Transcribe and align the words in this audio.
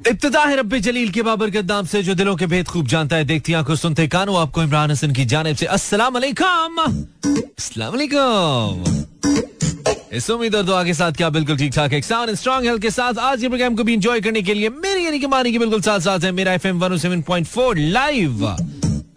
इब्तदा 0.00 0.40
है 0.44 0.56
रब्बे 0.56 0.78
जलील 0.80 1.10
के 1.10 1.22
बाबर 1.22 1.50
के 1.50 1.60
दाम 1.62 1.86
से, 1.86 2.02
जो 2.02 2.14
दिलों 2.14 2.34
के 2.36 2.46
भेद 2.46 2.68
खूब 2.68 2.86
जानता 2.88 3.16
है। 3.16 3.24
देखती 3.24 3.52
आँखों 3.54 3.74
सुनते 3.76 4.06
कानों, 4.08 4.36
आपको 4.36 4.62
इमरान 4.62 4.90
हसन 4.90 5.12
की 5.14 5.24
जानेब 5.24 5.56
से 5.56 5.66
अस्सलाम 5.66 6.14
वालेकुम 6.14 6.78
अस्सलाम 6.78 7.92
वालेकुम 7.92 8.82
इस 10.12 10.30
उम्मीद 10.30 10.54
और 10.54 10.62
दुआ 10.62 10.82
के 10.84 10.94
साथ 10.94 11.12
क्या 11.12 11.28
बिल्कुल 11.30 11.56
ठीक 11.58 11.72
ठाक, 11.74 11.92
एक 11.92 12.04
साउंड 12.04 12.34
स्ट्रॉन्ग 12.34 12.66
हेल्थ 12.66 12.82
के 12.82 12.90
साथ 12.90 13.18
आज 13.18 13.40
के 13.40 13.48
प्रोग्राम 13.48 13.76
को 13.76 13.84
भी 13.84 13.94
एंजॉय 13.94 14.20
करने 14.20 14.42
के 14.42 14.54
लिए 14.54 14.68
मेरी 14.68 15.04
यानी 15.04 15.18
कि 15.20 15.26
मानी 15.26 15.52
के 15.52 15.58
बिल्कुल 15.58 15.80
साथ 15.82 16.00
साथ 16.00 16.24
है। 16.24 16.32
Mera 16.32 16.52
FM 16.52 16.80
107.4 16.80 17.78
live 17.78 18.44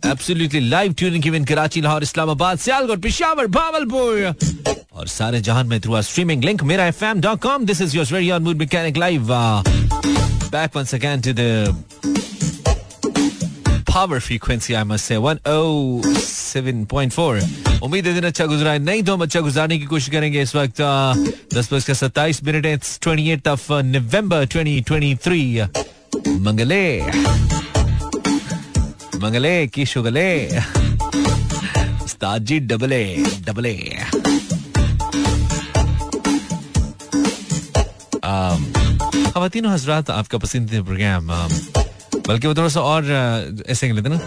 absolutely 0.05 0.59
live 0.70 0.94
tuning 0.94 1.28
even 1.28 1.46
Karachi, 1.46 1.82
Lahore, 1.82 2.04
Islamabad, 2.04 2.57
Sialkot, 2.59 3.02
Peshawar, 3.04 3.48
Bahawalpur 3.48 4.36
और 4.94 5.07
सारे 5.07 5.41
जहान 5.41 5.68
में 5.68 5.80
through 5.82 6.02
streaming 6.04 6.44
link 6.44 6.64
Mera 6.64 6.86
FM 6.86 7.21
dot 7.21 7.41
com 7.41 7.66
this 7.66 7.82
is 7.82 7.98
your 7.98 8.05
very 8.14 8.32
own 8.32 8.44
mood 8.44 8.57
mechanic 8.57 8.98
live 8.98 9.34
back 10.52 10.75
once 10.75 10.93
again 10.93 11.21
to 11.21 11.34
the 11.34 11.75
power 13.85 14.20
frequency, 14.20 14.76
I 14.76 14.84
must 14.84 15.05
say, 15.05 15.16
107.4. 15.16 17.81
उम्मीद 17.84 18.08
है 18.08 18.13
दिन 18.13 18.23
अच्छा 18.26 18.45
गुजरा 18.45 18.72
है 18.72 18.80
नहीं 18.80 19.03
तो 19.03 19.13
हम 19.13 19.22
अच्छा 19.22 19.39
गुजारने 19.41 19.77
की 19.80 19.86
कोशिश 19.86 20.09
करेंगे 20.09 20.41
इस 20.41 20.55
वक्त 20.55 20.81
दस 21.53 21.70
बज 21.73 21.84
का 21.88 21.94
सत्ताईस 21.94 22.44
minute 22.44 22.66
it's 22.66 22.99
twenty 23.02 23.30
eight 23.31 23.48
of 23.48 23.72
November 23.94 24.45
twenty 24.53 24.80
twenty 24.88 25.13
three 25.25 25.41
मंगले 26.48 26.84
मंगले 29.23 29.55
की 29.73 29.86
शुगले 29.94 30.30
उस्ताद 32.05 32.39
जी 32.50 32.59
डबले 32.72 33.03
डबले 33.48 33.75
खातिन 39.40 39.66
हजरात 39.66 40.09
आपका 40.12 40.38
पसंदीदा 40.38 40.82
प्रोग्राम 40.84 41.27
बल्कि 42.28 42.48
वो 42.48 42.54
थोड़ा 42.55 42.70
सा 42.70 42.82
और 42.82 43.04
ऐसे 43.70 43.91
लेते 43.94 44.09
ना 44.09 44.20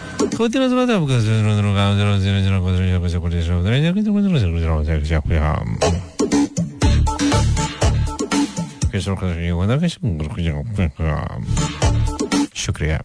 शुक्रिया 12.57 12.99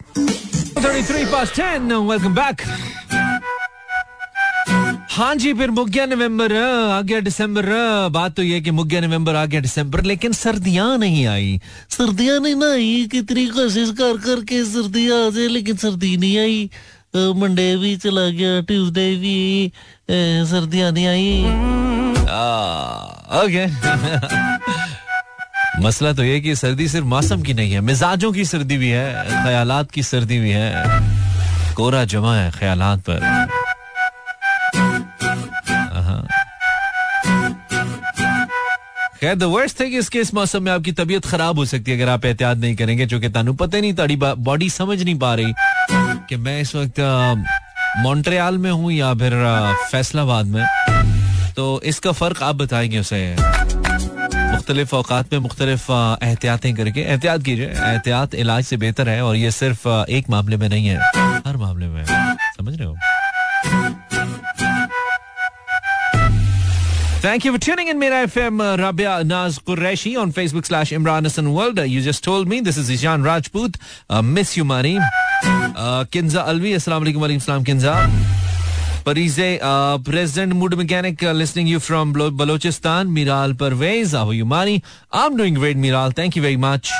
thirty 0.78 1.02
three 1.02 1.24
past 1.32 1.52
ten 1.56 1.92
welcome 1.92 2.34
back 2.34 3.15
हाँ 5.16 5.34
जी 5.34 5.52
फिर 5.54 5.70
मुक 5.70 5.88
गया 5.88 6.04
नवंबर 6.06 6.52
आ 6.54 7.00
गया 7.00 7.20
दिसंबर 7.20 7.66
बात 8.12 8.34
तो 8.36 8.42
ये 8.42 8.60
कि 8.60 8.70
मुक 8.70 8.86
गया 8.86 9.00
नवंबर 9.00 9.34
आ 9.34 9.44
गया 9.46 9.60
दिसंबर 9.60 10.02
लेकिन 10.04 10.32
सर्दियाँ 10.32 10.98
नहीं 10.98 11.26
आई। 11.26 11.60
सर्दियाँ 11.90 12.38
नहीं 12.40 12.54
ना 12.54 12.72
आई, 12.72 13.06
कितनी 13.12 13.46
कोशिश 13.48 13.90
कर 13.96 14.16
कर 14.20 14.44
के 14.44 14.64
सर्दियाँ 14.64 15.26
आ 15.26 15.30
जाए, 15.30 15.46
लेकिन 15.48 15.76
सर्दी 15.76 16.16
नहीं 16.16 16.38
आई। 16.38 16.70
मंडे 17.16 17.76
भी 17.76 17.96
चला 17.96 18.28
गया, 18.28 18.60
ट्यूसडे 18.60 19.08
भी 19.16 19.72
सर्दियाँ 20.52 20.92
नहीं 20.92 21.06
आई। 21.06 21.44
ओके। 23.40 23.66
मसला 25.80 26.12
तो 26.12 26.24
ये 26.24 26.40
कि 26.40 26.54
सर्दी 26.56 26.88
सिर्फ़ 26.88 27.06
मौसम 27.06 27.42
की 27.42 27.54
नहीं 27.54 27.72
है, 27.72 27.80
मिजाजों 27.80 28.32
की 28.32 28.44
सर्दी 28.44 28.76
भी 28.76 28.88
है, 28.90 29.12
ख्यालात 29.44 29.90
की 29.90 30.02
सर्दी 30.04 30.38
भी 30.40 30.50
है। 30.50 31.74
कोरा 31.74 32.04
जमा 32.04 32.36
है 32.36 32.50
ख्यालात 32.50 33.00
पर। 33.08 33.55
खैर 39.20 39.34
द 39.34 39.42
वर्स्ट 39.42 39.78
थिंग 39.80 39.94
इसके 39.94 40.18
इस 40.18 40.32
मौसम 40.34 40.62
में 40.62 40.70
आपकी 40.72 40.92
तबीयत 40.92 41.26
खराब 41.26 41.58
हो 41.58 41.64
सकती 41.64 41.90
है 41.90 41.96
अगर 41.96 42.10
आप 42.10 42.24
एहतियात 42.24 42.56
नहीं 42.58 42.74
करेंगे 42.76 43.06
क्योंकि 43.06 43.28
तानू 43.28 43.52
पता 43.54 43.78
नहीं, 43.80 43.92
ताड़ी 43.94 44.16
बॉडी 44.16 44.68
समझ 44.70 45.02
नहीं 45.02 45.18
पा 45.18 45.34
रही 45.34 45.54
कि 46.28 46.36
मैं 46.36 46.60
इस 46.60 46.74
वक्त 46.76 47.00
मॉन्ट्रियाल 47.98 48.58
में 48.58 48.70
हूँ 48.70 48.92
या 48.92 49.12
फिर 49.14 49.32
फैसलाबाद 49.90 50.46
में। 50.46 50.64
तो 51.56 51.80
इसका 51.84 52.12
फ़र्क 52.12 52.42
आप 52.42 52.56
बताएँगे 52.56 52.98
उसे। 52.98 53.36
मुख्तलिफ़ 53.38 54.94
अवकात 54.96 55.32
में 55.32 55.40
मुख्तलिफ़ 55.40 55.90
एहतियातें 56.22 56.74
करके। 56.74 57.00
एहतियात 57.02 57.42
कीजिए, 57.42 57.66
एहतियात 57.66 58.34
इलाज 58.34 58.64
से 58.64 58.76
बेहतर 58.76 59.08
है 59.08 59.22
और 59.24 59.36
ये 59.36 59.50
सिर्फ़ 59.52 59.88
एक 59.88 60.30
मामले 60.30 60.56
में 60.56 60.68
नहीं 60.68 60.86
है, 60.86 60.98
हर 61.46 61.56
मामले 61.56 61.86
में। 61.86 62.04
Thank 67.21 67.45
you 67.45 67.51
for 67.53 67.59
tuning 67.59 67.87
in, 67.87 67.99
Mira 67.99 68.25
FM. 68.27 68.59
Uh, 68.59 68.77
Rabia 68.81 69.23
Naz 69.23 69.59
Qureshi 69.59 70.19
on 70.19 70.31
Facebook 70.33 70.65
slash 70.65 70.91
Imran 70.91 71.23
Hassan 71.23 71.53
World. 71.53 71.77
Uh, 71.77 71.83
you 71.83 72.01
just 72.01 72.23
told 72.23 72.47
me 72.47 72.61
this 72.61 72.77
is 72.77 72.89
Ishan 72.89 73.21
Rajput. 73.23 73.75
Uh, 74.09 74.21
miss 74.23 74.57
you, 74.57 74.65
Mani. 74.65 74.97
Uh, 74.97 76.03
Kinza 76.05 76.43
Alvi. 76.45 76.73
Assalamu 76.79 77.05
alaikum 77.05 77.21
wa 77.21 77.39
salam, 77.39 77.63
Kinza. 77.63 78.09
Parize, 79.05 79.59
uh, 79.61 79.99
President 79.99 80.55
Mood 80.55 80.75
Mechanic, 80.75 81.21
uh, 81.21 81.31
listening 81.31 81.67
you 81.67 81.79
from 81.79 82.11
Balo- 82.13 82.31
Balochistan. 82.31 83.07
Miral 83.09 83.53
Parvez. 83.53 84.13
How 84.17 84.27
are 84.29 84.33
you, 84.33 84.45
Mani? 84.45 84.81
I'm 85.11 85.37
doing 85.37 85.53
great, 85.53 85.77
Miral. 85.77 86.15
Thank 86.15 86.35
you 86.35 86.41
very 86.41 86.57
much. 86.57 86.91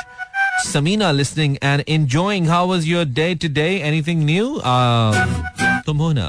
Samina 0.64 1.12
listening 1.16 1.58
and 1.62 1.82
enjoying. 1.88 2.44
How 2.44 2.66
was 2.66 2.86
your 2.86 3.04
day 3.04 3.34
today? 3.34 3.82
Anything 3.82 4.24
new? 4.24 4.58
Uh, 4.58 5.12
तुम 5.86 5.98
हो 5.98 6.12
ना 6.12 6.28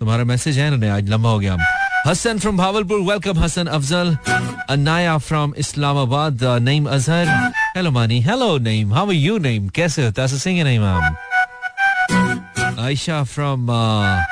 तुम्हारा 0.00 0.24
message 0.24 0.58
है 0.58 0.70
ना 0.76 0.94
आज 0.94 1.08
लंबा 1.10 1.30
हो 1.30 1.38
गया 1.38 1.56
Hassan 2.04 2.38
from 2.38 2.56
Bhavalpur, 2.56 3.04
welcome 3.04 3.36
Hassan 3.36 3.66
Afzal. 3.66 4.18
Anaya 4.68 5.18
from 5.20 5.54
Islamabad, 5.56 6.42
uh, 6.42 6.58
Naim 6.58 6.86
Azhar. 6.86 7.26
Hello 7.74 7.90
Mani, 7.90 8.20
hello 8.20 8.58
Naim. 8.58 8.90
How 8.90 9.06
are 9.06 9.12
you 9.12 9.38
Naim? 9.38 9.70
कैसे 9.70 10.06
हो? 10.06 10.12
That's 10.14 10.32
a 10.32 10.38
singing 10.38 10.64
name 10.64 10.82
ma'am. 10.82 11.16
Aisha 12.78 13.26
from 13.26 13.68
uh, 13.68 14.22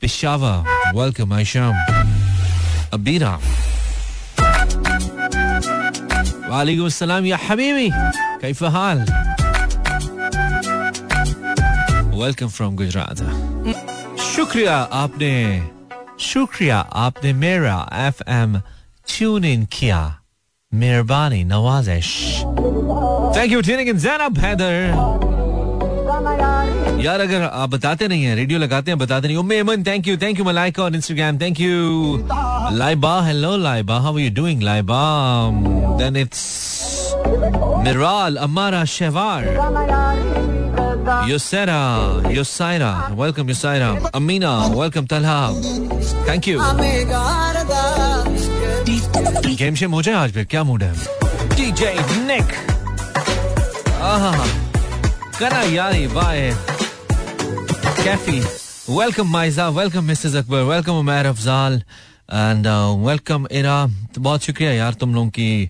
Peshawar, 0.00 0.64
welcome 0.94 1.30
Aisha. 1.30 1.74
Abira. 2.92 3.38
वालेकुम 6.48 6.86
अस्सलाम 6.86 7.26
या 7.26 7.38
हबीबी 7.48 7.88
कैफ 8.42 8.62
हाल 8.74 8.98
welcome 12.20 12.48
from 12.56 12.76
Gujarat 12.76 13.18
शुक्रिया 14.32 14.76
आपने 15.02 15.34
शुक्रिया, 16.23 16.77
आपने 16.79 17.33
मेरा 17.33 17.77
एफ़ 18.07 18.21
एम 18.29 18.57
ट्यून 19.07 19.45
इन 19.45 19.65
किया। 19.71 19.99
मेहरबानी, 20.71 21.43
नवाजिश। 21.43 22.07
Thank 23.37 23.51
you 23.51 23.61
tuning 23.61 23.89
in 23.89 23.97
Zainab 23.99 24.37
Haider 24.37 24.71
यार, 27.03 27.19
अगर 27.19 27.41
आप 27.43 27.69
बताते 27.69 28.07
नहीं 28.07 28.23
हैं 28.23 28.35
रेडियो 28.35 28.59
लगाते 28.59 28.91
हैं, 28.91 28.97
बताते 28.99 29.27
नहीं 29.27 29.37
Umme 29.37 29.57
Aman 29.59 29.83
thank 29.83 30.07
you 30.07 30.17
thank 30.17 30.39
you 30.39 30.45
Malaika 30.45 30.83
on 30.83 30.95
Instagram 30.95 31.39
thank 31.39 31.59
you 31.59 32.27
Laiba 32.77 33.19
hello 33.21 33.55
Laiba 33.57 33.97
how 33.99 34.17
you 34.17 34.29
doing 34.33 34.61
Laiba? 34.63 35.01
Then 35.99 36.15
it's 36.15 36.41
Miral 37.85 38.35
Amara 38.35 38.83
Shahwar 38.85 39.41
Yosera, 41.03 42.21
Yosaira, 42.31 43.13
welcome 43.15 43.47
Yosaira. 43.47 44.09
Amina, 44.13 44.69
welcome 44.73 45.05
Talha. 45.05 45.51
Thank 46.25 46.47
you. 46.47 46.59
Game 49.57 49.75
shame 49.75 49.91
हो 49.91 50.01
जाए 50.01 50.15
आज 50.15 50.31
फिर 50.33 50.45
क्या 50.51 50.63
mood 50.63 50.83
है 50.83 50.93
DJ 51.55 51.93
Nick 52.27 52.53
कना 55.39 55.61
यारी 55.73 56.07
by 56.15 56.51
Kaifi 58.03 58.39
welcome 58.89 59.27
Maiza 59.31 59.67
welcome 59.79 60.03
Mrs 60.03 60.35
Akbar 60.35 60.63
welcome 60.71 60.99
Umair 60.99 61.25
Afzal 61.25 61.81
and 62.33 62.67
welcome 63.07 63.47
Ira 63.51 63.85
बहुत 64.17 64.43
शुक्रिया 64.43 64.71
यार 64.73 64.93
तुम 65.03 65.15
लोगों 65.15 65.29
की 65.37 65.69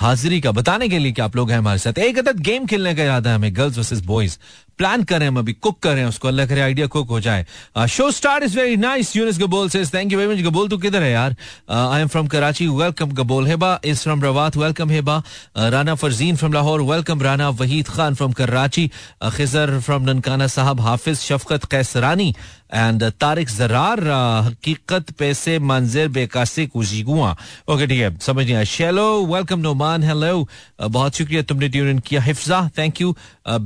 हाजिरी 0.00 0.40
का, 0.40 0.50
बताने 0.52 0.88
के 0.88 0.98
लिए 0.98 1.12
कि 1.12 1.22
आप 1.22 1.34
लोग 1.36 1.50
हैं 1.50 1.56
हमारे 1.58 1.78
साथ। 1.78 1.98
एक 1.98 2.18
अदद 2.18 2.38
गेम 2.40 2.66
खेलने 2.66 2.94
का 2.94 3.04
इरादा 3.04 3.30
है 3.30 3.36
हमें 3.36 3.56
गर्ल्स 3.56 3.78
वर्सेस 3.78 4.00
बॉयज़ 4.02 4.36
प्लान 4.78 5.02
कर 5.04 5.18
रहे 5.18 5.24
हैं 5.24 5.30
हम 5.30 5.38
अभी 5.38 5.52
कुक 5.52 5.78
कर 5.82 5.92
रहे 5.92 6.00
हैं 6.00 6.08
उसको 6.08 6.28
अल्लाह 6.28 6.46
करे 6.46 6.60
आइडिया 6.60 6.86
कुक 6.86 7.08
हो 7.08 7.20
जाए। 7.20 7.44
Show 7.88 8.10
start 8.10 8.44
is 8.44 8.56
very 8.58 8.76
nice 8.76 9.14
Younis 9.16 9.38
Gabol 9.38 9.68
says 9.70 9.92
thank 9.94 10.12
you 10.12 10.18
very 10.18 10.34
much 10.34 10.40
Gabol 10.44 10.68
तू 10.68 10.78
किधर 10.78 11.02
है 11.02 11.10
यार? 11.10 11.34
I 11.70 12.00
am 12.00 12.08
from 12.08 12.26
Karachi 12.26 12.68
welcome 12.68 13.10
Gabol 13.20 13.46
Heba 13.46 13.78
is 13.84 14.02
from 14.02 14.22
Rabat 14.24 14.56
welcome 14.56 14.90
Heba 14.90 15.22
Rana 15.68 15.94
Farzeen 15.94 16.36
from 16.36 16.52
Lahore 16.52 16.82
welcome 16.92 17.22
Rana 17.22 17.48
Waheed 17.60 17.88
Khan 17.88 18.14
from 18.14 18.32
Karachi 18.40 18.90
Khizar 19.36 19.78
from 19.80 20.10
Nankana 20.10 20.46
Sahib 20.56 20.80
Hafiz 20.80 21.18
Shafqat 21.20 21.64
Kaisrani 21.70 22.34
and 22.74 23.04
Tariq 23.20 23.48
Jarar 23.50 24.00
हकीकत 24.46 25.10
पैसे 25.18 25.58
मंजिर 25.58 26.08
बेकासे 26.16 26.66
कुजीगुआ 26.66 27.30
okay 27.70 27.86
ठीक 27.86 28.00
है 28.00 28.16
समझ 28.26 28.44
नहीं 28.44 28.54
आया 28.54 28.64
shallow 28.72 29.06
welcome 29.26 29.60
Noman 29.60 30.02
hello 30.02 30.46
बहुत 30.82 31.16
शुक्रिया 31.18 31.42
तुमने 31.50 31.68
ट्यून 31.68 31.90
इन 31.90 31.98
किया 32.08 32.20
Hifza 32.22 32.68
thank 32.78 33.00
you 33.00 33.14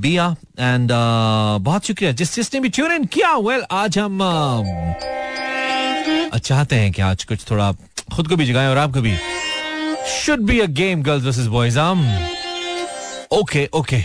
Bia 0.04 0.34
and 0.60 0.90
बहुत 0.92 1.86
शुक्रिया 1.86 2.12
जिस 2.22 2.34
जिसने 2.34 2.60
भी 2.60 2.68
ट्यून 2.78 2.92
इन 2.92 3.04
किया 3.16 3.34
वेल 3.48 3.64
आज 3.82 3.98
हम 3.98 4.18
चाहते 6.44 6.76
हैं 6.76 6.90
कि 6.92 7.02
आज 7.02 7.24
कुछ 7.24 7.50
थोड़ा 7.50 7.70
खुद 8.14 8.28
को 8.28 8.36
भी 8.36 8.46
जगाएँ 8.46 8.68
और 8.68 8.78
आपको 8.78 9.00
भी 9.00 9.16
should 10.14 10.40
be 10.46 10.58
a 10.60 10.66
game 10.80 11.02
girls 11.02 11.24
versus 11.24 11.46
boys 11.56 11.78
हम 11.78 12.06
ओके 13.32 13.68
ओके 13.74 14.02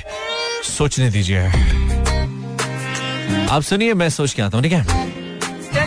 सोचने 0.70 1.10
दीजिए 1.12 1.89
आप 3.52 3.62
सुनिए 3.64 3.94
मैं 3.94 4.10
सोच 4.10 4.34
के 4.34 4.42
आता 4.42 4.58
हूँ 4.58 4.64
ठीक 4.64 4.74
है? 4.74 5.09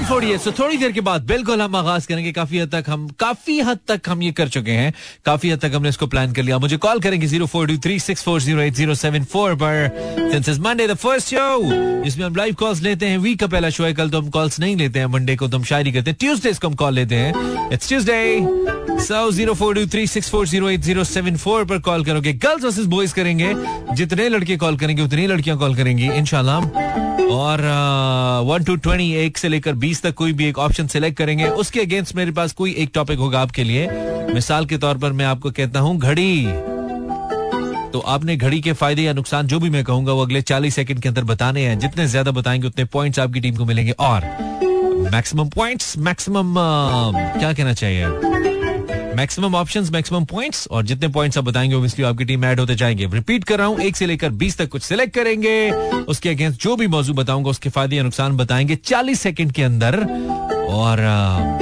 टेन 0.02 0.08
फोर्टी 0.08 0.37
सो 0.38 0.50
थोड़ी 0.52 0.76
देर 0.76 0.93
के 0.93 1.00
बाद 1.06 1.26
बिल्कुल 1.26 1.60
हम 1.62 1.75
आगाज़ 1.76 2.06
करेंगे। 2.08 2.31
काफ़ी 2.32 2.58
हद 2.58 2.70
तक 2.70 2.84
हम 2.90 3.06
काफ़ी 3.20 3.58
हद 3.60 3.78
तक 3.88 4.08
हम 4.08 4.22
ये 4.22 4.31
कर 4.32 4.49
चुके 4.49 4.70
हैं। 4.70 4.93
काफ़ी 5.26 5.50
हद 5.50 5.58
तक 5.60 5.72
हमने 5.75 5.88
इसको 5.88 6.06
प्लान 6.06 6.32
कर 6.32 6.43
लिया। 6.43 6.58
मुझे 6.58 6.76
कॉल 6.76 7.00
करेंगे 7.00 7.26
zero 7.26 7.46
four 7.46 7.66
two 7.69 7.76
three 7.78 7.99
six 8.00 8.22
four 8.22 8.40
zero 8.43 8.60
eight 8.60 8.75
zero 8.75 8.94
seven 8.94 9.25
four 9.32 9.54
पर। 9.62 10.58
मंडे 10.60 10.87
द 10.88 10.94
फ़र्स्ट 10.94 11.28
शो 11.28 12.02
जिसमें 12.04 12.25
हम 12.25 12.37
लाइव 12.37 12.54
कॉल्स 12.60 12.81
लेते 12.82 13.06
हैं। 13.06 13.19
वीक 13.19 13.38
का 13.40 13.46
पहला 13.46 13.70
शो 13.70 13.84
है। 13.84 13.93
कल 13.94 14.10
तो 14.10 14.20
हम 14.20 14.31
कॉल्स 14.31 14.58
नहीं 14.60 14.76
लेते 14.76 14.99
हैं। 14.99 15.06
मंडे 15.06 15.37
को 15.37 15.49
तो 15.49 15.58
हम 15.58 15.64
शायरी 15.64 15.93
करते 15.93 16.10
हैं। 16.10 16.16
ट्यूजडे 16.20 16.52
को 16.52 16.69
हम 16.69 16.75
कॉल 16.75 16.94
लेते 16.94 17.16
हैं। 17.16 17.70
It's 17.72 17.88
Tuesday 17.88 18.99
so 19.04 19.31
zero 19.31 19.54
four 19.54 19.75
two 19.75 19.87
three 19.87 20.06
six 20.06 20.31
four 20.31 20.49
zero 20.49 20.70
eight 20.70 20.81
zero 20.81 21.04
seven 21.04 21.37
four 21.37 21.64
पर 21.64 21.78
कॉल 21.90 22.04
करोगे। 22.04 22.32
गर्ल्स 22.34 22.64
वर्सेस 22.64 22.87
बॉयज़ 22.87 23.14
करेंगे। 23.14 23.54
जितने 23.94 24.28
लड़के 24.28 24.56
कॉल 24.56 24.76
करेंगे, 24.76 25.02
उतनी 25.02 25.26
लड़कियाँ 25.26 25.58
कॉल 25.58 25.75
करेंगी 25.76 26.10
इनशाला 26.10 26.58
और 27.32 27.60
वन 28.46 28.64
टू 28.64 28.75
ट्वेंटी 28.76 29.12
एक 29.16 29.38
से 29.38 29.49
लेकर 29.49 29.72
बीस 29.82 29.91
तक 30.00 30.14
कोई 30.14 30.32
भी 30.32 30.46
एक 30.46 30.58
ऑप्शन 30.58 30.86
सिलेक्ट 30.86 31.18
करेंगे। 31.18 31.46
उसके 31.46 31.80
अगेंस्ट 31.80 32.14
मेरे 32.16 32.30
पास 32.30 32.52
कोई 32.52 32.74
एक 32.74 32.90
टॉपिक 32.94 33.18
होगा 33.18 33.40
आपके 33.40 33.64
लिए। 33.64 33.88
मिसाल 34.34 34.66
के 34.66 34.78
तौर 34.78 34.98
पर 34.98 35.12
मैं 35.12 35.24
आपको 35.24 35.50
कहता 35.50 35.80
हूँ, 35.80 35.98
घड़ी। 35.98 36.44
तो 37.92 37.98
आपने 37.98 38.36
घड़ी 38.36 38.60
के 38.60 38.72
फ़ायदे 38.72 39.02
या 39.02 39.12
नुकसान 39.12 39.46
जो 39.46 39.60
भी 39.60 39.70
मैं 39.70 39.84
कहूँगा, 39.84 40.12
वो 40.12 40.22
अगले 40.22 40.42
चालीस 40.42 40.74
सेकंड 40.74 41.00
के 41.00 41.08
अंदर 41.08 41.24
बताने 41.24 41.66
हैं। 41.66 41.78
जितने 41.78 42.06
ज़्यादा 42.06 42.30
बताएँगे, 42.30 42.66
उतने 42.66 42.84
पॉइंट्स 42.84 43.18
आपकी 43.18 43.40
टीम 43.40 43.56
को 43.56 43.64
मिलेंगे। 43.64 43.92
और 43.92 44.24
मैक्सिमम 45.12 45.48
पॉइंट्स 45.48 45.96
मैक्सिमम 45.98 46.54
क्या 47.38 47.52
कहना 47.52 47.72
चाहिए? 47.72 48.31
मैक्सिमम 49.17 49.55
ऑप्शंस 49.55 49.91
मैक्सिमम 49.91 50.25
पॉइंट्स 50.25 50.67
और 50.69 50.82
जितने 50.87 51.09
पॉइंट्स 51.09 51.38
आप 51.38 51.44
बताएँगे 51.44 51.75
ओबियसली 51.75 52.05
आपकी 52.05 52.25
टीम 52.25 52.44
ऐड 52.44 52.61
होते 52.61 52.75
जाएँगे। 52.75 53.06
रिपीट 53.14 53.44
कर 53.44 53.59
रहा 53.59 53.67
हूँ, 53.67 53.81
एक 53.81 53.97
से 53.97 54.06
लेकर 54.06 54.31
बीस 54.32 54.56
तक 54.59 54.69
कुछ 54.69 54.82
सिलेक्ट 54.82 55.14
करेंगे। 55.14 55.70
उसके 56.05 56.29
अगेंस्ट 56.29 56.62
जो 56.62 56.76
भी 56.76 56.87
मौजूद 56.87 57.17
बताऊँगा, 57.17 57.50
उसके 57.50 57.70
फ़ायदे 57.70 57.97
या 57.97 58.03
नुकसान 58.03 58.37
बताएँगे 58.37 58.75
चालीस 58.76 59.20
सेकंड 59.20 59.53
के 59.53 59.62
अंदर। 59.62 59.99
और 60.73 60.99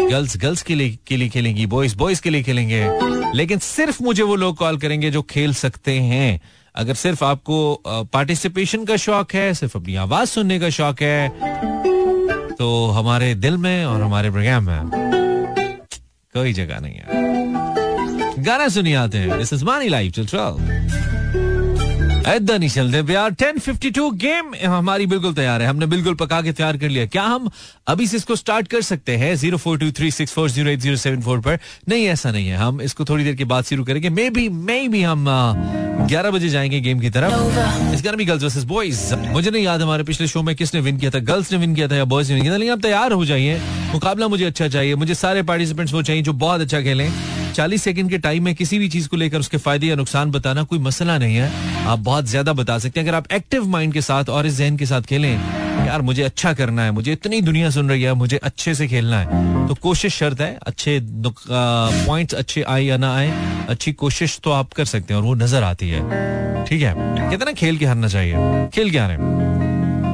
गर्ल्स 0.00 0.36
गर्ल्स 0.36 0.62
के 0.62 0.74
लिए 0.74 0.98
के 1.06 1.16
लिए 1.16 1.28
खेलेंगी 1.28 1.66
बॉयज़ 1.66 1.96
बॉयज़ 1.96 2.22
के 2.22 2.30
लिए 2.30 2.42
खेलेंगे। 2.42 2.88
लेकिन 3.34 3.58
सिर्फ़ 3.58 4.02
मुझे 4.02 4.22
वो 4.22 4.36
लोग 4.36 4.56
कॉल 4.56 4.78
करेंगे 4.78 5.10
जो 5.10 5.22
खेल 5.22 5.54
सकते 5.54 5.98
हैं। 6.00 6.40
अगर 6.74 6.94
सिर्फ़ 6.94 7.24
आपको 7.24 7.82
पार्टिसिपेशन 7.86 8.84
का 8.84 8.96
शौक 8.98 9.34
है, 9.34 9.52
सिर्फ़ 9.54 9.78
अपनी 9.78 9.94
आवाज़ 9.98 10.28
सुनने 10.28 10.58
का 10.60 10.70
शौक 10.70 11.02
है 11.02 11.28
तो 12.52 12.86
हमारे 12.88 13.34
दिल 13.36 13.56
में 13.56 13.84
और 13.84 14.02
हमारे 14.02 14.30
प्रोग्राम 14.30 14.66
में। 14.66 15.19
कोई 16.34 16.52
जगह 16.52 16.80
नहीं 16.80 16.94
है। 16.94 18.42
गाना 18.44 18.68
सुनिए 18.68 18.94
आते 18.94 19.18
हैं। 19.18 19.38
दिस 19.38 19.52
इज़ 19.52 19.64
मानी 19.64 19.88
लाइफ 19.88 20.12
चल 20.12 20.26
चल 20.26 21.49
ऐदा 22.26 22.56
नहीं 22.58 22.68
चलते 22.68 23.12
यार 23.12 23.30
टेन 23.30 23.58
फिफ्टी 23.58 23.90
टू 23.90 24.10
गेम 24.22 24.52
हमारी 24.66 25.06
बिल्कुल 25.06 25.34
तैयार 25.34 25.62
है। 25.62 25.68
हमने 25.68 25.86
बिल्कुल 25.86 26.14
पका 26.14 26.40
के 26.42 26.52
तैयार 26.52 26.76
कर 26.76 26.88
लिया। 26.88 27.06
क्या 27.06 27.22
हम 27.22 27.50
अभी 27.88 28.06
से 28.06 28.16
इसको 28.16 28.36
स्टार्ट 28.36 28.68
कर 28.68 28.82
सकते 28.82 29.16
हैं? 29.16 29.34
Zero 29.36 29.58
four 29.58 29.78
two 29.78 29.90
three 29.90 30.10
six 30.10 30.32
four 30.32 30.50
zero 30.50 30.70
eight 30.70 30.80
zero 30.80 30.96
seven 30.96 31.20
four 31.20 31.40
पर? 31.40 31.58
नहीं, 31.88 32.06
ऐसा 32.06 32.30
नहीं 32.30 32.48
है। 32.48 32.56
हम 32.56 32.80
इसको 32.80 33.04
थोड़ी 33.04 33.24
देर 33.24 33.34
के 33.34 33.44
बाद 33.44 33.64
शुरू 33.64 33.84
करेंगे। 33.84 34.10
मे 34.10 34.28
बी 34.30 34.48
मे 34.48 34.88
बी 34.88 35.02
हम 35.02 35.24
ग्यारह 36.08 36.30
बजे 36.30 36.48
जाएँगे 36.48 36.80
गेम 36.80 37.00
की 37.00 37.10
तरफ़। 37.10 37.94
इस 37.94 38.06
भी 38.08 38.24
गर्ल्स 38.24 38.42
वर्सेस 38.42 38.64
बॉयज़ 38.64 39.14
मुझे 39.14 39.50
नहीं 39.50 39.64
याद 39.64 39.82
हमारे 39.82 40.04
पिछले 40.04 40.26
शो 40.26 40.42
में 40.42 40.54
किसने 40.56 40.80
विन 40.80 40.98
किया 40.98 41.10
था। 41.10 41.18
गर्ल्स 41.18 41.52
ने 41.52 41.58
विन 41.58 41.74
किया 41.74 41.88
था 41.88 41.96
या 41.96 42.04
बॉयज़ 42.04 42.28
ने 42.28 42.34
विन 42.34 42.42
किया 42.42 42.52
था। 42.52 42.56
लेकिन 42.56 42.72
आप 42.72 42.80
तैयार 42.80 43.12
हो 43.12 43.24
जाइए। 43.24 43.60
मुकाबला 43.92 44.28
मुझे 44.28 44.44
अच्छा 44.44 44.68
चाहिए। 44.68 44.94
मुझे 44.94 45.14
सारे 45.14 45.42
पार्टिसिपेंट्स 45.42 45.92
वो 45.92 46.02
चाहिए 46.02 46.22
जो 46.22 46.32
बहुत 46.32 46.60
अच्छा 46.60 46.80
खेलें। 46.80 47.12
चालीस 47.52 47.82
सेकंड 47.82 48.10
के 48.10 48.18
टाइम 48.18 48.44
में 48.44 48.54
किसी 48.54 48.78
भी 48.78 48.88
चीज़ 48.88 49.08
को 49.08 49.16
लेकर 49.16 49.38
उसके 49.38 49.56
फ़ायदे 49.58 49.86
या 49.86 49.96
नुकसान 49.96 50.30
बताना 50.30 50.62
कोई 50.64 50.78
मसला 50.78 51.18
नहीं 51.18 51.36
है। 51.36 51.50
आप 51.86 51.98
बहुत 52.00 52.26
ज़्यादा 52.26 52.52
बता 52.54 52.78
सकते 52.78 53.00
हैं। 53.00 53.06
अगर 53.06 53.16
आप 53.16 53.32
एक्टिव 53.32 53.66
माइंड 53.68 53.92
के 53.92 54.00
साथ 54.02 54.28
और 54.28 54.46
इस 54.46 54.56
जहन 54.58 54.76
के 54.76 54.86
साथ 54.86 55.02
खेलें, 55.02 55.32
यार 55.86 56.02
मुझे 56.02 56.22
अच्छा 56.22 56.52
करना 56.52 56.84
है, 56.84 56.90
मुझे 56.90 57.12
इतनी 57.12 57.40
दुनिया 57.40 57.70
सुन 57.70 57.88
रही 57.88 58.02
है, 58.02 58.14
मुझे 58.14 58.36
अच्छे 58.38 58.74
से 58.74 58.88
खेलना 58.88 59.20
है 59.20 59.68
तो 59.68 59.74
कोशिश 59.74 60.14
शर्त 60.14 60.40
है, 60.40 60.58
अच्छे 60.66 60.98
पॉइंट्स 61.02 62.34
अच्छे 62.34 62.62
आए 62.62 62.82
या 62.82 62.96
ना 62.96 63.14
आए, 63.16 63.30
अच्छी 63.68 63.92
कोशिश 63.94 64.38
तो 64.44 64.50
आप 64.52 64.72
कर 64.72 64.84
सकते 64.84 65.14
हैं 65.14 65.20
और 65.20 65.26
वो 65.26 65.34
नज़र 65.36 65.62
आती 65.62 65.88
है। 65.88 66.64
ठीक 66.66 66.82
है? 66.82 66.94
कितना 67.30 67.52
खेल 67.52 67.76
के 67.78 67.86
हारना 67.86 68.08
चाहिए। 68.08 68.68
खेल 68.74 68.90
के 68.90 68.98
हारे। 68.98 69.59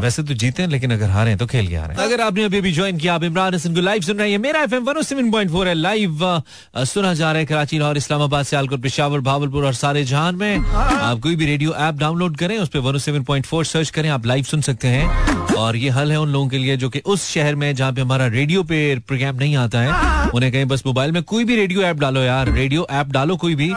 वैसे 0.00 0.22
तो 0.22 0.34
जीते 0.34 0.62
हैं, 0.62 0.69
लेकिन 0.70 0.93
अगर 0.93 1.10
हारे 1.10 1.31
हैं 1.31 1.38
तो 1.38 1.46
खेल 1.46 1.66
के 1.66 1.76
हारे। 1.76 1.94
अगर 1.94 2.20
आपने 2.20 2.44
अभी 2.44 2.58
अभी 2.58 2.72
ज्वाइन 2.72 2.98
किया, 2.98 3.14
आप 3.14 3.25
इमरान 3.25 3.54
हसन 3.54 3.75
को 3.75 3.81
लाइव 3.81 4.02
सुन 4.02 4.19
रहे 4.19 4.31
हैं। 4.31 4.38
मेरा 4.38 4.62
एफएम 4.62 4.84
107.4 4.84 5.66
है 5.66 5.75
लाइव 5.75 6.43
सुना 6.76 7.12
जा 7.14 7.31
रहा 7.32 7.40
है 7.40 7.46
कराची, 7.46 7.78
लाहौर, 7.78 7.96
इस्लामाबाद, 7.96 8.44
सियालकोट, 8.44 8.81
पेशावर 8.81 9.20
भावलपुर 9.20 9.64
और 9.66 9.75
सारे 9.75 10.04
जहान 10.04 10.34
में। 10.34 10.58
आप 10.58 11.20
कोई 11.20 11.37
भी 11.37 11.46
रेडियो 11.46 11.75
ऐप 11.75 11.94
डाउनलोड 11.94 12.37
करें, 12.37 12.58
उस 12.58 12.69
पर 12.69 12.81
107.4 12.81 13.64
सर्च 13.64 13.90
करें, 13.90 14.08
आप 14.08 14.26
लाइव 14.26 14.44
सुन 14.44 14.60
सकते 14.60 14.88
हैं। 14.88 15.54
और 15.54 15.76
ये 15.76 15.88
हल 15.88 16.12
है 16.12 16.20
उन 16.20 16.28
लोगों 16.28 16.49
के 16.49 16.58
लिए 16.58 16.76
जो 16.76 16.88
कि 16.88 17.00
उस 17.06 17.28
शहर 17.28 17.54
में 17.54 17.75
जहाँ 17.75 17.92
पे 17.92 18.00
हमारा 18.00 18.26
रेडियो 18.26 18.62
पे 18.62 18.99
प्रोग्राम 18.99 19.37
नहीं 19.37 19.56
आता 19.56 19.81
है। 19.81 20.31
उन्हें 20.31 20.52
कहीं, 20.52 20.64
बस 20.64 20.82
मोबाइल 20.87 21.12
में 21.12 21.22
कोई 21.22 21.44
भी 21.44 21.56
रेडियो 21.56 21.82
ऐप 21.82 21.96
डालो 21.96 22.20
यार 22.20 22.52
रेडियो 22.52 22.87
ऐप 22.90 23.06
डालो 23.06 23.37
कोई 23.37 23.54
भी। 23.54 23.72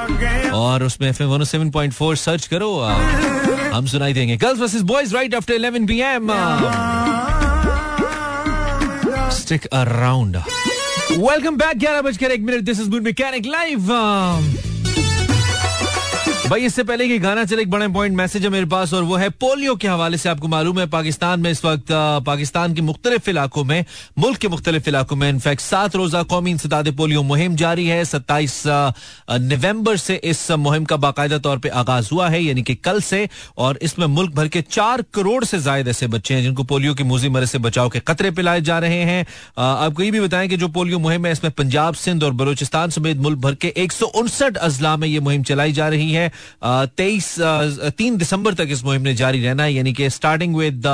और 0.49 0.83
उसमें 0.83 1.09
एफ़ 1.09 1.23
एम 1.23 1.81
सर्च 2.15 2.47
करो 2.47 2.71
हम 3.73 3.85
सुनाई 3.87 4.13
देंगे 4.13 4.35
girls 4.37 4.59
versus 4.59 4.81
boys 4.91 5.13
right 5.15 5.35
after 5.35 5.57
11 5.59 5.87
PM 5.87 6.31
stick 9.39 9.65
around 9.81 10.37
welcome 11.11 11.57
back 11.57 11.77
ग्यारह 11.79 12.01
बजकर 12.09 12.31
एक 12.31 12.41
minute 12.49 12.63
this 12.65 12.79
is 12.81 12.89
good 12.89 13.03
mechanic 13.03 13.45
live 13.55 13.91
भाई, 16.49 16.61
इससे 16.65 16.83
पहले 16.83 17.07
कि 17.07 17.17
गाना 17.19 17.43
चले, 17.45 17.61
एक 17.61 17.69
बड़ा 17.69 17.85
इंपॉर्टेंट 17.85 18.15
मैसेज 18.17 18.43
है 18.43 18.49
मेरे 18.49 18.65
पास, 18.65 18.93
और 18.93 19.03
वो 19.03 19.15
है 19.15 19.29
पोलियो 19.31 19.75
के 19.75 19.87
हवाले 19.87 20.17
से 20.17 20.29
आपको 20.29 20.47
मालूम 20.47 20.79
है, 20.79 20.85
पाकिस्तान 20.89 21.39
में 21.39 21.49
इस 21.51 21.63
वक्त 21.65 21.91
पाकिस्तान 22.25 22.73
के 22.73 22.81
मुख्तलिफ़ 22.81 23.29
इलाकों 23.29 23.63
में, 23.63 23.85
मुल्क 24.19 24.37
के 24.37 24.47
मुख्तलिफ़ 24.47 24.87
इलाकों 24.89 25.15
में, 25.15 25.27
इनफैक्ट 25.29 25.61
सात 25.61 25.95
रोजा 25.95 26.21
कौमी 26.25 26.51
इंसदाद 26.51 26.89
पोलियो 26.97 27.23
मुहिम 27.23 27.55
जारी 27.55 27.85
है। 27.87 28.03
सत्ताईस 28.05 28.63
नवंबर 28.67 29.97
से 29.97 30.15
इस 30.23 30.39
मुहिम 30.53 30.85
का 30.85 30.97
बाकायदा 30.97 31.37
तौर 31.37 31.57
पर 31.57 31.69
आगाज़ 31.81 32.09
हुआ 32.11 32.29
है, 32.29 32.41
यानी 32.43 32.63
कि 32.63 32.75
कल 32.77 33.01
से, 33.01 33.27
और 33.57 33.79
इसमें 33.81 34.05
मुल्क 34.07 34.33
भर 34.35 34.47
के 34.47 34.61
चार 34.61 35.01
करोड़ 35.13 35.43
से 35.43 35.59
ज़्यादा 35.59 35.89
ऐसे 35.89 36.07
बच्चे 36.07 36.33
हैं, 36.33 36.41
जिनको 36.43 36.63
पोलियो 36.63 36.93
की 36.93 37.03
मूजी 37.03 37.29
मरे 37.29 37.45
से 37.45 37.57
बचाव 37.59 37.89
के 37.89 37.99
खतरे 38.01 38.31
पिलाए 38.31 38.61
जा 38.61 38.79
रहे 38.79 39.03
हैं। 39.03 39.25
आपको 39.59 40.03
ये 40.03 40.09
भी 40.11 40.21
बताएँ 40.21 40.47
कि 40.49 40.57
जो 40.57 40.67
पोलियो 40.69 40.99
मुहिम 40.99 41.25
है, 41.25 41.31
इसमें 41.31 41.51
पंजाब, 41.53 41.93
सिंध 41.95 42.23
और 42.23 42.33
बलोचिस्तान 42.33 42.89
समेत 42.89 43.17
मुल्क 43.19 43.39
भर 43.39 43.55
के 43.55 43.73
एक 43.77 43.91
सौ 43.91 44.11
उनसठ 44.15 44.57
अजला 44.57 44.97
में 44.97 45.07
ये 45.07 45.19
मुहिम 45.19 45.43
चलाई 45.43 45.71
जा 45.71 45.87
रही 45.89 46.11
है। 46.11 46.37
तेईस 46.97 47.35
तीन 47.97 48.17
दिसंबर 48.17 48.53
तक 48.53 48.67
इस 48.69 48.83
मुहिम 48.83 49.01
ने 49.01 49.13
जारी 49.15 49.43
रहना 49.43 49.63
है, 49.63 49.73
यानी 49.73 49.93
कि 49.93 50.09
starting 50.09 50.55
with 50.55 50.87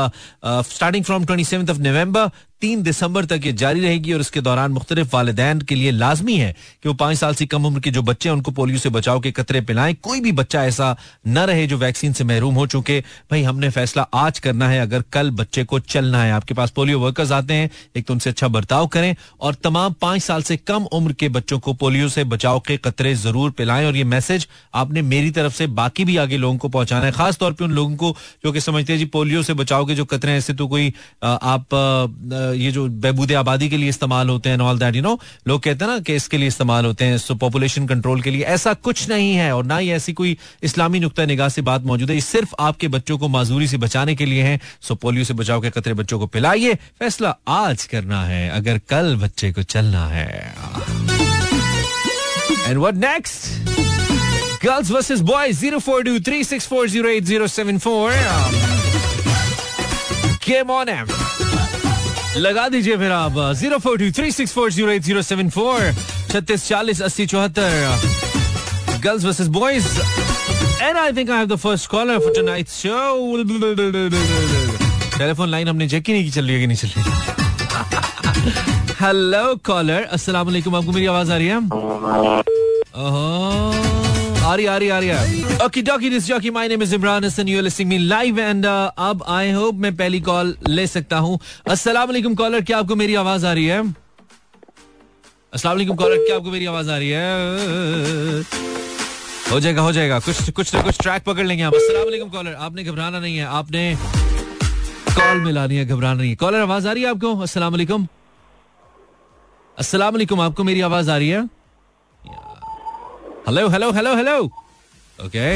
starting 0.46 1.04
from 1.06 1.26
twenty 1.26 1.44
seven 1.44 1.70
of 1.70 1.80
November 1.80 2.30
तीन 2.62 2.82
दिसंबर 2.84 3.26
तक 3.26 3.42
ये 3.46 3.52
जारी 3.54 3.82
रहेगी 3.82 4.14
और 4.14 4.22
इसके 4.22 4.42
दौरान 4.42 4.72
मुख्तलिफ़ 4.72 5.10
वालदेन 5.14 5.60
के 5.62 5.76
लिए 5.76 5.92
लाजमी 5.92 6.36
है 6.38 6.52
कि 6.84 6.90
वो 6.90 6.94
पाँच 6.96 7.18
साल 7.18 7.34
से 7.36 7.46
कम 7.46 7.66
उम्र 7.66 7.80
के 7.80 7.92
जो 7.92 8.02
बच्चे 8.02 8.30
हैं, 8.30 8.36
उनको 8.36 8.52
पोलियो 8.52 8.80
से 8.80 8.90
बचाव 8.90 9.20
के 9.20 9.32
कतरे 9.32 9.62
पिलाएँ। 9.62 9.94
कोई 10.02 10.20
भी 10.22 10.32
बच्चा 10.32 10.64
ऐसा 10.66 10.96
न 11.28 11.40
रहे 11.40 11.66
जो 11.68 11.78
वैक्सीन 11.78 12.14
से 12.14 12.24
महरूम 12.24 12.56
हो 12.56 12.66
चुके। 12.68 13.00
भाई, 13.32 13.42
हमने 13.44 13.70
फैसला 13.70 14.04
आज 14.16 14.40
करना 14.40 14.70
है। 14.70 14.80
अगर 14.82 15.04
कल 15.14 15.30
बच्चे 15.32 15.64
को 15.64 15.80
चलना 15.80 16.22
है, 16.24 16.32
आपके 16.32 16.54
पास 16.54 16.72
पोलियो 16.72 17.00
वर्कर्स 17.00 17.32
आते 17.32 17.54
हैं, 17.54 17.70
एक 17.96 18.06
तो 18.08 18.14
उनसे 18.14 18.30
अच्छा 18.30 18.48
बर्ताव 18.48 18.88
करें 18.88 19.16
और 19.42 19.56
तमाम 19.64 19.94
पाँच 20.02 20.22
साल 20.22 20.44
से 20.44 20.58
कम 20.58 20.86
उम्र 20.94 21.14
के 21.14 21.30
बच्चों 21.30 21.60
को 21.60 21.74
पोलियो 21.76 22.10
से 22.10 22.24
बचाव 22.26 22.60
के 22.68 22.78
कतरे 22.78 23.14
ज़रूर 23.18 23.52
पिलाएँ। 23.52 23.86
और 23.86 23.96
ये 23.96 24.04
मैसेज 24.06 24.48
आपने 24.76 25.02
मेरी 25.04 25.32
तरफ़ 25.32 25.54
से 25.54 25.68
बाकी 25.76 26.06
भी 26.06 26.18
आगे 26.18 26.38
लोगों 26.38 26.58
को 26.58 26.70
पहुंचाना 26.70 27.06
है 27.06 27.12
खास 27.12 27.38
तौर 27.38 27.54
पर 27.54 27.66
उन 27.66 27.72
लोगों 27.72 27.96
को 27.96 28.16
जो 28.46 28.52
कि 28.52 28.62
समझते 28.62 28.94
हैं 28.94 29.00
जी, 29.00 29.06
पोलियो 29.08 29.44
से 29.44 29.54
बचाव 29.56 29.86
के 29.86 29.96
जो 29.96 30.06
कतरे 30.06 30.32
हैं, 30.32 30.38
ऐसे 30.38 30.54
तो 30.54 30.68
कोई 30.68 30.94
आप 31.24 32.45
ये 32.54 32.72
जो 32.72 32.88
बहबूद 32.88 33.32
आबादी 33.34 33.70
के 33.70 33.78
लिए 33.78 33.90
इस्तेमाल 33.90 34.30
होते 34.30 34.50
हैं 34.50 34.58
ऑल 34.60 34.80
दैट 34.80 34.96
यू 34.96 35.02
नो 35.02 35.20
लोग 35.48 35.62
कहते 35.64 35.86
हैं 35.86 35.92
ना 35.92 36.00
कि 36.00 36.16
इसके 36.16 36.38
लिए 36.38 36.48
इस्तेमाल 36.48 36.86
होते 36.86 37.06
हैं 37.06 37.18
सो 37.18 37.36
पॉपुलेशन 37.36 37.88
कंट्रोल 37.88 38.22
के 38.22 38.32
लिए। 38.32 38.44
ऐसा 38.56 38.74
कुछ 38.76 39.08
नहीं 39.10 39.34
है 39.36 39.52
और 39.56 39.66
ना 39.66 39.78
ही 39.78 39.90
ऐसी 39.92 40.14
कोई 40.14 40.38
इस्लामी 40.64 41.00
नुकता 41.00 41.26
निगाह 41.26 41.50
से 41.50 41.62
बात 41.62 41.84
मौजूद 41.86 42.12
है। 42.12 42.20
सिर्फ़ 42.22 42.56
आपके 42.60 42.88
बच्चों 42.88 43.18
को 43.18 43.28
माजूरी 43.28 43.68
से 43.68 43.78
बचाने 43.78 44.16
के 44.16 44.26
लिए 44.26 44.44
है 44.44 44.60
सो 44.82 44.96
पोलियो 44.96 45.24
से 45.24 45.34
बचाव 45.34 45.62
के 45.62 45.70
खतरे 45.70 45.94
बच्चों 45.94 46.20
को 46.20 46.28
पिलाइए। 46.28 46.74
फैसला 47.00 47.36
आज 47.48 47.84
करना 47.86 48.24
है, 48.26 48.50
अगर 48.52 48.78
कल 48.90 49.16
बच्चे 49.22 49.52
को 49.52 49.64
चलना 49.66 50.06
है। 50.08 50.54
And 52.68 52.78
what 52.78 52.96
next 52.96 54.64
girls 54.66 54.92
versus 54.92 55.20
boys 55.22 55.60
zero 55.60 55.80
four 55.80 56.04
two 56.04 56.20
three 56.22 56.44
six 56.44 56.68
four 56.68 56.90
zero 56.90 57.10
eight 57.10 57.24
zero 57.24 57.48
seven 57.50 57.78
four 57.80 58.12
game 60.48 60.72
on 60.72 60.90
M 60.90 61.08
लगा 62.38 62.68
दीजिए 62.70 62.98
फिर 62.98 63.12
आप 63.12 63.34
zero 63.58 63.78
four 63.80 63.98
two 63.98 64.12
three 64.12 64.32
six 64.32 64.54
four 64.54 64.72
zero 64.72 64.92
eight 64.92 65.02
zero 65.04 65.22
seven 65.22 65.50
four 65.50 65.92
छत्तीस 66.32 66.68
चालीस 66.68 67.02
अस्सी 67.02 67.26
चौहत्तर 67.34 67.70
girls 69.04 69.26
versus 69.26 69.48
boys 69.58 69.86
and 70.82 70.98
I 70.98 71.12
think 71.18 71.30
I 71.30 71.38
have 71.38 71.48
the 71.48 71.56
first 71.66 71.90
caller 71.90 72.20
for 72.20 72.34
tonight 72.36 72.70
show 72.70 73.44
telephone 75.18 75.50
line 75.50 75.68
हमने 75.68 75.88
check 75.90 76.08
ही 76.08 76.14
नहीं 76.14 76.24
की 76.24 76.32
चल 76.32 76.46
रही 76.46 76.54
है 76.54 76.60
कि 76.62 76.68
नहीं 76.68 76.78
चल 76.78 76.88
रही 76.88 77.04
हेलो 79.02 79.56
कॉलर 79.66 80.02
अस्सलाम 80.18 80.46
वालेकुम 80.48 80.76
आपको 80.76 80.92
मेरी 80.92 81.06
आवाज़ 81.06 81.32
आ 81.32 81.38
रही 81.38 81.48
है। 81.48 81.58
ओहो। 83.06 83.35
Okay 85.66 85.82
dokey 85.82 86.10
this 86.10 86.26
jockey 86.28 86.50
my 86.50 86.68
name 86.68 86.84
is 86.84 86.96
Imran 86.96 87.26
Hasan 87.26 87.48
you 87.48 87.62
listening 87.62 87.90
me 87.90 87.98
live 87.98 88.40
and 88.40 88.66
अब 88.66 89.24
आई 89.28 89.52
होप 89.52 89.76
मैं 89.76 89.96
पहली 89.98 90.22
कॉल 90.22 90.56
ले 90.68 90.88
सकता 90.88 91.18
हूँ। 91.18 91.40
अस्सलाम 91.70 92.08
वालेकुम 92.08 92.36
कॉलर 92.36 92.62
क्या 92.62 92.78
आपको 92.78 92.96
मेरी 92.96 93.16
आवाज़ 93.16 93.46
आ 93.46 93.54
रही 93.54 93.66
है? 93.66 93.82
अस्सलाम 95.54 95.76
वालेकुम 95.76 95.96
कॉलर 95.96 96.18
क्या 96.18 96.36
आपको 96.36 96.52
मेरी 96.52 96.66
आवाज़ 96.66 96.92
आ 96.92 96.98
रही 96.98 97.10
है? 97.10 98.44
हो 99.52 99.60
जाएगा 99.60 99.82
हो 99.82 99.92
जाएगा। 99.92 100.20
कुछ 100.20 100.50
कुछ 100.50 100.74
ना 100.76 100.82
कुछ 100.82 101.02
ट्रैक 101.02 101.24
पकड़ 101.24 101.46
लेंगे 101.46 101.64
हम 101.64 101.72
अस्सलाम 101.72 102.30
कॉलर 102.30 102.54
आपने 102.54 102.84
घबराना 102.84 103.20
नहीं 103.20 103.38
है। 103.38 103.46
आपने 103.46 103.96
कॉल 103.96 105.38
मिला 105.38 105.44
मिलानी 105.44 105.76
है, 105.76 105.86
घबराना 105.86 106.20
नहीं 106.20 106.30
है। 106.30 106.36
कॉलर 106.36 106.60
आवाज़ 106.60 106.88
आ 106.88 106.92
रही 106.92 107.04
है 107.04 107.10
आपको? 107.10 107.36
अस्सलाम 107.40 107.72
वालेकुम। 107.72 108.08
अस्सलाम 109.78 110.14
वालेकुम, 110.14 110.42
आपको 110.42 110.64
मेरी 110.64 110.82
आवाज़ 110.82 111.12
आ 111.12 111.18
रही 111.18 111.30
है? 111.30 111.50
Hello 113.48 113.68
hello 113.70 113.92
hello 113.92 114.14
hello 114.16 114.36
okay 115.20 115.50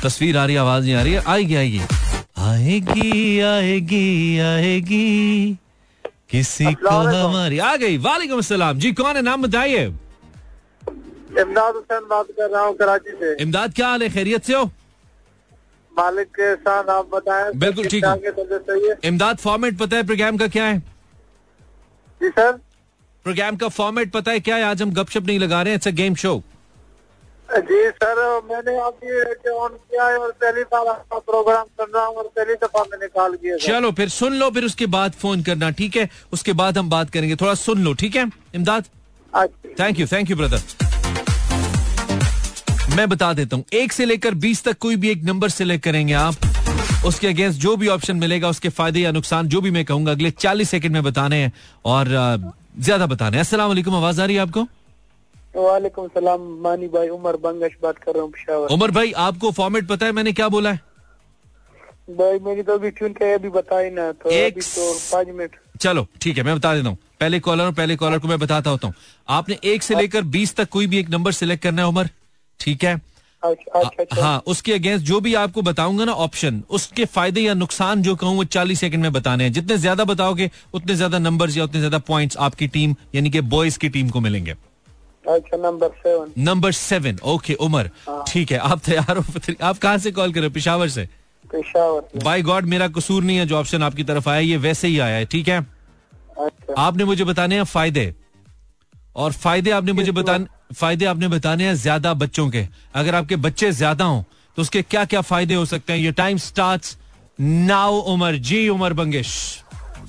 तस्वीर 0.00 0.36
आ 0.38 0.44
रही 0.46 0.56
आवाज़ 0.56 0.84
नहीं 0.84 0.94
आ 0.94 1.02
रही 1.02 1.12
है। 1.12 1.22
आएगी 1.26 1.54
आएगी। 1.56 1.80
आएगी 2.38 3.40
आएगी 3.40 4.38
आएगी। 4.38 5.56
किसी 6.30 6.72
को 6.74 6.88
हमारी 6.88 7.58
आ 7.58 7.74
गई। 7.76 7.96
वालेकुम 7.98 8.38
अस्सलाम 8.38 8.78
जी 8.78 8.92
कौन 8.92 9.16
है? 9.16 9.22
नाम 9.22 9.42
बताइए। 9.42 9.84
इमदाद 11.40 11.74
हुसैन 11.74 12.06
बात 12.10 12.26
कर 12.38 12.50
रहा 12.50 12.62
हूँ 12.62 12.76
कराची 12.76 13.16
से। 13.20 13.34
इमदाद 13.42 13.74
क्या 13.74 13.88
हाल 13.88 14.02
है? 14.02 14.08
खैरियत 14.08 14.44
से 14.44 14.54
हो? 14.54 14.64
मालिक 15.92 16.28
के 16.36 16.54
साथ 16.56 16.90
आप 16.90 17.10
बताएँ 17.14 17.52
बिल्कुल 17.56 17.86
ठीक 17.86 18.04
हूँ। 18.04 18.12
है 18.12 18.96
इमदाद 19.04 19.38
फॉर्मेट 19.38 19.78
पता 19.78 19.96
है 19.96 20.06
प्रोग्राम 20.06 20.36
का 20.36 20.48
क्या 20.48 20.64
है? 20.64 20.78
जी 22.20 22.28
सर। 22.28 22.52
प्रोग्राम 23.26 23.56
का 23.56 23.68
फॉर्मेट 23.70 24.12
पता 24.12 24.32
है 24.32 24.40
क्या 24.40 24.56
है? 24.56 24.62
आज 24.64 24.82
हम 24.82 24.92
गपशप 24.94 25.26
नहीं 25.26 25.38
लगा 25.38 25.62
रहे 25.62 25.72
हैं। 25.72 25.76
इट्स 25.76 25.88
अ 25.88 25.90
गेम 26.02 26.14
शो 26.14 26.42
जी 27.50 27.78
सर 27.90 28.18
मैंने 28.48 28.76
आपकी 28.78 29.10
रेडियो 29.10 29.54
ऑन 29.58 29.68
किया 29.70 30.06
है 30.06 30.16
और 30.18 30.32
पहली 30.40 30.62
बार 30.72 30.86
आपका 30.86 31.18
प्रोग्राम 31.18 31.64
सुन 31.64 31.86
रहा 31.94 32.04
हूँ 32.06 32.16
और 32.16 32.24
पहली 32.36 32.54
दफ़ा 32.64 32.82
मैंने 32.90 33.06
कॉल 33.08 33.36
किया 33.36 33.56
चलो 33.58 33.90
फिर 33.92 34.08
सुन 34.10 34.34
लो 34.38 34.50
फिर 34.50 34.64
उसके 34.64 34.86
बाद 34.86 35.12
फ़ोन 35.22 35.42
करना 35.42 35.70
ठीक 35.78 35.96
है? 35.96 36.08
उसके 36.32 36.52
बाद 36.52 36.78
हम 36.78 36.90
बात 36.90 37.10
करेंगे 37.10 37.36
थोड़ा 37.36 37.54
सुन 37.56 37.84
लो 37.84 37.92
ठीक 37.94 38.16
है? 38.16 38.26
Imdad. 38.54 38.84
Thank 39.80 40.00
you 40.00 40.06
thank 40.06 40.30
you 40.30 40.36
brother 40.36 40.60
मैं 42.96 43.08
बता 43.08 43.32
देता 43.32 43.56
हूँ 43.56 43.64
एक 43.74 43.92
से 43.92 44.04
लेकर 44.04 44.34
बीस 44.44 44.64
तक 44.64 44.78
कोई 44.80 44.96
भी 44.96 45.10
एक 45.10 45.24
नंबर 45.24 45.48
सिलेक्ट 45.50 45.84
करेंगे 45.84 46.14
आप। 46.14 47.04
उसके 47.06 47.26
अगेंस्ट 47.26 47.60
जो 47.60 47.76
भी 47.76 47.88
ऑप्शन 47.88 48.16
मिलेगा 48.16 48.48
उसके 48.48 48.68
फ़ायदे 48.68 49.00
या 49.00 49.10
नुकसान 49.12 49.48
जो 49.48 49.60
भी 49.60 49.70
मैं 49.70 49.84
कहूँगा 49.84 50.12
अगले 50.12 50.30
चालीस 50.30 50.70
सेकंड 50.70 50.92
में 50.92 51.02
बताने 51.04 51.36
हैं 51.36 51.52
और 51.84 52.08
ज़्यादा 52.78 53.06
बताने 53.06 53.36
हैं। 53.36 53.44
अस्सलाम 53.44 53.94
आवाज़ 53.94 54.20
आ 54.20 54.24
रही 54.24 54.36
है 54.36 54.42
आपको? 54.42 54.66
वालेकुम 55.54 56.08
सलाम 56.08 56.40
मानी 56.62 56.88
भाई 56.88 57.08
उमर 57.10 57.36
बंगश 57.38 57.76
बात 57.82 57.98
कर 57.98 58.14
रहा 58.14 58.22
हूँ 58.22 58.30
पिशावर। 58.32 58.72
उमर 58.72 58.90
भाई 58.90 59.12
आपको 59.18 59.50
फॉर्मेट 59.52 59.86
पता 59.88 60.06
है 60.06 60.12
मैंने 60.12 60.32
क्या 60.32 60.48
बोला 60.48 60.70
है? 60.72 60.80
भाई 62.10 62.38
मेरी 62.38 62.62
तो 62.62 62.74
अभी 62.74 62.90
ट्यून 62.90 63.12
का 63.12 63.32
अभी 63.34 63.48
बताई 63.50 63.90
ना 63.90 64.10
तो 64.14 64.30
एक 64.30 64.52
अभी 64.52 64.60
तो 64.62 64.92
पाँच 65.12 65.26
मिनट 65.28 65.56
चलो 65.80 66.06
ठीक 66.22 66.36
है 66.38 66.42
मैं 66.44 66.56
बता 66.56 66.74
देता 66.74 66.88
हूँ। 66.88 66.98
पहले 67.20 67.40
कॉलर 67.40 67.64
और 67.64 67.72
पहले 67.72 67.96
कॉलर 67.96 68.18
को 68.18 68.28
मैं 68.28 68.38
बताता 68.38 68.70
होता 68.70 68.86
हूँ। 68.86 68.94
आपने 69.28 69.58
एक 69.64 69.82
से 69.82 69.94
लेकर 69.94 70.22
बीस 70.36 70.54
तक 70.56 70.68
कोई 70.68 70.86
भी 70.86 70.98
एक 70.98 71.10
नंबर 71.10 71.32
सिलेक्ट 71.32 71.62
करना 71.62 71.82
है 71.82 71.88
उमर? 71.88 72.08
ठीक 72.60 72.84
है? 72.84 72.94
अच्छा 73.42 73.80
अच्छा 73.80 74.02
अच्छा। 74.02 74.22
हाँ 74.22 74.42
उसके 74.46 74.72
अगेंस्ट 74.72 75.04
जो 75.06 75.20
भी 75.20 75.34
आपको 75.34 75.62
बताऊँगा 75.62 76.04
ना 76.04 76.12
ऑप्शन 76.14 76.62
उसके 76.70 77.04
फ़ायदे 77.06 77.40
या 77.40 77.54
नुकसान 77.54 78.02
जो 78.02 78.14
कहूँ 78.16 78.36
वो 78.36 78.44
चालीस 78.46 78.80
सेकंड 78.80 79.02
में 79.02 79.12
बताने 79.12 79.44
हैं। 79.44 79.52
जितने 79.52 79.76
ज़्यादा 79.78 80.04
बताओगे 80.04 80.50
उतने 80.74 80.94
ज़्यादा 80.94 81.18
नंबर्स 81.18 81.56
या 81.56 81.64
उतने 81.64 81.80
ज़्यादा 81.80 81.98
पॉइंट्स 82.08 82.36
आपकी 82.38 82.66
टीम 82.68 82.94
यानी 83.14 83.30
कि 83.30 83.40
बॉयज़ 83.52 83.78
की 83.78 83.88
टीम 83.88 84.08
को 84.08 84.20
मिलेंगे। 84.20 84.54
अच्छा 85.28 85.56
number 85.56 85.88
seven 86.02 86.32
number 86.44 86.72
seven 86.72 87.18
okay 87.32 87.54
Umar 87.60 87.90
ठीक 88.28 88.52
है 88.52 88.58
आप 88.58 88.80
तैयार 88.84 89.16
हो 89.16 89.54
आप 89.62 89.78
कहाँ 89.78 89.98
से 89.98 90.10
कॉल 90.12 90.32
कर 90.32 90.40
रहे 90.40 90.48
हो? 90.48 90.52
पिशावर 90.54 90.88
से? 90.88 91.04
पेशावर 91.50 92.22
बाय 92.24 92.42
गॉड 92.42 92.66
मेरा 92.66 92.88
कसूर 92.90 93.22
नहीं 93.22 93.36
है 93.36 93.46
जो 93.46 93.56
ऑप्शन 93.56 93.82
आपकी 93.82 94.04
तरफ़ 94.04 94.28
आया 94.28 94.40
ये 94.40 94.56
वैसे 94.58 94.88
ही 94.88 94.98
आया 94.98 95.16
है 95.16 95.24
ठीक 95.26 95.48
है? 95.48 95.60
अच्छा। 96.38 96.74
आपने 96.78 97.04
मुझे 97.04 97.24
बताने 97.24 97.54
हैं 97.54 97.64
फ़ायदे। 97.64 98.14
और 99.16 99.32
फ़ायदे 99.34 99.70
आपने 99.70 99.92
मुझे 99.92 100.12
बताने 100.12 100.74
फ़ायदे 100.74 101.04
आपने 101.06 101.28
बताने 101.28 101.64
हैं 101.64 101.74
ज़्यादा 101.76 102.12
बच्चों 102.14 102.48
के। 102.50 102.66
अगर 102.94 103.14
आपके 103.14 103.36
बच्चे 103.38 103.70
ज़्यादा 103.72 104.04
हों 104.04 104.22
तो 104.58 104.62
उसके 104.62 104.82
क्या 104.82 105.04
क्या 105.04 105.20
फ़ायदे 105.22 105.54
हो 105.54 105.64
सकते 105.66 105.92
हैं? 105.92 106.00
ये 106.00 106.12
time 106.14 106.38
start 106.38 106.96
now 107.40 107.98
Umar 108.12 108.36
ji 108.42 108.68
Umar 108.68 108.92
Bangash 108.92 109.34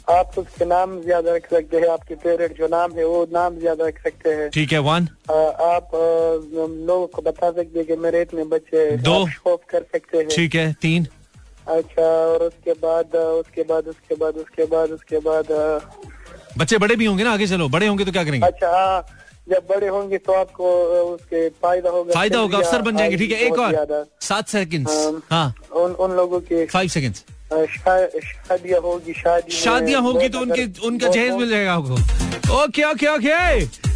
आप 0.10 0.38
उसके 0.38 0.66
नाम 0.66 1.00
ज़्यादा 1.02 1.34
रख 1.36 1.50
सकते 1.50 1.78
हैं 1.78 1.88
आपके 1.90 2.16
फेवरेट 2.18 2.58
जो 2.58 2.68
नाम 2.68 2.92
है 2.94 3.06
वो 3.06 3.26
नाम 3.34 3.58
ज़्यादा 3.60 3.88
रख 3.88 4.00
सकते 4.04 4.30
हैं। 4.32 4.50
ठीक 4.50 4.72
है 4.74 4.80
वन 4.82 5.08
आप 5.30 5.92
लोगों 5.94 7.06
को 7.08 7.22
बता 7.22 7.52
सकते 7.52 7.80
हैं 7.80 7.88
कि 7.88 7.96
मेरे 7.98 8.22
इतने 8.22 8.44
बच्चे 8.54 8.90
दो। 9.00 9.22
आप 9.24 9.60
कर 9.70 9.86
सकते 9.94 10.18
हैं। 10.18 10.28
ठीक 10.30 10.56
है 10.56 10.72
तीन। 10.82 11.08
अच्छा 11.68 12.04
और 12.04 12.44
उसके 12.44 12.74
बाद 12.82 13.16
उसके 13.16 13.64
बाद 13.64 13.88
उसके 13.88 14.16
बाद 14.16 14.38
उसके 14.38 14.66
बाद 14.68 14.92
उसके 14.92 15.20
बाद 15.22 15.52
बच्चे 16.58 16.78
बड़े 16.78 16.96
भी 16.96 17.06
होंगे 17.06 17.24
ना 17.24 17.34
आगे 17.34 17.48
चलो। 17.48 17.70
बड़े 17.70 17.88
होंगे 17.88 18.06
तो 18.06 18.12
क्या 18.12 18.24
करेंगे? 18.24 18.46
अच्छा 18.48 18.70
हाँ 18.70 19.06
जब 19.48 19.66
बड़े 19.70 19.88
होंगे 19.88 20.18
तो 20.20 20.34
आपको 20.36 20.72
उसके 21.04 21.48
फ़ायदा 21.52 21.90
होगा 21.90 22.14
फ़ायदा 22.14 22.40
होगा 22.40 22.58
अफसर 22.58 22.82
बन 22.82 22.98
जाएँगे। 22.98 23.18
ठीक 23.18 23.32
है 23.32 23.38
एक 23.48 23.60
और। 23.60 24.06
सात 24.22 24.48
सेकंड्स 24.50 25.24
हाँ। 25.32 25.54
उन 25.76 25.92
उन 25.94 26.16
लोगों 26.16 26.40
के 26.42 26.66
फाइव 26.68 26.88
सेकंड्स 26.90 27.24
शादियाँ 27.52 28.80
होगी 28.82 29.14
शादी 29.14 29.52
शादियाँ 29.52 30.02
होगी 30.02 30.30
तो 30.30 30.40
उनके 30.40 30.66
उनका 30.88 31.08
जहेज 31.08 31.34
मिल 31.34 31.50
जाएगा 31.50 31.74
आपको। 31.74 32.64
Okay 32.64 32.84
okay 32.84 33.08
okay. 33.08 33.88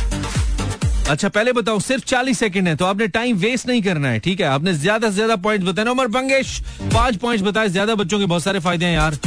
अच्छा 1.11 1.29
पहले 1.29 1.51
बताओ 1.53 1.79
सिर्फ़ 1.81 2.03
40 2.05 2.37
सेकंड 2.39 2.67
है 2.67 2.75
तो 2.75 2.85
आपने 2.85 3.07
टाइम 3.09 3.37
वेस्ट 3.37 3.67
नहीं 3.67 3.81
करना 3.83 4.09
है 4.09 4.19
ठीक 4.19 4.39
है? 4.41 4.47
आपने 4.47 4.73
ज़्यादा 4.73 5.09
से 5.09 5.15
ज़्यादा 5.15 5.35
पॉइंट्स 5.37 5.67
बताना 5.67 5.91
उमर 5.91 6.07
बंगेश 6.07 6.59
पाँच 6.93 7.15
पॉइंट्स 7.17 7.45
बताए 7.45 7.69
ज़्यादा 7.69 7.95
बच्चों 7.95 8.19
के 8.19 8.25
बहुत 8.25 8.43
सारे 8.43 8.59
फ़ायदे 8.59 8.85
हैं 8.85 8.93
यार। 8.95 9.17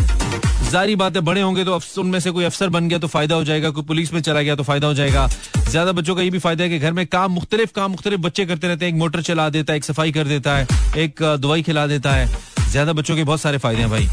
जारी 0.71 0.97
बात 0.97 1.17
है 1.17 1.21
बड़े 1.23 1.41
होंगे 1.41 1.65
तो 1.65 1.81
उनमें 2.01 2.19
से 2.21 2.31
कोई 2.31 2.45
अफसर 2.45 2.69
बन 2.69 2.89
गया 2.89 2.99
तो 2.99 3.07
फ़ायदा 3.09 3.35
हो 3.35 3.45
जाएगा 3.45 3.71
कोई 3.71 3.85
पुलिस 3.85 4.13
में 4.13 4.21
चला 4.21 4.43
गया 4.43 4.55
तो 4.57 4.63
फ़ायदा 4.63 4.87
हो 4.87 4.95
जाएगा। 4.95 5.29
ज़्यादा 5.69 5.93
बच्चों 5.93 6.17
का 6.17 6.23
ये 6.23 6.31
भी 6.31 6.39
फ़ायदा 6.39 6.65
है 6.65 6.71
कि 6.71 6.79
घर 6.79 6.93
में 6.93 7.07
काम 7.07 7.33
मुख्तलिफ़ 7.33 7.73
काम 7.75 7.91
मुख्तलिफ़ 7.91 8.21
बच्चे 8.21 8.47
करते 8.47 8.69
रहते 8.69 8.85
हैं 8.85 8.93
एक 8.93 8.99
मोटर 8.99 9.23
चला 9.23 9.49
देता 9.51 9.73
है 9.73 9.77
एक 9.77 9.85
सफ़ाई 9.85 10.13
कर 10.13 10.25
देता 10.27 10.57
है 10.57 10.67
एक 10.97 11.23
दवाई 11.23 11.63
खिला 11.63 11.87
देता 11.87 12.13
है। 12.13 12.29
ज़्यादा 12.71 12.93
बच्चों 12.93 13.17
के 13.17 13.25
बहुत 13.25 13.41
सारे 13.41 13.59
फ़ायदे 13.59 13.83
हैं 13.83 13.91
भाई। 13.91 14.09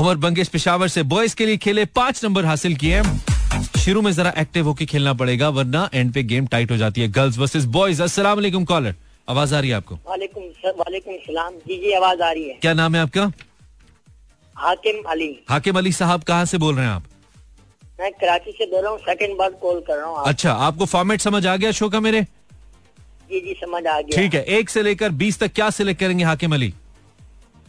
उमर 0.00 0.16
बंगेश 0.18 0.48
पेशावर 0.48 0.88
से 0.88 1.02
बॉयज़ 1.04 1.34
के 1.36 1.46
लिए 1.46 1.56
खेले 1.56 1.84
पाँच 1.94 2.24
नंबर 2.24 2.44
हासिल 2.44 2.76
किए। 2.76 3.02
शुरू 3.78 4.02
में 4.02 4.10
जरा 4.12 4.32
एक्टिव 4.38 4.66
होकर 4.66 4.84
खेलना 4.84 5.12
पड़ेगा 5.14 5.48
वरना 5.50 5.88
एंड 5.94 6.12
पे 6.12 6.22
गेम 6.22 6.46
टाइट 6.46 6.70
हो 6.70 6.76
जाती 6.76 7.00
है। 7.00 7.08
गर्ल्स 7.12 7.38
वर्सेस 7.38 7.64
बॉयज़ 7.76 8.02
अस्सलाम 8.02 8.36
वालेकुम 8.36 8.64
कॉलर 8.64 8.94
आवाज़ 9.28 9.54
आ 9.54 9.60
रही 9.60 9.70
है 9.70 9.76
आपको? 9.76 9.94
वालेकुम 10.08 10.42
वालेकुम 10.78 11.16
सलाम। 11.26 11.52
जी 11.68 11.76
जी 11.82 11.92
आवाज़ 11.94 12.22
आ 12.22 12.30
रही 12.30 12.48
है। 12.48 12.58
क्या 12.62 12.72
नाम 12.74 12.94
है 12.94 13.02
आपका? 13.02 13.30
हाकिम 14.56 15.02
अली। 15.10 15.28
हाकिम 15.50 15.78
अली 15.78 15.92
साहब 15.92 16.22
कहाँ 16.22 16.44
से 16.44 16.58
बोल 16.58 16.74
रहे 16.76 16.86
हैं 16.86 16.92
आप? 16.92 17.04
मैं 18.00 18.10
कराची 18.12 18.52
से 18.52 18.66
बोल 18.66 18.82
रहा 18.82 18.90
हूँ 18.90 18.98
सेकंड 19.00 19.36
बार 19.38 19.50
कॉल 19.62 19.80
कर 19.88 19.96
रहा 19.96 20.06
हूँ 20.06 20.18
आप। 20.18 20.28
अच्छा 20.28 20.52
आपको 20.68 20.84
फॉर्मेट 20.86 21.20
समझ 21.20 21.46
आ 21.46 21.56
गया 21.56 21.70
शो 21.72 21.88
का 21.88 22.00
मेरे? 22.00 22.22
जी 23.30 23.40
जी 23.40 23.54
समझ 23.60 23.86
आ 23.86 24.00
गया। 24.00 24.16
ठीक 24.16 24.34
है 24.34 24.42
एक 24.58 24.70
से 24.70 24.82
लेकर 24.82 25.10
बीस 25.20 25.38
तक 25.40 25.52
क्या 25.54 25.68
सिलेक्ट 25.70 26.00
करेंगे 26.00 26.24
हाकिम 26.24 26.54
अली? 26.54 26.72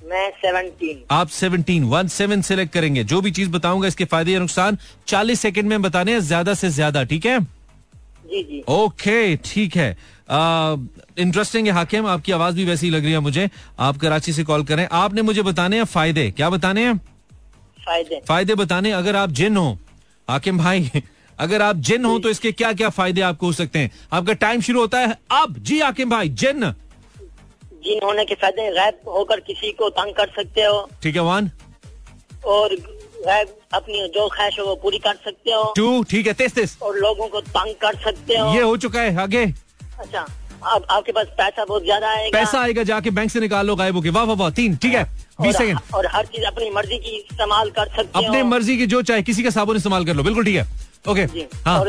मैं 0.05 0.29
सेवनटीन 0.31 1.01
आप 1.11 1.29
17 1.31 1.83
वन 1.89 2.07
सेवन 2.07 2.41
सिलेक्ट 2.41 2.73
करेंगे। 2.73 3.03
जो 3.03 3.21
भी 3.21 3.31
चीज़ 3.31 3.49
बताऊँगा 3.51 3.87
इसके 3.87 4.05
फ़ायदे 4.05 4.31
या 4.31 4.39
नुकसान 4.39 4.77
40 5.07 5.39
सेकंड 5.39 5.69
में 5.69 5.81
बताने 5.81 6.11
हैं 6.11 6.19
ज़्यादा 6.21 6.53
से 6.53 6.69
ज़्यादा 6.71 7.03
ठीक 7.03 7.25
है? 7.25 7.39
जी 8.25 8.43
जी। 8.43 8.63
ओके 8.69 9.35
ठीक 9.45 9.75
है। 9.75 9.89
इंटरेस्टिंग 11.19 11.67
है 11.67 11.73
हाकिम 11.73 12.07
आपकी 12.07 12.31
आवाज़ 12.31 12.55
भी 12.55 12.65
वैसी 12.65 12.89
लग 12.89 13.03
रही 13.03 13.11
है 13.13 13.19
मुझे। 13.19 13.49
आप 13.79 13.97
कराची 13.97 14.33
से 14.33 14.43
कॉल 14.43 14.63
करें। 14.63 14.87
आपने 14.93 15.21
मुझे 15.21 15.41
बताने 15.43 15.77
हैं 15.77 15.83
फ़ायदे। 15.85 16.29
क्या 16.31 16.49
बताने 16.49 16.85
हैं? 16.85 16.97
फ़ायदे। 17.79 18.21
फ़ायदे 18.27 18.55
बताने। 18.55 18.91
अगर 18.93 19.15
आप 19.15 19.31
जिन 19.31 19.57
हो 19.57 19.77
हाकिम 20.27 20.57
भाई 20.57 20.89
अगर 21.39 21.61
आप 21.61 21.75
जिन 21.77 22.05
हो 22.05 22.17
तो 22.19 22.29
इसके 22.29 22.51
क्या 22.53 22.71
क्या 22.73 22.89
फ़ायदे 22.91 23.21
आपको 23.23 23.45
हो 23.45 23.53
सकते 23.53 23.79
हैं? 23.79 23.91
आपका 24.13 24.33
टाइम 24.35 24.61
शुरू 24.61 24.79
होता 24.79 24.99
है 24.99 25.17
अब। 25.33 25.57
जी 25.59 25.79
हाकिम 25.79 26.09
भाई 26.09 26.29
जिन। 26.31 26.73
जिन 27.85 27.99
होने 28.03 28.25
के 28.25 28.35
फ़ायदे 28.35 28.69
गैब 28.73 29.09
होकर 29.09 29.39
किसी 29.47 29.71
को 29.73 29.89
तंग 29.91 30.13
कर 30.15 30.31
सकते 30.35 30.63
हो। 30.63 30.87
ठीक 31.03 31.15
है 31.15 31.21
वन 31.23 31.49
और 32.47 32.75
गैब 33.17 33.47
अपनी 33.73 34.07
जो 34.15 34.27
ख्वाहिश 34.29 34.59
हो 34.59 34.65
वो 34.65 34.75
पूरी 34.81 34.97
कर 34.99 35.15
सकते 35.25 35.51
हो। 35.51 35.73
टू 35.75 36.03
ठीक 36.09 36.27
है 36.27 36.33
तेस 36.35 36.53
तेस. 36.55 36.77
और 36.81 36.97
लोगों 36.97 37.27
को 37.27 37.41
तंग 37.41 37.75
कर 37.81 37.95
सकते 38.03 38.37
हो। 38.37 38.53
ये 38.55 38.61
हो 38.61 38.75
चुका 38.77 39.01
है 39.01 39.21
आगे. 39.21 39.45
अच्छा 39.99 40.25
अब 40.65 40.85
आपके 40.89 41.11
पास 41.11 41.27
पैसा 41.37 41.63
बहुत 41.65 41.83
ज़्यादा 41.83 42.09
आएगा। 42.09 42.37
पैसा 42.37 42.59
आएगा 42.59 42.83
जाके 42.83 43.09
बैंक 43.11 43.31
से 43.31 43.39
निकाल 43.39 43.67
लो 43.67 43.75
गायब 43.75 43.95
होके। 43.95 44.09
वाह 44.09 44.23
वाह 44.23 44.35
वाह 44.37 44.49
तीन. 44.51 44.75
ठीक 44.77 44.93
है 44.93 45.03
बीस 45.41 45.57
सेकंड 45.57 45.79
और 45.95 46.07
हर 46.11 46.25
चीज़ 46.25 46.45
अपनी 46.45 46.69
मर्ज़ी 46.71 46.97
की 46.97 47.15
इस्तेमाल 47.17 47.69
कर 47.71 47.89
सकते 47.95 48.25
अपने 48.25 48.43
मर्ज़ी 48.45 48.77
की 48.77 48.85
जो 48.87 49.01
चाहे 49.03 49.21
किसी 49.23 49.43
का 49.43 49.49
साबुन 49.51 49.77
इस्तेमाल 49.77 50.05
कर 50.05 50.13
लो। 50.15 50.23
बिल्कुल 50.23 50.45
ठीक 50.45 50.55
है। 50.55 50.67
ओके 51.07 51.21
हाँ। 51.65 51.79
और 51.79 51.87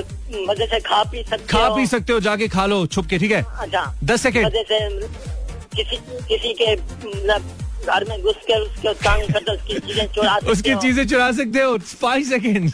मज़े 0.49 0.67
से 0.67 0.81
खा 0.81 1.03
पी 1.05 1.23
सकते 1.23 1.47
खा 1.49 1.69
पी 1.77 1.87
सकते 1.87 2.13
हो 2.13 2.21
जाके 2.21 2.49
खा 2.49 2.67
लो 2.67 2.87
छुप 2.89 3.07
के 3.07 3.19
ठीक 3.19 3.31
है। 3.33 3.43
अच्छा। 3.59 3.85
दस 4.05 4.23
सेकंड 4.23 4.47
मज़े 4.47 4.65
से 4.65 5.36
किसी 5.77 5.97
किसी 6.29 6.53
के 6.61 6.75
मतलब 6.75 7.41
घर 7.87 8.05
में 8.09 8.23
घुस 8.23 8.37
कर 8.49 8.61
उसके 8.61 8.93
तंग 8.95 9.33
कर 9.33 9.41
दो 9.41 9.53
उसकी 9.53 9.75
चीज़ें 9.79 10.07
चुरा 10.15 10.35
सकते 10.35 10.53
उसकी 10.53 10.75
चीज़ें 10.77 11.07
चुरा 11.09 11.31
सकते 11.33 11.63
हो 11.63 11.77
फाइव 11.79 12.25
सेकंड 12.29 12.73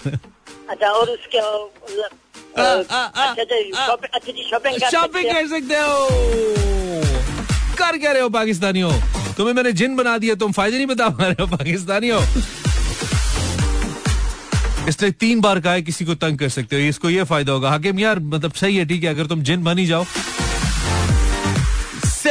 अच्छा 0.70 0.88
और 0.88 1.10
उसके 1.10 1.40
शॉपिंग 4.90 5.26
कर 5.26 5.46
सकते 5.48 5.76
हो। 5.76 5.92
कर 7.78 7.98
क्या 7.98 8.12
रहे 8.12 8.22
हो 8.22 8.28
पाकिस्तानी 8.28 8.80
हो 8.80 8.92
तुम्हें 9.36 9.54
मैंने 9.54 9.72
जिन 9.72 9.96
बना 9.96 10.16
दिया 10.18 10.34
तुम 10.34 10.52
फ़ायदे 10.52 10.76
नहीं 10.76 10.86
बता 10.86 11.08
पा 11.08 11.26
रहे 11.26 11.42
हो 11.42 11.46
पाकिस्तानी 11.56 12.08
हो 12.08 12.20
इसने 14.88 15.10
तीन 15.22 15.40
बार 15.40 15.60
कहा 15.60 15.72
है 15.72 15.82
किसी 15.82 16.04
को 16.04 16.14
तंग 16.16 16.38
कर 16.38 16.48
सकते 16.48 16.76
हो 16.76 16.82
इसको 16.82 17.10
ये 17.10 17.24
फ़ायदा 17.24 17.52
होगा। 17.52 17.70
हाकिम 17.70 17.98
यार 17.98 18.18
मतलब 18.18 18.52
सही 18.52 18.76
है 18.76 18.84
ठीक 18.84 19.04
है 19.04 19.10
अगर 19.10 19.26
तुम 19.26 19.42
जिन 19.42 19.64
बन 19.64 19.78
ही 19.78 19.86
जाओ 19.86 20.04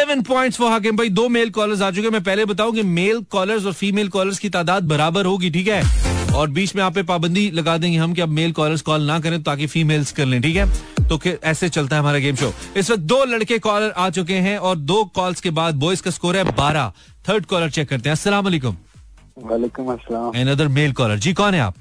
सेवन 0.02 0.22
पॉइंट्स 0.24 0.58
फॉर 0.58 0.72
हाकिम 0.72 0.96
भाई 0.98 1.10
दो 1.10 1.28
मेल 1.30 1.50
कॉलर्स 1.50 1.82
आ 1.82 1.90
चुके 1.92 2.02
हैं। 2.02 2.12
मैं 2.12 2.22
पहले 2.24 2.46
बताऊँ 2.46 2.74
कि 2.74 2.84
मेल 2.84 3.22
कॉलर्स 3.32 3.66
और 3.66 3.74
फीमेल 3.74 4.08
कॉलर्स 4.10 4.40
की 4.40 4.50
तादाद 4.50 4.84
बराबर 4.84 5.26
होगी 5.26 5.50
ठीक 5.50 5.68
है? 5.68 6.34
और 6.36 6.50
बीच 6.50 6.76
में 6.76 6.82
आप 6.84 6.94
पे 6.96 7.04
पाबंदी 7.04 7.50
लगा 7.52 7.78
देंगे 7.78 7.98
हम 7.98 8.14
कि 8.14 8.22
अब 8.22 8.30
मेल 8.30 8.52
कॉलर्स 8.52 8.82
कॉल 8.82 9.02
ना 9.02 9.20
करें 9.20 9.42
ताकि 9.44 9.68
फीमेल्स 9.68 10.12
कर 10.12 10.26
लें 10.26 10.42
ठीक 10.42 10.56
है? 10.56 10.66
तो 11.10 11.18
कि 11.18 11.30
ऐसे 11.44 11.70
चलता 11.70 11.96
है 11.96 12.02
हमारा 12.02 12.20
गेम 12.20 12.36
शो 12.36 12.52
इस 12.78 12.90
वक्त 12.92 13.02
दो 13.04 13.24
लड़के 13.26 13.60
कॉलर 13.60 13.94
आ 13.98 14.10
चुके 14.10 14.38
हैं 14.48 14.58
और 14.58 14.76
दो 14.76 15.04
कॉल्स 15.16 15.42
के 15.42 15.50
बाद 15.60 15.76
बॉयज़ 15.76 16.02
का 16.04 16.12
स्कोर 16.12 16.38
है 16.38 16.44
बारह। 16.52 16.92
थर्ड 17.30 17.46
कॉलर 17.46 17.70
चेक 17.70 17.90
करते 17.90 18.10
हैं। 18.10 18.42
वालेकुम 18.42 18.78
वालेकुम 19.44 19.96
अनदर 20.42 20.68
मेल 20.80 20.94
कॉलर 20.94 21.18
जी 21.18 21.34
कौन 21.34 21.54
है 21.54 21.62
आप? 21.62 21.76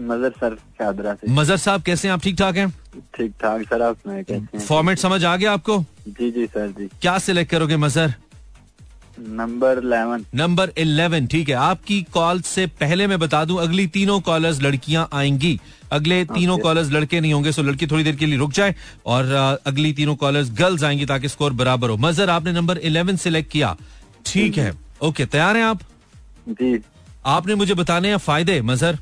मजर 0.00 0.30
सर 0.30 0.54
शादरा 0.78 1.14
से। 1.14 1.30
मजर 1.32 1.56
साहब 1.56 1.82
कैसे 1.82 2.08
हैं? 2.08 2.12
आप 2.14 2.22
ठीक 2.22 2.36
ठाक 2.38 2.56
हैं? 2.56 2.70
ठीक 3.16 3.32
ठाक 3.40 3.62
सर 3.62 3.82
आप 3.82 3.96
कैसे 4.06 4.34
हैं? 4.34 4.58
फॉर्मेट 4.60 4.98
समझ 4.98 5.24
आ 5.24 5.36
गया 5.36 5.52
आपको? 5.52 5.78
जी 6.08 6.30
जी 6.30 6.46
सर 6.46 6.68
जी। 6.78 6.88
क्या 7.02 7.18
सिलेक्ट 7.18 7.50
करोगे 7.50 7.76
मजर? 7.76 8.14
नंबर 9.18 9.78
इलेवन 9.78 10.24
नंबर 10.34 10.70
इलेवन 10.78 11.26
ठीक 11.26 11.48
है। 11.48 11.54
आपकी 11.54 12.00
कॉल 12.12 12.40
से 12.42 12.66
पहले 12.80 13.06
मैं 13.06 13.18
बता 13.18 13.44
दूँ 13.44 13.58
अगली 13.60 13.86
तीनों 13.86 14.20
कॉलर्स 14.20 14.60
लड़कियाँ 14.62 15.08
आएँगी। 15.12 15.58
अगले 15.92 16.24
तीनों 16.24 16.56
कॉलर्स 16.58 16.90
लड़के 16.92 17.20
नहीं 17.20 17.32
होंगे 17.32 17.52
सो 17.52 17.62
लड़की 17.62 17.86
थोड़ी 17.86 18.04
देर 18.04 18.16
के 18.16 18.26
लिए 18.26 18.38
रुक 18.38 18.52
जाए 18.52 18.74
और 19.06 19.32
अगली 19.66 19.92
तीनों 19.92 20.14
कॉलर्स 20.16 20.50
गर्ल्स 20.52 20.84
आएँगी 20.84 21.06
ताकि 21.06 21.28
स्कोर 21.28 21.52
बराबर 21.52 21.90
हो। 21.90 21.96
मजर 21.96 22.30
आपने 22.30 22.52
नंबर 22.52 22.78
इलेवन 22.78 23.16
सिलेक्ट 23.16 23.50
किया। 23.52 23.76
ठीक 24.26 24.58
है। 24.58 24.72
ओके 25.02 25.26
तैयार 25.26 25.56
हैं 25.56 25.64
आप? 25.64 25.80
जी। 26.48 26.80
आपने 27.26 27.54
मुझे 27.54 27.74
बताने 27.74 28.08
हैं 28.08 28.16
फ़ायदे 28.18 28.60
मजर? 28.62 28.98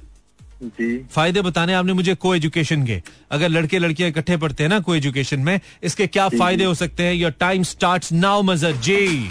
जी। 0.60 0.96
फ़ायदे 1.10 1.42
बताने 1.42 1.72
आपने 1.74 1.92
मुझे 1.92 2.14
को 2.14 2.34
एजुकेशन 2.34 2.84
के। 2.86 3.00
अगर 3.30 3.48
लड़के 3.48 3.78
लड़कियाँ 3.78 4.08
इकट्ठे 4.10 4.36
पढ़ते 4.36 4.62
हैं 4.62 4.70
ना 4.70 4.78
को 4.80 4.94
एजुकेशन 4.94 5.40
में 5.40 5.60
इसके 5.82 6.06
क्या 6.08 6.28
फ़ायदे 6.30 6.64
हो 6.64 6.74
सकते 6.74 7.02
हैं? 7.02 7.14
योर 7.14 7.30
टाइम 7.40 7.62
स्टार्ट 7.64 8.12
नाउ 8.14 8.42
मजर 8.44 8.72
जी 8.78 9.30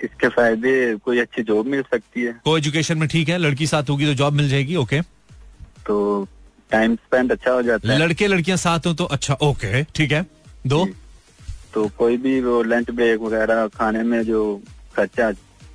इसके 0.00 0.28
फ़ायदे 0.28 0.72
कोई 1.04 1.18
अच्छी 1.18 1.42
जॉब 1.42 1.66
मिल 1.66 1.82
सकती 1.84 2.22
है। 2.22 2.32
को 2.44 2.56
एजुकेशन 2.58 2.98
में 2.98 3.08
ठीक 3.08 3.28
है 3.28 3.38
लड़की 3.38 3.66
साथ 3.66 3.90
होगी 3.90 4.06
तो 4.06 4.14
जॉब 4.14 4.32
मिल 4.32 4.48
जाएगी 4.48 4.76
ओके 4.76 5.00
तो 5.86 6.26
टाइम 6.70 6.94
स्पेंड 6.96 7.32
अच्छा 7.32 7.50
हो 7.50 7.62
जाता 7.62 7.92
है। 7.92 7.98
लड़के 7.98 8.26
लड़कियाँ 8.26 8.56
साथ 8.58 8.86
हो 8.86 8.92
तो 8.94 9.04
अच्छा 9.06 9.34
ओके 9.42 9.82
ठीक 9.84 10.12
है। 10.12 10.26
दो? 10.66 10.84
तो 11.74 11.88
कोई 11.98 12.16
भी 12.16 12.40
वो 12.40 12.62
लंच 12.64 12.90
ब्रेक 12.90 13.20
वगैरह 13.20 13.66
खाने 13.74 14.02
में 14.02 14.22
जो 14.24 14.40
खर्चा 14.96 15.32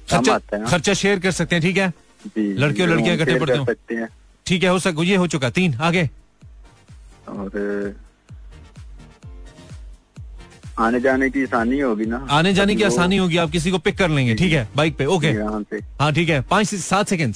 खर्चा 0.10 0.94
शेयर 0.94 1.20
कर 1.20 1.32
सकते 1.32 1.56
हैं 1.56 1.62
ठीक 1.64 1.78
है? 1.78 1.94
लड़के 2.38 2.84
और 2.84 2.90
लड़कियाँ 2.90 3.16
इकट्ठे 3.16 3.40
पढ़ते 3.40 3.58
हो। 3.58 4.08
ठीक 4.46 4.64
है 4.64 4.70
हो 4.70 4.80
सक 4.80 4.96
ये 5.04 5.16
हो 5.16 5.28
चुका 5.28 5.50
तीन 5.52 5.74
आगे। 5.82 6.10
और 7.30 7.96
आने 10.80 11.00
जाने 11.00 11.30
की 11.30 11.44
आसानी 11.44 11.80
होगी 11.80 12.06
ना। 12.06 12.28
आने 12.32 12.54
जाने 12.54 12.76
की 12.76 12.84
आसानी 12.84 13.18
होगी 13.18 13.38
आप 13.38 13.52
किसी 13.52 13.72
को 13.72 13.78
पिक 13.80 13.98
कर 13.98 14.10
लेंगे 14.10 14.36
ठीक 14.36 14.54
है 14.54 14.68
बाइक 14.76 14.98
पे 14.98 15.06
ओके 15.16 15.32
हाँ 16.00 16.12
ठीक 16.14 16.30
है 16.30 16.42
पाँच 16.50 16.68
से 16.68 16.78
सात 16.80 17.10
सेकंड 17.10 17.36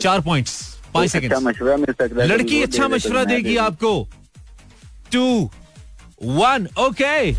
चार 0.00 0.20
पॉइंट्स 0.20 0.58
पाँच 0.94 1.10
सेकंड 1.10 1.34
मशवरा 1.46 1.76
मिल 1.76 1.92
सकता 1.92 2.22
है 2.22 2.28
लड़की 2.28 2.62
अच्छा 2.62 2.86
दे, 2.86 2.94
मशवरा 2.94 3.24
देगी 3.24 3.56
आपको। 3.58 4.08
टू 5.12 5.50
वन 6.22 6.68
ओके 6.80 7.30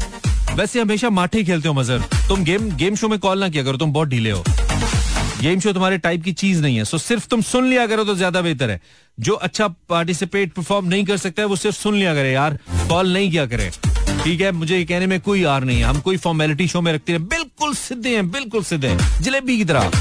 वैसे 0.56 0.82
हमेशा 0.82 1.10
माठे 1.10 1.44
खेलते 1.44 1.68
हो 1.68 1.74
मजर। 1.74 2.00
तुम 2.28 2.44
गेम 2.44 2.70
गेम 2.78 2.96
शो 2.96 3.08
में 3.08 3.18
कॉल 3.20 3.40
ना 3.40 3.50
किया 3.50 3.64
करो 3.64 3.78
तुम 3.78 3.94
बहुत 3.94 4.08
ढीले 4.08 4.32
हो। 4.32 4.44
गेम 5.42 5.60
शो 5.60 5.72
तुम्हारे 5.74 5.98
टाइप 5.98 6.24
की 6.24 6.32
चीज़ 6.34 6.62
नहीं 6.62 6.78
है। 6.78 6.84
सो 6.86 6.98
सिर्फ़ 6.98 7.28
तुम 7.28 7.42
सुन 7.42 7.70
लिया 7.70 7.86
करो 7.88 8.04
तो 8.04 8.16
ज़्यादा 8.16 8.42
बेहतर 8.42 8.70
है। 8.70 8.80
जो 9.18 9.34
अच्छा 9.34 9.68
पार्टिसिपेट 9.90 10.52
परफॉर्म 10.54 10.88
नहीं 10.88 11.06
कर 11.06 11.18
सकता 11.18 11.42
है, 11.42 11.48
वो 11.48 11.56
सिर्फ़ 11.56 11.78
सुन 11.78 11.96
लिया 11.96 12.14
करे 12.16 12.32
यार। 12.32 12.58
कॉल 12.90 13.14
नहीं 13.14 13.32
किया 13.32 13.46
करे। 13.46 13.70
ठीक 14.24 14.42
है? 14.42 14.52
मुझे 14.52 14.78
ये 14.78 14.84
कहने 14.86 15.08
में 15.08 15.20
कोई 15.22 15.42
यार 15.44 15.64
नहीं 15.64 15.78
है। 15.78 15.84
हम 15.84 16.00
कोई 16.00 16.18
फॉर्मेलिटी 16.18 16.68
शो 16.68 16.82
में 16.82 16.92
रखते 16.94 17.12
हैं। 17.12 17.28
बिल्कुल 17.28 17.74
सीधे 17.74 18.16
हैं, 18.16 18.30
बिल्कुल 18.32 18.64
सीधे 18.64 18.88
हैं। 18.88 19.22
जलेबी 19.22 19.58
की 19.58 19.66
तरह। 19.66 19.92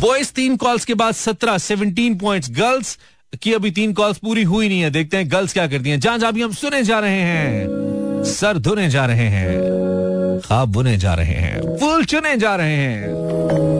बॉयज़ 0.00 0.32
तीन 0.32 0.56
कॉल्स 0.56 0.84
के 0.84 0.94
बाद 0.94 1.14
सत्रह 1.14 1.58
सेवनटीन 1.58 2.18
पॉइंट्स 2.18 2.50
गर्ल्स 2.50 2.98
की 3.42 3.52
अभी 3.52 3.70
तीन 3.70 3.92
कॉल्स 3.92 4.18
पूरी 4.18 4.42
हुई 4.42 4.68
नहीं 4.68 4.80
है। 4.80 4.90
देखते 4.90 5.16
हैं 5.16 5.30
गर्ल्स 5.32 5.52
क्या 5.52 5.66
करती 5.66 5.90
हैं। 5.90 6.00
जहाँ 6.00 6.18
जहाँ 6.18 6.32
भी 6.32 6.42
हम 6.42 6.52
सुने 6.52 6.82
जा 6.82 6.98
रहे 6.98 7.20
हैं। 7.20 8.24
सर 8.24 8.58
धुने 8.58 8.88
जा 8.90 9.06
रहे 9.06 9.28
हैं। 9.28 10.40
खाब 10.40 10.68
बुने 10.68 10.96
जा 10.96 11.14
रहे 11.14 11.34
हैं। 11.34 11.76
फूल 11.78 12.04
चुने 12.04 12.36
जा 12.36 12.54
रहे 12.56 12.76
हैं। 12.76 13.75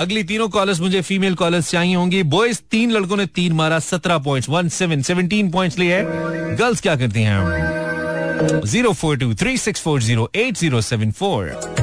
अगली 0.00 0.22
तीनों 0.24 0.48
कॉलर्स 0.48 0.80
मुझे 0.80 1.00
फीमेल 1.02 1.34
कॉलर्स 1.34 1.70
चाहिए 1.70 1.94
होंगी। 1.94 2.22
बॉयज़ 2.24 2.60
तीन 2.70 2.90
लड़कों 2.92 3.16
ने 3.16 3.26
तीन 3.26 3.52
मारा, 3.52 3.78
सत्रह 3.78 4.18
point 4.18 4.48
one 4.48 4.68
seven 4.68 5.02
seventeen 5.02 5.50
point 5.50 5.78
लिए 5.78 6.02
गर्ल्स 6.56 6.80
क्या 6.80 6.96
करती 6.96 7.22
हैं? 7.22 8.60
Zero 8.66 8.92
four 8.92 9.16
two 9.18 9.34
three 9.34 9.56
six 9.58 9.80
four 9.82 10.02
zero 10.02 10.30
eight 10.34 10.56
zero 10.56 10.80
seven 10.80 11.10
four 11.12 11.75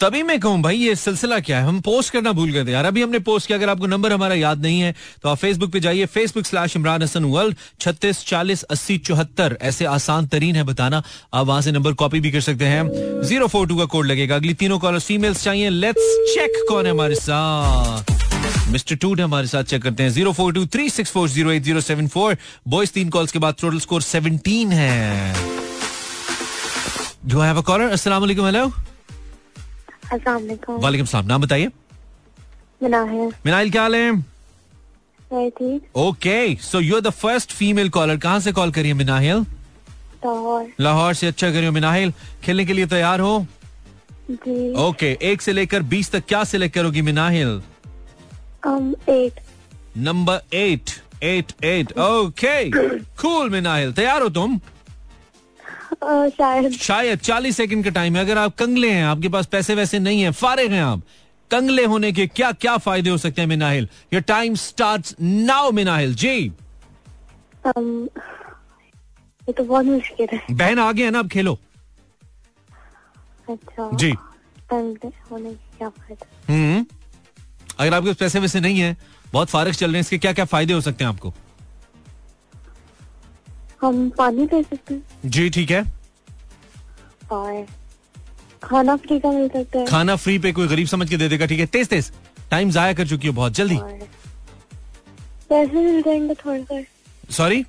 तभी 0.00 0.22
मैं 0.22 0.38
कहूँ, 0.40 0.60
भाई, 0.62 0.76
ये 0.76 0.94
सिलसिला 0.96 1.38
क्या 1.40 1.58
है? 1.58 1.66
हम 1.66 1.80
पोस्ट 1.80 2.12
करना 2.12 2.32
भूल 2.32 2.50
गए 2.52 2.64
थे 2.64 2.70
यार। 2.72 2.84
अभी 2.84 3.02
हमने 3.02 3.18
पोस्ट 3.18 3.46
किया, 3.46 3.58
अगर 3.58 3.68
आपको 3.68 3.86
नंबर 3.86 4.12
हमारा 4.12 4.34
याद 4.34 4.60
नहीं 4.62 4.80
है 4.80 4.94
तो 5.22 5.28
आप 5.28 5.36
फेसबुक 5.38 5.70
पे 5.72 5.80
जाइए। 5.80 6.06
Facebook 6.06 6.46
slash 6.46 6.76
Imran 6.76 7.02
Hasan 7.02 7.24
world 7.24 7.56
छत्तीस, 7.80 8.24
चालीस, 8.26 8.62
अस्सी, 8.64 8.98
चौहत्तर। 8.98 9.56
ऐसे 9.62 9.84
आसान 9.86 10.26
तरीन 10.26 10.56
है 10.56 10.62
बताना। 10.64 11.02
आप 11.34 11.46
वहाँ 11.46 11.60
से 11.62 11.72
नंबर 11.72 11.92
कॉपी 11.94 12.20
भी 12.20 12.30
कर 12.30 12.40
सकते 12.40 12.64
हैं। 12.64 13.22
ज़ीरो 13.22 13.46
फोर 13.46 13.66
टू 13.68 13.76
का 13.76 13.84
कोड 13.86 14.06
लगेगा। 14.06 14.36
अगली 14.36 14.54
तीनों 14.54 14.78
कॉलर 14.78 14.98
फीमेल्स 15.00 15.42
चाहिए। 15.44 15.70
लेट्स 15.70 16.34
चेक 16.34 16.64
कौन 16.68 16.86
है 16.86 16.92
हमारे 16.92 17.14
साथ। 17.16 18.16
मिस्टर 18.72 18.96
टूट 18.96 19.20
हमारे 19.20 19.46
साथ 19.46 19.64
चेक 19.64 19.82
करते 19.82 20.02
हैं। 20.02 20.10
Zero 20.10 20.32
four 20.32 20.52
two 20.52 20.66
three 20.66 20.88
six 20.90 21.10
four 21.10 21.28
zero 21.28 21.50
eight 21.52 21.62
zero 21.62 21.80
seven 21.80 22.08
four 22.08 22.36
boys 22.68 22.92
तीन 22.92 23.08
कॉल्स 23.08 23.32
के 23.32 23.38
बाद 23.38 23.54
टोटल 23.60 23.78
स्कोर 23.80 24.02
सेवनटीन 24.02 24.72
है। 24.72 25.34
डू 27.26 27.40
हैव 27.40 27.58
अ 27.58 27.62
कॉलर 27.62 27.90
अस्सलाम 27.90 28.20
वालेकुम 28.20 28.46
हेलो 28.46 28.64
अस्सलाम 28.64 28.97
वालेकुम 30.12 31.06
सलाम। 31.06 31.26
नाम 31.26 31.42
बताइए। 31.42 31.68
मिनाहिल। 32.82 33.32
मिनाइल 33.46 33.70
क्या 33.70 33.82
हाल 33.82 33.94
है? 33.94 34.10
Okay 35.96 36.54
so 36.62 36.80
you 36.80 36.94
are 36.96 37.00
the 37.00 37.10
first 37.12 37.52
female 37.52 37.88
caller 37.90 38.16
कहाँ 38.18 38.40
से 38.40 38.52
कॉल 38.52 38.70
करिए 38.72 38.94
मिनाहिल? 38.94 39.44
लाहौर। 40.24 40.66
लाहौर 40.80 41.14
से 41.14 41.26
अच्छा 41.26 41.50
करियो 41.50 41.72
मिनाहिल। 41.72 42.12
खेलने 42.44 42.64
के 42.64 42.72
लिए 42.72 42.86
तैयार 42.86 43.20
हो? 43.20 43.46
जी। 44.30 44.72
ओके 44.84 45.16
एक 45.22 45.42
से 45.42 45.52
लेकर 45.52 45.82
बीस 45.92 46.10
तक 46.12 46.24
क्या 46.28 46.42
सिलेक्ट 46.44 46.74
करोगी 46.74 47.02
Minahil? 47.02 47.60
Number 49.98 50.40
eight 50.54 50.90
eight 51.22 51.52
eight 51.64 51.92
okay 51.98 52.70
cool 53.20 53.50
Minahil. 53.50 53.92
तैयार 53.92 54.22
हो 54.22 54.28
तुम? 54.30 54.60
शायद। 56.04 56.72
शायद 56.72 57.18
चालीस 57.18 57.56
सेकंड 57.56 57.84
का 57.84 57.90
टाइम 57.90 58.16
है। 58.16 58.20
अगर 58.20 58.38
आप 58.38 58.54
कंगले 58.56 58.90
हैं 58.90 59.04
आपके 59.04 59.28
पास 59.28 59.46
पैसे 59.46 59.74
वैसे 59.74 59.98
नहीं 59.98 60.22
है 60.22 60.30
फारिग 60.30 60.72
हैं 60.72 60.82
आप। 60.82 61.02
कंगले 61.50 61.84
होने 61.84 62.12
के 62.12 62.26
क्या 62.26 62.52
क्या 62.52 62.76
फ़ायदे 62.76 63.10
हो 63.10 63.18
सकते 63.18 63.40
हैं 63.40 63.48
Minahil? 63.48 63.88
Your 64.12 64.22
time 64.22 64.54
start 64.54 65.14
now 65.20 65.70
Minahil. 65.70 66.14
Ji. 66.14 66.52
um, 67.66 68.08
ये 69.48 69.52
तो 69.52 69.64
बहुत 69.64 69.84
मुश्किल 69.84 70.26
है। 70.32 70.42
बहन 70.50 70.78
आगे 70.78 71.04
है 71.04 71.10
ना 71.10 71.18
अब 71.18 71.28
खेलो। 71.28 71.58
अच्छा। 73.50 73.90
जी। 73.96 74.10
होने 74.72 75.50
क्या 75.78 75.88
फ़ायदा? 75.88 76.52
हम्म। 76.52 76.86
अगर 77.78 77.94
आपके 77.94 78.08
पास 78.08 78.16
पैसे 78.16 78.38
वैसे 78.38 78.60
नहीं 78.60 78.80
है 78.80 78.96
बहुत 79.32 79.48
फारिग 79.48 79.74
चल 79.74 79.86
रहे 79.86 79.94
हैं 79.94 80.00
इसके 80.00 80.18
क्या 80.18 80.32
क्या 80.32 80.44
फ़ायदे 80.44 80.72
हो 80.72 80.80
सकते 80.80 81.04
हैं 81.04 81.08
आपको? 81.08 81.34
हम 83.82 84.08
पानी 84.18 84.44
ले 84.52 84.62
सकते 84.62 84.94
हैं। 84.94 85.30
जी 85.30 85.48
ठीक 85.50 85.70
है। 85.70 85.82
और 87.32 87.66
खाना 88.62 88.96
फ्री 88.96 89.18
का 89.20 89.30
मिल 89.30 89.48
सकता 89.48 89.78
है। 89.78 89.86
खाना 89.86 90.16
फ्री 90.16 90.38
पे 90.38 90.52
कोई 90.52 90.68
गरीब 90.68 90.86
समझ 90.86 91.08
के 91.10 91.16
दे 91.16 91.28
देगा 91.28 91.46
ठीक 91.46 91.60
है? 91.60 91.66
तेज 91.66 91.88
तेज। 91.88 92.10
टाइम 92.50 92.70
जाया 92.70 92.92
कर 92.92 93.06
चुकी 93.08 93.28
हो 93.28 93.32
बहुत 93.34 93.52
जल्दी। 93.52 93.76
पैसे 95.48 95.80
मिल 95.80 96.00
जाएँगे 96.02 96.34
थोड़े 96.34 96.62
से। 96.64 96.86
सॉरी 97.32 97.62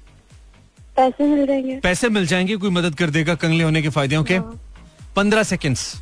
पैसे 0.95 1.27
मिल 1.27 1.45
जाएँगे। 1.47 1.79
पैसे 1.79 2.09
मिल 2.09 2.25
जाएँगे 2.27 2.55
कोई 2.57 2.69
मदद 2.69 2.95
कर 2.95 3.09
देगा 3.09 3.35
कंगले 3.35 3.63
होने 3.63 3.81
के 3.81 3.89
फ़ायदे 3.89 4.15
ओके 4.15 4.37
हाँ। 4.37 4.59
पंद्रह 5.15 5.43
सेकेंड्स 5.43 5.93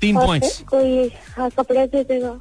तीन 0.00 0.16
और 0.16 0.26
पॉइंट्स 0.26 0.60
कोई 0.68 1.08
हाँ, 1.36 1.50
कपड़े 1.50 1.86
दे 1.86 2.02
देगा। 2.04 2.38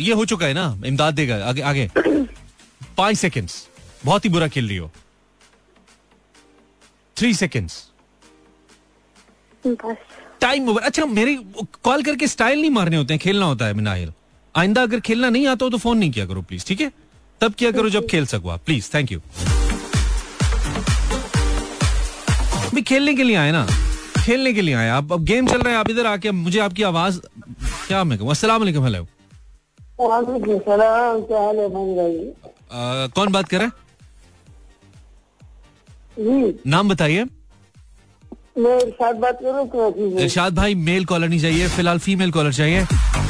ये 0.00 0.12
हो 0.12 0.24
चुका 0.24 0.46
है 0.46 0.54
ना? 0.54 0.82
इमदाद 0.86 1.14
देगा। 1.14 1.36
आगे 1.48 1.60
आगे। 1.62 1.90
पाँच 2.96 3.16
सेकेंड्स 3.16 3.66
बहुत 4.04 4.24
ही 4.24 4.30
बुरा 4.30 4.48
खेल 4.48 4.68
रही 4.68 4.76
हो। 4.76 4.90
थ्री 7.16 7.32
सेकेंड्स 7.34 7.84
टाइम 10.40 10.68
ओवर 10.68 10.82
अच्छा 10.82 11.04
मेरी 11.06 11.34
कॉल 11.84 12.02
करके 12.02 12.26
स्टाइल 12.28 12.60
नहीं 12.60 12.70
मारने 12.70 12.96
होते 12.96 13.14
हैं 13.14 13.20
खेलना 13.20 13.46
होता 13.46 13.66
है 13.66 13.74
मिनाहिल। 13.74 14.12
आइंदा 14.54 14.82
अगर 14.82 15.00
खेलना 15.00 15.28
नहीं 15.30 15.46
आता 15.46 15.64
हो 15.64 15.70
तो 15.70 15.78
फ़ोन 15.78 15.98
नहीं 15.98 16.10
किया 16.10 16.26
करो 16.26 16.42
प्लीज़ 16.42 16.66
ठीक 16.66 16.80
है? 16.80 16.90
तब 17.40 17.54
किया 17.54 17.70
करो 17.72 17.88
जब 17.90 18.06
खेल 18.06 18.26
सको 18.26 18.48
आप 18.48 18.60
प्लीज़ 18.66 18.90
थैंक 18.94 19.12
यू 19.12 19.20
भी 22.74 22.82
खेलने 22.82 23.14
के 23.14 23.22
लिए 23.22 23.36
आए 23.36 23.52
ना? 23.52 23.66
खेलने 24.24 24.52
के 24.52 24.62
लिए 24.62 24.74
आए। 24.74 24.88
आप 24.88 25.12
अब 25.12 25.24
गेम 25.24 25.46
चल 25.48 25.58
रहा 25.58 25.72
है 25.72 25.78
आप 25.78 25.90
इधर 25.90 26.06
आके 26.06 26.30
मुझे 26.30 26.58
आपकी 26.60 26.82
आवाज़ 26.82 27.20
क्या 27.88 28.04
मैं 28.04 28.18
कहूँ 28.18 28.30
असला 28.30 28.54
हेलो 28.54 29.06
कौन 33.16 33.32
बात 33.32 33.48
कर 33.48 33.56
रहा 33.58 33.66
है? 33.66 33.85
नाम 36.18 36.88
बताइए। 36.88 37.24
मैं 38.58 38.76
इरशाद 38.80 39.16
बात 39.16 39.38
कर 39.40 39.46
रहा 39.46 39.58
हूँ 39.58 39.68
कराची 39.70 40.10
से 40.10 40.22
इरशाद 40.24 40.54
भाई 40.54 40.74
मेल 40.74 41.04
कॉलर 41.04 41.28
नहीं 41.28 41.40
चाहिए 41.40 41.68
फ़िलहाल 41.68 41.98
फीमेल 41.98 42.30
कॉलर 42.32 42.52
चाहिए। 42.52 42.84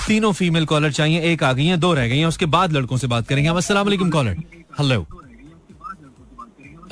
तीनों 0.06 0.32
फीमेल 0.32 0.64
कॉलर 0.66 0.92
चाहिए 0.92 1.20
एक 1.32 1.42
आ 1.44 1.52
गई 1.52 1.66
हैं 1.66 1.78
दो 1.80 1.92
रह 1.94 2.06
गई 2.08 2.18
हैं 2.18 2.26
उसके 2.26 2.46
बाद 2.48 2.72
लड़कों 2.72 2.96
से 2.96 3.06
बात 3.06 3.28
करेंगे। 3.28 3.48
अस्सलाम 3.50 3.86
वालेकुम 3.86 4.10
कॉलर 4.10 4.36
हेलो 4.78 5.06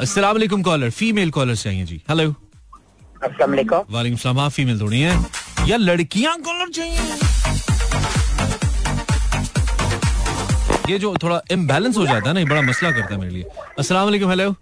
अस्सलाम 0.01 0.33
वालेकुम 0.33 0.63
कॉलर 0.63 0.91
फीमेल 0.91 1.31
कॉलर 1.31 1.57
चाहिए 1.57 1.85
जी। 1.85 2.01
हेलो 2.11 2.29
अस्सलाम 2.31 3.51
वालेकुम। 3.51 3.83
वालेकुम 3.91 4.19
सलाम 4.19 4.39
आप 4.41 4.51
फीमेल 4.51 4.81
थोड़ी 4.81 5.01
हैं। 5.01 5.67
या 5.69 5.77
लड़कियाँ 5.77 6.37
कॉलर 6.43 6.71
चाहिए। 6.71 6.99
ये 10.89 10.99
जो 10.99 11.15
थोड़ा 11.23 11.41
इम्बेलेंस 11.53 11.97
हो 11.97 12.07
जाता 12.07 12.29
है 12.29 12.35
ना 12.35 12.41
ये 12.41 12.47
बड़ा 12.47 12.63
मसला 12.63 12.91
करता 12.91 13.15
है 13.15 13.21
मेरे 13.21 13.33
लिए। 13.33 13.45
अस्सलाम 13.79 14.05
वालेकुम 14.05 14.31
हेलो 14.31 14.55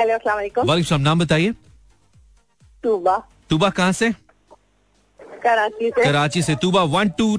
हेलो 0.00 0.14
अस्सलाम 0.14 0.36
वालेकुम 0.58 1.00
नाम 1.00 1.18
बताइए। 1.18 1.52
तूबा 2.84 3.16
तूबा 3.50 3.68
कहाँ 3.70 3.92
से? 3.92 4.10
कराची 5.42 5.90
से। 5.90 6.04
कराची 6.04 6.42
से। 6.42 6.54
तूबा 6.56 6.82
वन 6.92 7.08
टू 7.18 7.36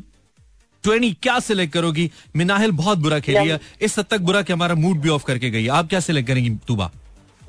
ट्वेंटी 0.84 1.12
क्या 1.24 1.40
सिलेक्ट 1.40 1.74
करोगी? 1.74 2.10
मिनाहिल 2.36 2.72
बहुत 2.72 2.98
बुरा 2.98 3.20
खेली 3.20 3.48
है 3.50 3.60
इस 3.82 3.98
हद 4.00 4.06
तक 4.12 4.22
बुरा 4.22 4.42
कि 4.42 4.54
हमारा 4.54 4.76
मूड 4.76 5.00
भी 5.02 5.10
ऑफ़ 5.10 5.26
करके 5.26 5.50
गई। 5.50 5.68
आप 5.70 5.88
क्या 5.90 6.00
सिलेक्ट 6.00 6.28
करेंगी 6.28 6.50
Tuba 6.68 6.92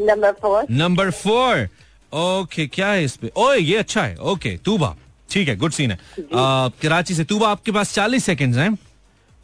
number 0.01 0.33
four 0.33 0.67
number 0.71 1.11
four 1.11 1.69
okay 2.13 2.67
क्या 2.69 2.89
है 2.89 3.05
इस 3.05 3.17
पे? 3.17 3.31
ओए 3.37 3.59
ये 3.59 3.77
अच्छा 3.77 4.03
है। 4.03 4.17
ओके 4.17 4.57
तूबा 4.65 4.95
ठीक 5.31 5.49
है 5.49 5.57
गुड 5.57 5.73
सीन 5.73 5.91
है। 5.91 5.99
आ, 6.35 6.69
कराची 6.83 7.15
से। 7.15 7.25
तूबा 7.25 7.49
आपके 7.49 7.73
पास 7.73 7.95
चालीस 7.95 8.25
सेकेंड 8.25 8.57
हैं। 8.57 8.77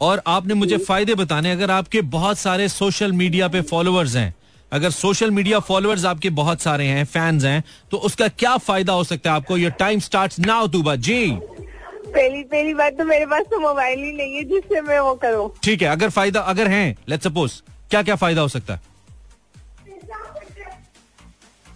और 0.01 0.21
आपने 0.27 0.53
मुझे 0.53 0.77
फ़ायदे 0.77 1.15
बताने 1.15 1.51
अगर 1.51 1.71
आपके 1.71 2.01
बहुत 2.15 2.37
सारे 2.37 2.67
सोशल 2.69 3.11
मीडिया 3.11 3.47
पे 3.47 3.61
फॉलोअर्स 3.69 4.15
हैं 4.15 4.33
अगर 4.71 4.89
सोशल 4.89 5.31
मीडिया 5.31 5.59
फॉलोअर्स 5.59 6.05
आपके 6.05 6.29
बहुत 6.37 6.61
सारे 6.61 6.85
हैं 6.85 7.03
फैंस 7.05 7.43
हैं 7.43 7.63
तो 7.91 7.97
उसका 7.97 8.27
क्या 8.29 8.55
फ़ायदा 8.59 8.93
हो 8.93 9.03
सकता 9.03 9.29
है 9.29 9.35
आपको? 9.35 9.57
Your 9.57 9.71
time 9.79 9.99
start 9.99 10.39
now 10.39 10.67
Tuba 10.67 10.95
ji. 10.97 11.31
पहली 11.31 12.43
पहली 12.43 12.73
बात 12.73 12.97
तो 12.97 13.05
मेरे 13.05 13.25
पास 13.25 13.45
तो 13.51 13.59
मोबाइल 13.59 13.99
ही 13.99 14.11
नहीं 14.13 14.35
है 14.35 14.43
जिससे 14.43 14.81
मैं 14.81 14.99
वो 14.99 15.13
करूँ। 15.15 15.49
ठीक 15.63 15.81
है 15.81 15.87
अगर 15.87 16.09
फ़ायदा 16.09 16.41
अगर 16.51 16.67
है 16.67 16.95
लेट 17.09 17.21
सपोज़ 17.21 17.61
क्या 17.89 18.03
क्या 18.03 18.15
फ़ायदा 18.15 18.41
हो 18.41 18.47
सकता 18.47 18.73
है? 18.73 18.81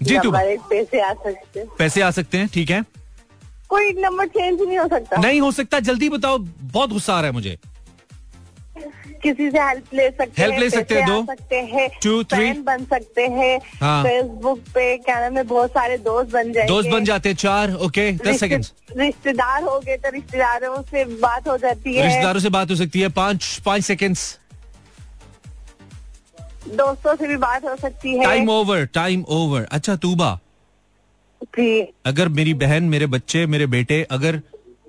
जी 0.01 0.15
हमारे 0.17 0.57
पैसे 0.69 1.01
आ 1.01 1.13
सकते 1.13 1.59
हैं। 1.59 1.67
पैसे 1.77 2.01
आ 2.01 2.11
सकते 2.11 2.37
हैं 2.37 2.47
ठीक 2.53 2.69
है। 2.71 2.83
कोई 3.69 3.91
नंबर 3.93 4.27
चेंज 4.27 4.61
नहीं 4.61 4.77
हो 4.77 4.87
सकता। 4.87 5.17
नहीं 5.17 5.41
हो 5.41 5.51
सकता 5.51 5.79
जल्दी 5.81 6.09
बताओ 6.09 6.37
बहुत 6.37 6.89
गुस्सा 6.89 7.13
आ 7.13 7.19
रहा 7.19 7.27
है 7.27 7.33
मुझे। 7.33 7.57
किसी 9.23 9.49
से 9.51 9.59
हेल्प 9.59 9.93
ले 9.93 10.09
सकते 10.09 10.41
Help 10.41 10.51
हैं 10.51 10.59
ले 10.59 10.69
सकते 10.69 10.95
हैं, 10.95 11.07
दो, 11.07 11.25
सकते 11.25 11.55
हैं 11.55 11.87
three. 11.99 12.23
friend 12.31 12.63
बन 12.65 12.85
सकते 12.85 13.21
हैं 13.21 13.59
हाँ। 13.81 14.03
फेसबुक 14.03 14.59
पे 14.75 14.97
क्या 14.97 15.19
नाम 15.19 15.37
है 15.37 15.43
बहुत 15.43 15.71
सारे 15.71 15.97
दोस्त 15.97 16.31
बन 16.31 16.51
जाएँगे। 16.53 16.67
दोस्त 16.67 16.89
बन 16.89 17.05
जाते 17.05 17.29
हैं 17.29 17.35
चार 17.35 17.73
ओके 17.87 18.11
दस 18.17 18.39
सेकंड्स 18.39 18.73
रिश्तेदार 18.97 19.63
हो 19.63 19.79
गए 19.79 19.97
तो 19.97 20.09
रिश्तेदारों 20.09 20.81
से 20.81 21.03
बात 21.05 21.47
हो 21.47 21.57
जाती 21.57 21.95
है। 21.95 22.05
रिश्तेदारों 22.05 22.39
से 22.39 22.49
बात 22.49 22.71
हो 22.71 22.75
सकती 22.75 23.01
है 23.01 23.09
पाँच 23.09 23.61
पाँच 23.65 23.83
सेकंड्स 23.83 24.37
दोस्तों 26.67 27.15
से 27.15 27.27
भी 27.27 27.35
बात 27.37 27.63
हो 27.63 27.75
सकती 27.75 28.17
है। 28.17 28.23
टाइम 28.23 28.49
ओवर 28.49 28.85
टाइम 28.85 29.25
ओवर 29.29 29.67
अच्छा 29.71 29.95
तूबा। 29.95 30.39
जी। 31.43 31.81
अगर 32.05 32.29
मेरी 32.29 32.53
बहन 32.53 32.83
मेरे 32.83 33.07
बच्चे 33.07 33.45
मेरे 33.45 33.67
बेटे 33.67 34.01
अगर 34.11 34.41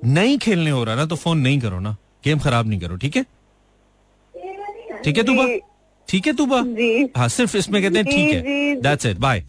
नहीं 0.05 0.38
खेलने 0.38 0.71
हो 0.71 0.85
रहा 0.85 0.95
ना 0.95 1.07
तो 1.07 1.16
फ़ोन 1.16 1.38
नहीं 1.38 1.61
करो 1.61 1.79
ना। 1.81 1.97
गेम 2.25 2.38
खराब 2.38 2.68
नहीं 2.68 2.81
करो 2.81 2.97
ठीक 2.97 3.16
है? 3.16 3.25
ठीक 5.05 5.17
है 5.19 5.23
तूबा 5.25 5.45
ठीक 6.09 6.27
है 6.27 6.33
तूबा 6.37 6.59
हाँ 7.19 7.29
सिर्फ़ 7.29 7.57
इसमें 7.57 7.83
कहते 7.83 7.99
हैं 7.99 8.07
ठीक 8.07 8.35
है। 8.35 8.81
दैट्स 8.83 9.07
इट 9.07 9.19
बाय 9.19 9.41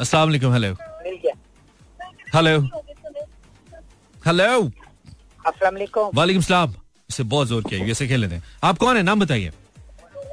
अस्सलाम 0.00 0.28
वालेकुम 0.28 0.52
हेलो 0.52 0.72
हेलो 2.34 2.60
हेलो 4.26 4.44
अस्सलाम 5.46 5.74
वालेकुम 5.74 6.10
वालेकुम 6.14 6.42
सलाम। 6.42 6.74
इसे 7.10 7.22
बहुत 7.24 7.48
ज़ोर 7.48 7.62
किया 7.68 7.84
वैसे 7.84 8.06
खेल 8.08 8.20
लेते 8.20 8.34
हैं 8.34 8.42
आप 8.64 8.78
कौन 8.78 8.96
है? 8.96 9.02
नाम 9.02 9.20
बताइए। 9.20 9.50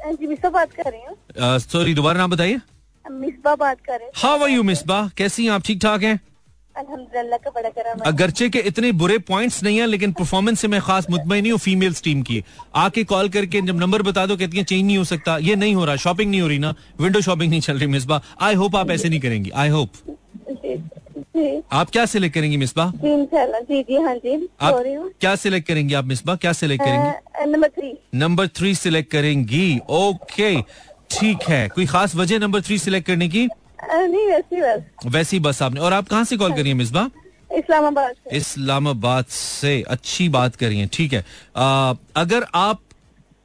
जी 0.09 0.27
मिसबा 0.27 0.49
बात 0.49 0.73
कर 0.73 0.91
रही 0.91 1.01
हूँ। 1.01 1.59
सॉरी 1.59 1.93
दोबारा 1.93 2.17
नाम 2.19 2.31
बताइए। 2.31 2.59
मिसबा 3.05 3.55
बात 3.55 3.81
कर 3.87 3.99
रहे 3.99 4.09
हाउ 4.21 4.43
आर 4.43 4.49
यू 4.49 4.63
मिसबा? 4.63 5.09
कैसी 5.17 5.45
हैं 5.45 5.51
आप? 5.51 5.61
ठीक 5.65 5.81
ठाक 5.81 6.03
हैं? 6.03 6.19
अगरचे 8.05 8.49
के 8.49 8.59
इतने 8.67 8.91
बुरे 8.93 9.17
पॉइंट्स 9.27 9.61
नहीं 9.63 9.77
है 9.77 9.85
लेकिन 9.87 10.11
परफॉर्मेंस 10.13 10.59
से 10.59 10.67
मैं 10.67 10.81
खास 10.81 11.09
मुतमिन 11.09 11.41
नहीं 11.41 11.51
हूँ 11.51 11.59
फीमेल्स 11.59 12.01
टीम 12.03 12.21
की। 12.21 12.43
आके 12.75 13.03
कॉल 13.03 13.29
करके 13.29 13.61
जब 13.61 13.79
नंबर 13.79 14.01
बता 14.01 14.25
दो 14.25 14.37
कहती 14.37 14.57
है 14.57 14.63
चेंज 14.63 14.85
नहीं 14.85 14.97
हो 14.97 15.03
सकता 15.05 15.37
ये 15.41 15.55
नहीं 15.55 15.75
हो 15.75 15.85
रहा 15.85 15.95
शॉपिंग 16.05 16.29
नहीं 16.31 16.41
हो 16.41 16.47
रही 16.47 16.59
ना 16.59 16.73
विंडो 17.01 17.21
शॉपिंग 17.21 17.49
नहीं 17.49 17.61
चल 17.61 17.77
रही 17.77 17.87
मिसबा। 17.87 18.21
आई 18.41 18.55
होप 18.55 18.75
आप 18.75 18.91
ऐसे 18.91 19.09
नहीं 19.09 19.19
करेंगी 19.19 19.49
आई 19.49 19.69
होप 19.69 19.89
आप 21.71 21.89
क्या 21.89 22.05
सिलेक्ट 22.05 22.35
करेंगी 22.35 22.57
मिसबा? 22.57 22.91
जी 22.95 23.81
जी 23.83 23.95
हाँ 24.01 24.15
जी 24.15 24.47
आप 24.61 24.83
क्या 25.21 25.35
सिलेक्ट 25.35 25.67
करेंगी 25.67 25.93
आप 25.93 26.05
मिसबा? 26.05 26.35
क्या 26.35 26.53
सिलेक्ट 26.53 26.83
करेंगी? 26.83 27.51
Number 27.51 27.69
three 27.69 27.93
number 28.15 28.47
three 28.47 28.73
select 28.75 29.11
करेंगी। 29.11 29.79
ओके 29.89 30.55
ठीक 31.11 31.43
है। 31.49 31.67
कोई 31.69 31.85
खास 31.85 32.15
वजह 32.15 32.39
नंबर 32.39 32.61
थ्री 32.61 32.77
सिलेक्ट 32.77 33.07
करने 33.07 33.27
की? 33.29 33.47
नहीं 33.79 34.25
वैसी 34.27 34.61
बस। 34.61 34.83
वैसी 35.05 35.39
बस 35.39 35.61
आपने। 35.61 35.79
और 35.79 35.93
आप 35.93 36.07
कहाँ 36.07 36.23
से 36.23 36.37
कॉल 36.37 36.53
करिए 36.55 36.73
मिसबा 36.73 37.09
इस्लामाबाद 37.51 38.33
इस्लामाबाद 38.33 39.25
से। 39.25 39.81
अच्छी 39.89 40.27
बात 40.29 40.55
करिए 40.55 40.87
ठीक 40.93 41.13
है। 41.13 41.23
आ, 41.55 41.93
अगर 42.15 42.45
आप 42.55 42.81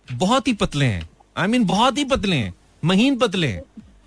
बहुत 0.08 0.48
ही 0.48 0.52
पतले 0.54 0.86
हैं 0.86 1.08
आई 1.36 1.46
I 1.46 1.50
मीन 1.50 1.60
mean, 1.60 1.72
बहुत 1.72 1.98
ही 1.98 2.04
पतले 2.04 2.36
हैं 2.36 2.54
महीन 2.82 3.18
पतले 3.18 3.46
हैं 3.46 3.62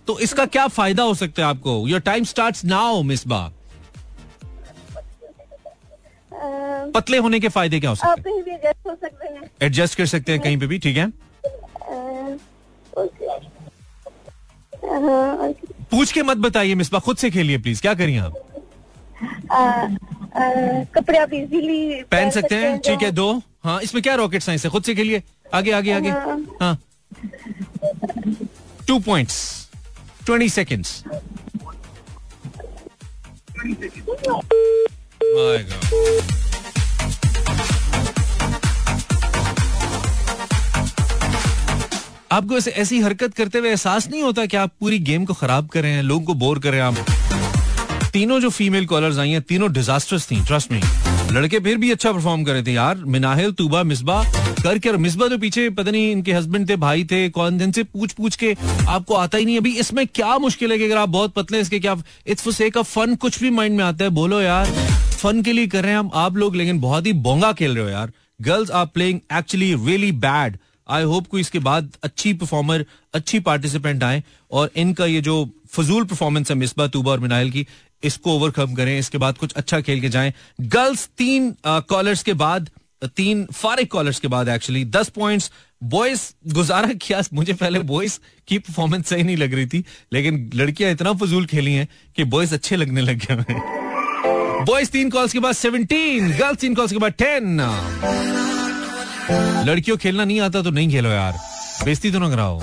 तो 0.08 0.20
इसका 0.20 0.46
क्या 0.46 0.68
फ़ायदा 0.70 1.04
हो 1.04 1.14
सकता 1.14 1.42
है 1.42 1.48
आपको? 1.48 1.88
Your 1.88 2.00
time 2.02 2.24
start 2.24 2.64
now 2.66 3.02
Misbah 3.04 3.52
पतले 6.96 7.18
होने 7.18 7.40
के 7.40 7.50
फ़ायदे 7.50 7.80
क्या 7.80 7.90
हो 7.90 7.96
सकते 7.96 8.30
हैं? 8.30 8.38
एडजस्ट 8.42 8.88
सकते 8.96 9.66
एडजस्ट 9.66 9.98
कर 9.98 10.06
सकते 10.06 10.32
हैं 10.32 10.42
कहीं 10.42 10.58
पे 10.60 10.68
भी 10.68 10.80
ठीक 10.80 10.98
है। 10.98 11.12
पूछ 15.92 16.12
के 16.12 16.24
मत 16.24 16.38
बताइए 16.38 16.76
मिसबा 16.76 17.00
खुद 17.00 17.18
से 17.18 17.30
खेलिए 17.32 17.58
प्लीज़ 17.58 17.82
क्या 17.82 17.94
करिए 17.94 18.20
आप? 18.20 18.34
कपड़े 20.96 21.18
आप 21.18 21.34
इजीली 21.34 22.04
पहन 22.12 22.30
सकते 22.32 22.56
हैं? 22.56 22.78
ठीक 22.86 23.04
है 23.04 23.12
दो। 23.12 23.32
हाँ 23.64 23.80
इसमें 23.82 24.02
क्या 24.04 24.16
रॉकेट 24.16 24.42
साइंस 24.42 24.66
है 24.66 24.72
खुद 24.72 24.84
से 24.84 24.96
खेलिए। 24.96 25.22
आगे 25.54 25.72
आगे 25.72 25.92
आगे। 25.92 26.10
हाँ। 26.10 26.38
हाँ 26.62 26.78
टू 28.88 29.00
पॉइंट्स 29.00 29.38
ट्वेंटी 30.26 30.50
सेकेंड्स 30.50 31.04
आपको 42.36 42.58
ऐसे 42.58 42.98
हरकत 43.00 43.34
करते 43.34 43.58
हुए 43.58 43.70
एहसास 43.70 44.08
नहीं 44.10 44.22
होता 44.24 44.46
कि 44.46 44.58
आप 44.58 44.72
पूरी 44.80 44.98
गेम 45.00 45.26
को 45.26 45.34
खराब 45.34 45.68
कर 45.68 45.82
रहे 45.82 45.92
हैं, 45.92 46.02
लोगों 46.04 46.26
को 46.26 46.34
बोर 46.34 46.60
कर 46.60 46.72
रहे 46.72 46.82
हैं 46.82 46.88
आप? 46.88 48.10
तीनों 48.14 48.40
जो 48.40 48.50
फीमेल 48.50 48.86
कॉलर्स 48.86 49.18
आई 49.18 49.30
हैं, 49.30 49.42
तीनों 49.42 49.72
डिजास्टर्स 49.74 50.26
थी 50.32 50.40
ट्रस्ट 50.46 50.72
में 50.72 50.82
लड़के 51.32 51.60
फिर 51.60 51.78
भी 51.78 51.92
अच्छा 51.92 52.12
परफॉर्म 52.12 52.44
कर 52.44 52.54
रहे 52.54 52.64
थे 52.64 52.72
यार। 52.72 52.96
मिनाहिल, 53.08 53.52
तूबा, 53.52 53.84
मिसबा, 53.84 54.22
करके 54.64 54.90
और 54.90 54.98
मिसबा 54.98 55.28
तो 55.28 55.38
पीछे, 55.38 55.70
पता 55.70 55.92
नहीं 55.92 56.12
इनके 56.12 56.34
हस्बैंड 56.34 56.70
थे, 56.70 56.76
भाई 56.76 57.04
थे, 57.04 57.30
कौन 57.30 57.58
दिन 57.58 57.72
से 57.72 57.84
पूछ 57.84 58.12
पूछ 58.12 58.36
के 58.36 58.56
आपको 58.88 59.16
आता 59.16 59.38
ही 59.38 59.46
नहीं। 59.46 59.58
अभी 59.58 59.74
इसमें 59.80 60.06
क्या 60.08 60.38
मुश्किल 60.38 60.72
है 60.72 60.78
कि 60.78 60.86
अगर 60.86 60.98
आप 60.98 61.10
बहुत 61.10 61.34
पतले 61.34 61.60
इसके 61.60 61.80
क्या 61.80 61.96
इट्स 62.28 62.62
ऑफ़ 62.78 62.86
फन 62.86 63.16
कुछ 63.16 63.42
भी 63.42 63.50
माइंड 63.52 63.78
में 63.78 63.84
आता 63.84 64.04
है। 64.04 64.10
बोलो 64.12 64.42
यार 64.42 64.72
फन 65.14 65.42
के 65.42 65.54
लिए 65.54 65.68
कर 65.68 65.84
रहे 65.84 65.92
हैं 65.92 66.00
हम 66.00 66.12
आप 66.16 66.38
लोग, 66.38 66.56
लेकिन 66.56 66.80
बहुत 66.80 67.06
ही 67.06 67.14
बोंगा 67.14 67.54
खेल 67.54 67.76
रहे 67.76 67.84
हो 67.84 67.90
यार। 67.90 68.12
Girls 68.42 68.72
are 68.72 68.86
playing 68.86 69.20
actually 69.34 69.74
really 69.76 70.12
bad 70.12 70.58
I 70.88 71.04
hope 71.04 71.28
को 71.28 71.40
इसके 71.40 71.60
बाद 71.60 71.92
अच्छी 72.04 72.34
परफॉर्मर 72.34 72.86
अच्छी 73.14 73.40
पार्टिसिपेंट 73.42 74.04
आए 74.04 74.24
और 74.52 74.72
इनका 74.76 75.06
ये 75.06 75.22
जो 75.22 75.38
फजूल 75.74 76.04
परफॉर्मेंस 76.06 76.52
है 76.52 76.58
मिसबा 76.58 76.88
तूबा 76.88 77.12
और 77.12 77.20
मिनाइल 77.20 77.52
की, 77.52 77.66
इसको 78.04 78.36
ओवरकम 78.36 78.74
करें। 78.76 78.98
इसके 79.00 79.18
बाद 79.18 79.38
कुछ 79.38 79.54
अच्छा 79.54 79.80
खेल 79.82 80.02
के 80.02 80.10
जाएँ। 80.10 80.34
गर्ल्स 80.62 81.08
तीन 81.18 81.54
कॉलर्स 81.66 82.24
के 82.24 82.34
बाद, 82.36 82.70
तीन 83.16 83.46
फारिक 83.54 83.92
कॉलर्स 83.92 84.20
के 84.20 84.28
बाद 84.28 84.50
एक्चुअली 84.50 84.84
दस 84.88 85.10
पॉइंट्स 85.16 85.52
बॉयज़ 85.84 86.22
गुजारा 86.54 86.94
किया, 86.96 87.22
मुझे 87.34 87.54
पहले 87.54 87.80
बॉयज़ 87.82 88.20
की 88.48 88.58
परफॉर्मेंस 88.60 89.08
सही 89.10 89.24
नहीं 89.24 89.38
लग 89.38 89.54
रही 89.54 89.66
थी, 89.68 89.84
लेकिन 90.14 90.50
लड़कियाँ 90.56 90.92
इतना 90.92 91.14
फजूल 91.16 91.46
खेली 91.46 91.74
हैं 91.74 91.88
कि 92.16 92.24
बॉयज़ 92.26 92.54
अच्छे 92.54 92.76
लगने 92.76 93.02
लग 93.02 93.26
गए 93.26 94.64
बॉयज़ 94.66 94.90
तीन 94.92 95.10
कॉल्स 95.10 95.34
के 95.34 95.40
बाद 95.40 95.56
सेवनटीन 95.56 96.32
गर्ल्स 96.32 96.60
तीन 96.60 96.76
कॉल्स 96.76 96.92
के 96.92 96.98
बाद 96.98 97.12
टेन 97.14 97.60
लड़कियों 99.32 99.98
खेलना 99.98 100.24
नहीं 100.24 100.40
आता 100.42 100.62
तो 100.62 100.72
नहीं 100.72 100.90
खेलो 100.90 101.10
यार। 101.10 101.38
बेइज्जती 101.86 102.12
तो 102.12 102.20
ना 102.20 102.30
कराओ। 102.30 102.60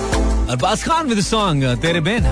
अरबाज 0.50 0.82
खान 0.84 1.08
विद 1.08 1.20
सॉन्ग 1.24 1.64
तेरे 1.82 2.00
Ben 2.00 2.26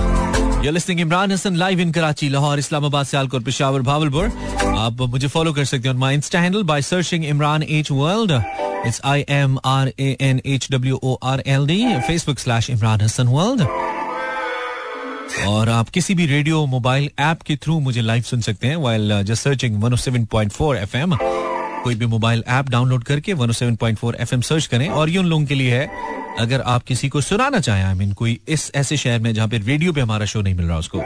Imran 0.99 1.31
Hasan 1.31 1.55
live 1.55 1.79
in 1.79 1.91
Karachi 1.91 2.29
Lahore 2.29 2.59
Islamabad 2.59 3.05
Sialkot 3.05 3.43
Peshawar 3.43 3.81
Bahawalpur 3.81 4.31
आप 4.77 5.01
मुझे 5.09 5.27
फॉलो 5.27 5.53
कर 5.53 5.65
सकते 5.65 5.89
हैं 5.89 5.95
my 5.95 6.15
insta 6.15 6.39
handle 6.39 6.63
by 6.63 6.81
searching 6.81 7.25
Imran 7.25 7.63
H 7.63 7.91
world 7.91 8.31
it's 8.87 9.01
I 9.05 9.25
M 9.29 9.57
R 9.65 9.91
A 9.99 10.15
N 10.21 10.41
H 10.45 10.67
W 10.71 10.99
O 11.03 11.17
R 11.23 11.43
L 11.47 11.65
D 11.67 11.83
Facebook 12.07 12.39
slash 12.39 12.69
Imran 12.69 13.01
Hasan 13.01 13.27
world 13.27 13.61
और 15.47 15.69
आप 15.69 15.89
किसी 15.89 16.13
भी 16.15 16.25
रेडियो 16.25 16.65
मोबाइल 16.65 17.09
ऐप 17.19 17.41
के 17.41 17.55
थ्रू 17.55 17.79
मुझे 17.79 18.01
लाइव 18.01 18.23
सुन 18.29 18.41
सकते 18.41 18.67
हैं 18.67 18.75
वाइल 18.75 19.21
जस्ट 19.23 19.43
सर्चिंग 19.43 19.81
107.4 19.83 20.75
एफएम 20.75 21.17
कोई 21.83 21.95
भी 21.95 22.05
मोबाइल 22.05 22.43
ऐप 22.47 22.69
डाउनलोड 22.69 23.03
करके 23.03 23.33
107.4 23.33 24.15
एफएम 24.15 24.41
सर्च 24.41 24.65
करें 24.65 24.87
और 24.89 25.09
ये 25.09 25.17
उन 25.17 25.25
लोगों 25.25 25.45
के 25.45 25.55
लिए 25.55 25.71
है, 25.71 25.87
अगर 26.39 26.61
आप 26.61 26.83
किसी 26.83 27.09
को 27.09 27.21
सुनाना 27.21 27.59
चाहें 27.59 27.83
आई 27.83 27.93
मीन 27.93 28.11
कोई 28.13 28.39
इस 28.47 28.71
ऐसे 28.75 28.97
शहर 28.97 29.19
में 29.19 29.33
जहाँ 29.33 29.47
पे 29.47 29.57
रेडियो 29.57 29.93
पे 29.93 30.01
हमारा 30.01 30.25
शो 30.25 30.41
नहीं 30.41 30.55
मिल 30.55 30.65
रहा 30.65 30.77
उसको। 30.77 31.01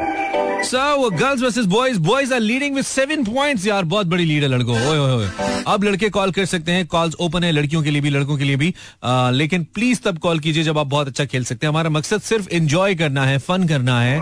So 0.66 1.10
girls 1.10 1.42
versus 1.42 1.66
boys 1.66 2.00
boys 2.00 2.34
are 2.34 2.40
leading 2.40 2.76
with 2.76 2.84
seven 2.86 3.24
points 3.24 3.66
यार। 3.68 3.84
बहुत 3.84 4.08
बड़ी 4.08 4.26
लीड 4.26 4.44
है 4.44 4.50
लड़कों। 4.50 4.76
ओए 4.76 4.98
ओए 4.98 5.12
ओए। 5.12 5.28
अब 5.68 5.84
लड़के 5.84 6.10
कॉल 6.10 6.32
कर 6.32 6.46
सकते 6.46 6.72
हैं। 6.72 6.88
कॉल्स 6.88 7.16
ओपन 7.20 7.44
है 7.44 7.52
लड़कियों 7.52 7.82
के 7.84 7.92
लिए 7.92 8.02
भी 8.02 8.10
लड़कों 8.10 8.38
के 8.38 8.44
लिए 8.44 8.56
भी। 8.56 8.74
आ, 9.04 9.30
लेकिन 9.30 9.64
प्लीज़ 9.74 10.02
तब 10.02 10.18
कॉल 10.18 10.40
कीजिए 10.40 10.64
जब 10.64 10.78
आप 10.78 10.88
बहुत 10.88 11.08
अच्छा 11.08 11.26
खेल 11.26 11.44
सकते 11.44 11.66
हैं। 11.66 11.72
हमारा 11.72 11.90
मकसद 11.90 12.22
सिर्फ़ 12.22 12.50
एंजॉय 12.50 12.96
करना 12.96 13.26
है 13.26 13.38
फन 13.38 13.68
करना 13.68 14.02
है। 14.02 14.18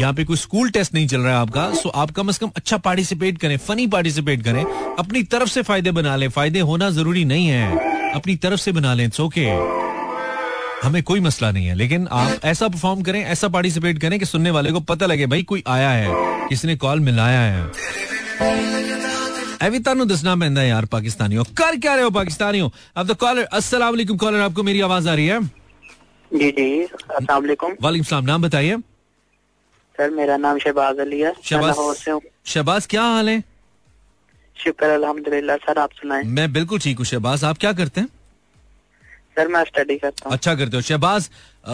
यहाँ 0.00 0.12
पे 0.14 0.24
कोई 0.24 0.36
स्कूल 0.36 0.70
टेस्ट 0.70 0.94
नहीं 0.94 1.06
चल 1.08 1.20
रहा 1.20 1.34
है 1.34 1.38
आपका। 1.38 1.70
सो 1.74 1.88
आप 1.88 2.10
कम 2.10 2.28
अज 2.28 2.38
कम 2.38 2.50
अच्छा 2.56 2.76
पार्टिसिपेट 2.78 3.38
करें 3.38 3.56
फनी 3.58 3.86
पार्टिसिपेट 3.86 4.44
करें। 4.44 4.64
अपनी 4.98 5.22
तरफ़ 5.22 5.48
से 5.48 5.62
फ़ायदे 5.62 5.90
बना 5.90 6.16
लें। 6.16 6.28
फ़ायदे 6.28 6.60
होना 6.60 6.90
ज़रूरी 6.90 7.24
नहीं 7.24 7.46
है। 7.46 8.12
अपनी 8.14 8.36
तरफ़ 8.36 8.60
से 8.60 8.72
बना 8.72 8.94
लें। 8.94 9.10
ओके 9.20 9.46
हमें 10.82 11.02
कोई 11.02 11.20
मसला 11.20 11.50
नहीं 11.50 11.66
है 11.66 11.74
लेकिन 11.74 12.06
आप 12.10 12.44
ऐसा 12.44 12.68
परफॉर्म 12.68 13.02
करें 13.02 13.20
ऐसा 13.22 13.48
पार्टिसिपेट 13.48 13.98
करें 14.00 14.18
कि 14.18 14.26
सुनने 14.26 14.50
वाले 14.50 14.72
को 14.72 14.80
पता 14.90 15.06
लगे 15.06 15.26
भाई 15.26 15.42
कोई 15.44 15.62
आया 15.68 15.90
है 15.90 16.48
किसी 16.48 16.68
ने 16.68 16.76
कॉल 16.76 17.00
मिलाया 17.00 17.40
है। 17.40 17.62
अभी 19.62 19.78
तानू 19.80 20.04
दसना 20.04 20.34
पैदा 20.36 20.62
यार 20.62 20.84
पाकिस्तानियों। 20.92 21.44
कर 21.56 21.76
क्या 21.78 21.94
रहे 21.94 22.04
हो 22.04 22.10
पाकिस्तानियों? 22.10 22.68
अब 22.96 23.08
तो 23.08 23.14
कॉलर 23.16 23.42
अस्सलाम 23.52 23.90
वालेकुम 23.90 24.16
कॉलर 24.16 24.40
आपको 24.40 24.62
मेरी 24.62 24.80
आवाज़ 24.80 25.08
आ 25.08 25.14
रही 25.14 25.26
है? 25.26 25.40
जी 26.30 26.50
जी 26.50 26.82
अस्सलाम 26.82 27.42
वालेकुम 27.42 27.74
वालेकुम 27.82 28.04
सलाम 28.04 28.24
नाम 28.24 28.42
बताइए। 28.42 28.76
सर 29.96 30.10
मेरा 30.10 30.36
नाम 30.36 30.58
शहबाज 30.58 30.98
अली 31.00 31.20
है। 31.20 31.32
शहबाज 31.44 32.20
शहबाज 32.46 32.86
क्या 32.86 33.02
हाल 33.04 33.28
है? 33.28 33.42
शुक्र 34.56 34.88
अल्हम्दुलिल्लाह 34.90 35.56
सर 35.58 35.78
आप 35.78 35.90
सुनाएँ। 36.00 36.24
मैं 36.24 36.52
बिल्कुल 36.52 36.78
ठीक 36.78 36.98
हूँ 36.98 37.06
शहबाज 37.06 37.44
आप 37.44 37.58
क्या 37.58 37.72
करते 37.72 38.00
हैं? 38.00 38.08
सर 39.36 39.48
मैं 39.48 39.62
स्टडी 39.64 39.96
करता 39.96 40.28
हूँ। 40.28 40.32
अच्छा 40.32 40.54
करते 40.54 40.76
हो। 40.76 40.80
शहबाज 40.82 41.28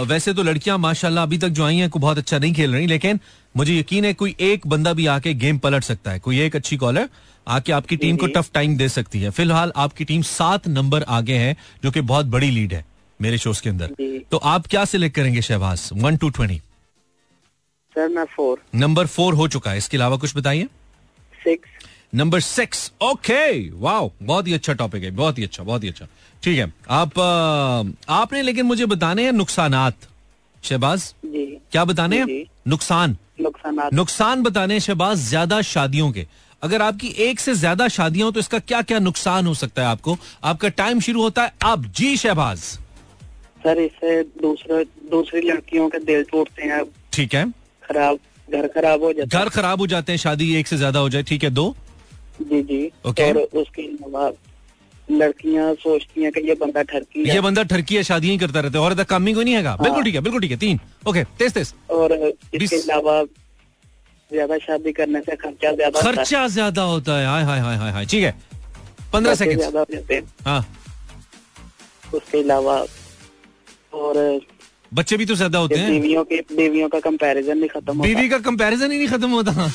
वैसे 0.06 0.32
तो 0.34 0.42
लड़कियाँ 0.42 0.76
माशाल्लाह 0.78 1.24
अभी 1.24 1.38
तक 1.38 1.48
जो 1.50 1.64
आई 1.64 1.76
हैं 1.76 1.88
को 1.90 1.98
बहुत 1.98 2.18
अच्छा 2.18 2.38
नहीं 2.38 2.54
खेल 2.54 2.74
रही 2.74 2.86
लेकिन 2.86 3.20
मुझे 3.54 3.78
यकीन 3.78 4.04
है 4.04 4.12
कोई 4.14 4.34
एक 4.42 4.66
बंदा 4.66 4.92
भी 4.92 5.06
आके 5.08 5.34
गेम 5.36 5.58
पलट 5.58 5.84
सकता 5.84 6.10
है। 6.10 6.18
कोई 6.18 6.40
एक 6.40 6.56
अच्छी 6.56 6.76
कॉलर 6.76 7.08
आके 7.46 7.72
आपकी 7.72 7.96
टीम 7.96 8.16
को 8.16 8.26
टफ 8.28 8.50
टाइम 8.54 8.76
दे 8.76 8.88
सकती 8.88 9.20
है। 9.20 9.30
फ़िलहाल 9.30 9.72
आपकी 9.76 10.04
टीम 10.04 10.22
सात 10.24 10.68
नंबर 10.68 11.02
आगे 11.10 11.34
है 11.36 11.56
जो 11.84 11.90
कि 11.90 12.00
बहुत 12.02 12.26
बड़ी 12.26 12.50
लीड 12.50 12.72
है 12.74 12.84
मेरे 13.20 13.38
शोज़ 13.38 13.62
के 13.62 13.70
अंदर। 13.70 13.94
तो 14.30 14.36
आप 14.36 14.66
क्या 14.66 14.84
सिलेक्ट 14.86 15.16
करेंगे 15.16 15.42
Shahbaz? 15.42 15.88
One 15.94 16.16
two 16.16 16.30
twenty 16.30 16.60
sir 17.96 18.08
मैं 18.08 18.24
फोर 18.26 18.62
नंबर 18.74 19.06
फोर 19.08 19.34
हो 19.34 19.48
चुका 19.48 19.70
है। 19.70 19.78
इसके 19.78 19.96
अलावा 19.96 20.16
कुछ 20.16 20.36
बताइए। 20.36 20.64
Six 21.38 21.86
number 22.16 22.40
six 22.40 22.90
okay 23.02 23.70
wow 23.80 24.10
बहुत 24.22 24.46
ही 24.48 24.52
अच्छा 24.54 24.72
टॉपिक 24.72 25.02
है. 25.04 25.10
बहुत 25.12 25.38
ही 25.38 25.44
अच्छा 25.44 25.62
बहुत 25.62 25.84
ही 25.84 25.88
अच्छा. 25.88 26.06
ठीक 26.42 26.58
है. 26.58 26.72
आप 26.90 27.18
आपने 28.10 28.42
लेकिन 28.42 28.66
मुझे 28.66 28.86
बताने 28.86 29.24
हैं 29.24 29.32
नुकसानात. 29.32 29.94
शहबाज? 30.62 31.12
क्या 31.24 31.84
बताने 31.84 32.18
हैं? 32.18 32.44
नुकसान. 32.68 33.16
नुकसान 33.40 33.88
नुकसान 33.94 34.42
बताने 34.42 34.80
शहबाज 34.80 35.18
ज़्यादा 35.18 35.60
शादियों 35.64 36.10
के. 36.12 36.26
अगर 36.62 36.82
आपकी 36.82 37.08
एक 37.20 37.40
से 37.40 37.54
ज़्यादा 37.54 37.88
शादियाँ 37.88 38.26
हो 38.26 38.32
तो 38.32 38.40
इसका 38.40 38.58
क्या 38.60 38.82
क्या 38.82 38.98
नुकसान 38.98 39.46
हो 39.46 39.54
सकता 39.54 39.82
है 39.82 39.88
आपको? 39.88 40.16
आपका 40.44 40.68
टाइम 40.70 41.00
शुरू 41.00 41.22
होता 41.22 41.42
है 41.42 41.52
अब. 41.64 41.86
जी 41.96 42.16
शहबाज. 42.16 42.58
सर 43.62 43.80
इससे 43.80 44.22
दूसरे 44.42 44.84
दूसरी 45.10 45.40
लड़कियों 45.48 45.88
के 45.88 45.98
दिल 46.00 46.22
टूटते 46.30 46.62
हैं। 46.64 46.82
ठीक 47.12 47.34
है. 47.34 47.44
खराब 47.82 48.18
घर 48.48 48.66
खराब 48.68 49.02
हो 49.02 49.12
जाता 49.12 49.38
घर 49.38 49.48
खराब 49.50 49.80
हो 49.80 49.86
जाते 49.86 50.12
हैं 50.12 50.18
शादी 50.18 50.54
एक 50.56 50.66
से 50.66 50.76
ज़्यादा 50.76 50.98
हो 50.98 51.08
जाए. 51.08 51.22
ठीक 51.22 51.44
है 51.44 51.50
दो. 51.50 51.74
जी 52.40 52.62
जी। 52.62 52.90
ओके। 53.06 53.22
और 53.24 53.36
उसके 53.60 53.82
अलावा 53.82 54.30
लड़कियाँ 55.08 55.74
सोचती 55.74 56.22
हैं 56.22 56.30
कि 56.32 56.40
ये 56.48 56.54
बंदा 56.54 56.82
ठरकी 56.82 57.20
है। 57.20 57.34
ये 57.34 57.40
बंदा 57.40 57.62
ठरकी 57.62 57.96
है 57.96 58.02
शादियाँ 58.02 58.32
ही 58.32 58.38
करता 58.38 58.60
रहता 58.60 58.78
है। 58.78 58.84
और 58.84 58.94
तक 58.94 59.06
काम 59.08 59.26
ही 59.26 59.34
कोई 59.34 59.44
नहीं 59.44 59.54
है। 59.54 59.76
बिल्कुल 59.78 60.04
ठीक 60.04 60.14
है 60.14 60.20
बिल्कुल 60.20 60.40
ठीक 60.40 60.50
है 60.50 60.56
तीन। 60.56 60.80
ओके 61.08 61.24
तेज 61.38 61.52
तेज। 61.52 61.72
और 61.90 62.12
इसके 62.54 62.76
अलावा 62.76 63.22
ज़्यादा 64.30 64.58
शादी 64.58 64.92
करने 64.92 65.20
से 65.20 65.36
खर्चा 65.36 65.72
ज़्यादा 65.72 66.00
खर्चा 66.02 66.46
ज़्यादा 66.48 66.82
होता 66.84 67.18
है। 67.18 67.26
हाय 67.26 67.42
हाय 67.44 67.60
हाय 67.60 67.76
हाय 67.76 67.92
हाय। 67.92 68.06
ठीक 68.06 68.24
है। 68.24 68.34
पंद्रह 69.12 69.34
सेकंड 69.34 69.62
हो 69.62 69.86
हैं। 70.10 70.22
हाँ। 70.44 70.60
उसके 72.14 72.38
अलावा 72.38 72.76
और 73.94 74.16
बच्चे 74.96 75.16
भी 75.16 75.24
तो 75.26 75.34
ज़्यादा 75.34 75.58
होते 75.58 75.74
हैं। 75.74 75.90
बीवियों 75.90 76.24
के 76.24 76.36
बीवियों 76.56 76.88
का 76.88 76.98
कंपैरिजन 77.00 77.58
नहीं 77.58 77.68
खत्म 77.68 78.02
बीवी 78.02 78.28
का 78.28 78.38
कंपैरिजन 78.38 78.92
ही 78.92 78.98
नहीं 78.98 79.08
खत्म 79.08 79.30
होता। 79.30 79.52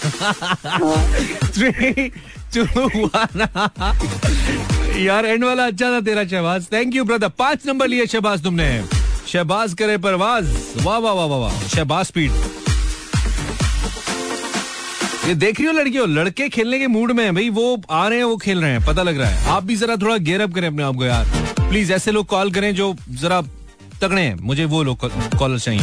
one. 2.52 3.48
यार 4.98 5.26
एंड 5.26 5.44
वाला 5.44 5.66
अच्छा 5.66 5.92
था 5.92 6.02
तेरा 6.02 6.26
शहबाज। 6.26 6.68
थैंक 6.74 6.96
यू 6.96 7.04
ब्रदर 7.04 7.30
पाँच 7.40 7.68
नंबर 7.68 7.88
लिए 7.88 8.06
शहबाज 8.06 8.44
तुमने। 8.44 8.84
शहबाज 9.28 9.74
करे 9.74 9.98
परवाज। 9.98 10.46
वाह 10.84 10.98
वाह 10.98 11.14
वाह 11.14 11.26
वाह 11.26 11.40
वाह। 11.40 11.68
शहबाज 11.68 12.06
स्पीड 12.06 12.32
ये 15.28 15.36
देख 15.36 15.60
रही 15.60 15.68
हो 15.68 15.74
लड़कियों? 15.74 16.08
लड़के 16.10 16.50
खेलने 16.50 16.80
के 16.80 16.88
मूड 16.88 17.12
में 17.12 17.24
है। 17.24 17.32
भाई 17.32 17.50
वो 17.50 17.82
आ 17.90 18.08
रहे 18.08 18.18
हैं 18.18 18.26
वो 18.26 18.38
खेल 18.38 18.62
रहे 18.62 18.72
हैं। 18.72 18.86
पता 18.86 19.04
लग 19.04 19.20
रहा 19.20 19.30
है। 19.30 19.50
आप 19.50 19.64
भी 19.64 19.76
जरा 19.76 19.96
थोड़ा 19.96 20.18
गेयर 20.18 20.42
अप 20.42 20.54
करें 20.56 20.68
अपने 20.68 20.84
आप 20.84 20.96
को 20.96 21.06
यार। 21.06 21.26
प्लीज़ 21.60 21.94
ऐसे 21.94 22.12
लोग 22.12 22.26
कॉल 22.28 22.52
करें 22.52 22.76
जो 22.76 22.96
जरा 23.22 23.42
तगड़े 24.02 24.22
हैं। 24.22 24.36
मुझे 24.42 24.66
वो 24.66 24.84
लोग 24.84 24.98
कॉलर 25.40 25.60
चाहिए। 25.60 25.82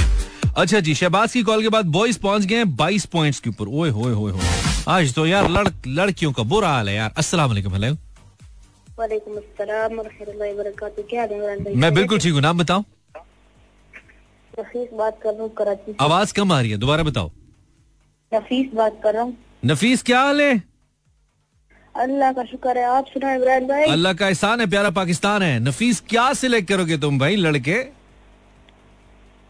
अच्छा 0.57 0.81
जी 0.81 0.95
शहबाज 0.95 1.33
की 1.33 1.43
कॉल 1.43 1.63
के 1.63 1.69
बाद 1.69 1.87
बॉयज़ 1.95 2.19
पहुँच 2.21 2.45
गए 2.45 2.57
हैं 2.57 2.77
बाईस 2.77 3.05
पॉइंट्स 3.07 3.41
के 3.41 3.51
ऊपर। 3.51 3.67
ओए 3.71 3.91
होए 3.91 4.13
होए 4.13 4.33
आज 4.89 5.15
तो 5.15 5.27
यार 5.27 5.49
लड़ 5.51 5.69
लड़कियों 5.89 6.33
का 6.33 6.43
बुरा 6.45 6.69
हाल 6.69 6.89
है 6.89 6.95
यार। 6.95 7.13
अस्सलाम 7.19 7.49
वालेकुम 7.49 7.73
हेलो। 7.75 7.95
भाई? 8.99 9.19
मैं 11.75 11.93
बिल्कुल 11.95 12.19
ठीक 12.19 12.33
हूँ 12.33 12.41
नाम 12.43 12.59
बताओ। 12.59 12.85
नफीस 14.53 14.89
बात 14.95 15.19
कर 15.23 15.33
रहा 15.33 15.43
हूँ 15.43 15.51
कराची 15.55 15.93
से। 15.93 15.97
आवाज़ 16.05 16.33
कम 16.35 16.53
आ 16.53 16.61
रही 16.61 16.71
है 16.71 16.77
दोबारा 16.79 17.03
बताओ। 17.03 17.31
नफीस 18.33 18.73
बात 18.75 19.01
कर 19.05 19.15
रहा 19.15 19.23
हूँ। 19.23 19.37
नफीस 19.65 20.03
क्या 20.03 20.21
हाल 20.21 20.41
है? 20.41 20.63
अल्लाह 21.95 22.33
का 22.33 22.45
शुक्र 22.45 22.79
है 22.79 22.85
आप 22.87 23.07
सुना 23.07 23.33
इमरान 23.35 23.67
भाई। 23.67 23.85
अल्लाह 23.91 24.13
का 24.13 24.27
एहसान 24.29 24.61
है 24.61 24.67
प्यारा 24.71 24.91
पाकिस्तान 24.97 25.43
है। 25.43 25.59
नफीस 25.61 26.03
क्या 26.09 26.33
सिलेक्ट 26.35 26.69
करोगे 26.69 26.99
तुम 26.99 27.19
भाई 27.19 27.37
लड़के? 27.37 27.79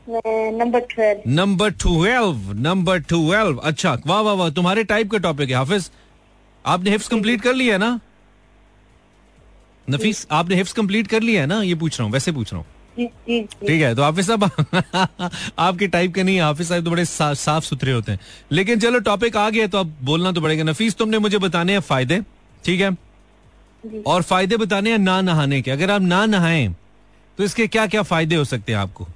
Number 0.09 0.81
twelve 0.91 1.23
number 1.31 1.71
twelve 1.73 2.53
number 2.59 2.99
twelve 3.09 3.57
अच्छा 3.71 3.97
वाह 4.07 4.21
वाह 4.21 4.35
वाह 4.35 4.51
तुम्हारे 4.51 4.85
टाइप 4.85 5.11
का 5.11 5.19
टॉपिक 5.19 5.51
है 5.51 5.57
हाफिज। 5.57 5.91
आपने 6.65 6.91
हिफ्स 6.91 7.09
कंप्लीट 7.09 7.41
कर 7.43 7.55
लिया 7.55 7.75
है 7.75 7.79
ना? 7.79 7.99
नफीस 9.87 10.27
आपने 10.31 10.57
हिफ्स 10.57 10.73
कंप्लीट 10.73 11.07
कर 11.07 11.23
लिया 11.23 11.41
है 11.41 11.47
ना? 11.47 11.61
ये 11.63 11.75
पूछ 11.75 11.99
रहा 11.99 12.05
हूँ 12.05 12.13
वैसे 12.13 12.33
पूछ 12.33 12.53
रहा 12.53 12.61
हूँ। 12.61 12.67
ठीक 12.99 13.81
है 13.83 13.95
तो 13.95 14.03
हाफिज 14.03 14.27
साहब 14.27 14.45
आपके 15.59 15.87
टाइप 15.89 16.15
के 16.15 16.23
नहीं 16.23 16.37
है, 16.37 16.43
हाफिज 16.43 16.69
साहब 16.69 16.85
तो 16.85 16.91
बड़े 16.91 17.05
सा, 17.05 17.33
साफ़ 17.35 17.65
सुथरे 17.65 17.93
होते 17.93 18.13
हैं। 18.13 18.21
लेकिन 18.53 18.81
चलो 18.81 18.99
टॉपिक 19.01 19.37
आ 19.37 19.49
गया 19.51 19.67
तो 19.67 19.79
अब 19.79 19.97
बोलना 20.03 20.33
तो 20.33 20.41
पड़ेगा। 20.41 20.65
नफीस 20.65 20.97
तुमने 20.97 21.19
मुझे 21.19 21.39
बताने 21.39 21.73
हैं 21.73 21.81
फ़ायदे 21.81 22.21
ठीक 22.65 22.81
है? 22.81 22.97
और 24.07 24.23
फ़ायदे 24.23 24.57
बताने 24.57 24.91
हैं 24.91 24.99
ना 24.99 25.21
नहाने 25.21 25.63
के। 25.63 25.71
अगर 25.71 25.91
आप 25.91 26.03
ना 26.03 26.25
नहाएँ 26.27 26.75
तो 27.39 27.45
इसके 27.45 27.67
क्या 27.67 27.87
क्या 27.87 28.03
फ़ायदे 28.03 28.37
हो 28.37 28.45
सकते 28.45 28.73
हैं 28.73 28.79
आपको? 28.79 29.07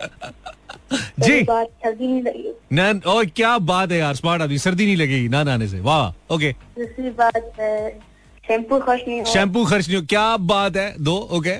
जी। 1.20 1.42
बात 1.42 1.66
सर्दी 1.84 2.06
नहीं 2.06 2.22
लगी। 2.22 2.52
ना 2.72 2.88
और 3.10 3.26
क्या 3.36 3.56
बात 3.68 3.92
है 3.92 3.98
यार 3.98 4.14
स्मार्ट 4.14 4.42
आदमी 4.42 4.58
सर्दी 4.58 4.86
नहीं 4.86 4.96
लगेगी 4.96 5.28
ना 5.28 5.42
नहाने 5.42 5.68
से। 5.68 5.80
वाह 5.80 6.34
ओके 6.34 6.52
दूसरी 6.78 7.10
बात 7.20 7.56
शैम्पू 8.46 8.78
खर्च 8.80 9.02
नहीं 9.08 9.22
शैम्पू 9.24 9.64
खर्च 9.64 9.88
नहीं 9.88 9.98
हो 9.98 10.04
क्या 10.08 10.36
बात 10.36 10.76
है? 10.76 10.94
दो 11.00 11.16
ओके 11.38 11.56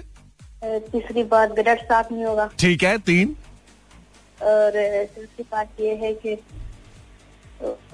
तीसरी 0.62 1.22
बात 1.24 1.50
ब्लड 1.54 1.78
साफ़ 1.80 2.12
नहीं 2.12 2.24
होगा। 2.24 2.48
ठीक 2.58 2.82
है 2.84 2.96
तीन। 3.06 3.36
और 4.40 4.72
चौथी 5.16 5.42
बात 5.52 5.80
ये 5.80 5.94
है 5.96 6.12
कि 6.14 6.34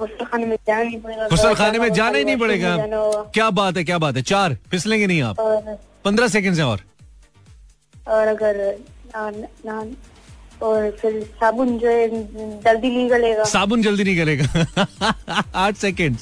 खाने 0.01 0.47
में 0.47 0.57
जाना 0.67 0.83
नहीं 0.83 1.01
पड़ेगा। 1.01 1.27
गुसल 1.29 1.55
खाने 1.55 1.79
में 1.79 1.93
जाना 1.95 2.19
ही 2.19 2.25
नहीं 2.25 2.37
पड़ेगा। 2.37 2.77
क्या 3.35 3.49
बात 3.51 3.77
है 3.77 3.85
क्या 3.85 3.99
बात 3.99 4.17
है। 4.17 4.23
चार 4.23 4.57
फिसलेंगे 4.71 5.07
नहीं 5.07 5.23
आप। 5.23 5.37
पंद्रह 6.05 6.29
सेकंड 6.29 6.55
से 6.57 6.63
और। 6.63 6.81
और 8.09 8.27
अगर 8.29 8.61
और 10.63 10.91
फिर 11.01 11.21
साबुन 11.41 11.79
जो 11.79 11.89
है 11.89 12.09
जल्दी 12.63 12.91
निकलेगा 12.97 13.45
साबुन 13.53 13.83
जल्दी 13.83 14.05
नहीं 14.05 14.17
करेगा 14.17 14.47
आठ 15.65 15.77
second 15.77 16.17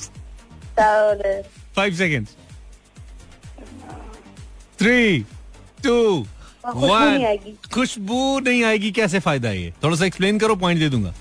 five 1.77 1.95
second 1.95 2.27
three 4.79 5.19
two 5.85 6.27
खुशबू 6.67 6.87
नहीं 6.89 7.25
आएगी। 7.27 7.57
खुशबू 7.75 8.39
नहीं 8.47 8.63
आएगी 8.65 8.91
कैसे 8.93 9.19
फ़ायदा 9.21 9.51
ये? 9.51 9.73
थोड़ा 9.83 9.97
सा 9.97 10.07
एक्सप्लेन 10.07 10.39
करो 10.39 10.55
पॉइंट 10.57 10.81
दे 10.81 10.89
दूँगा। 10.89 11.13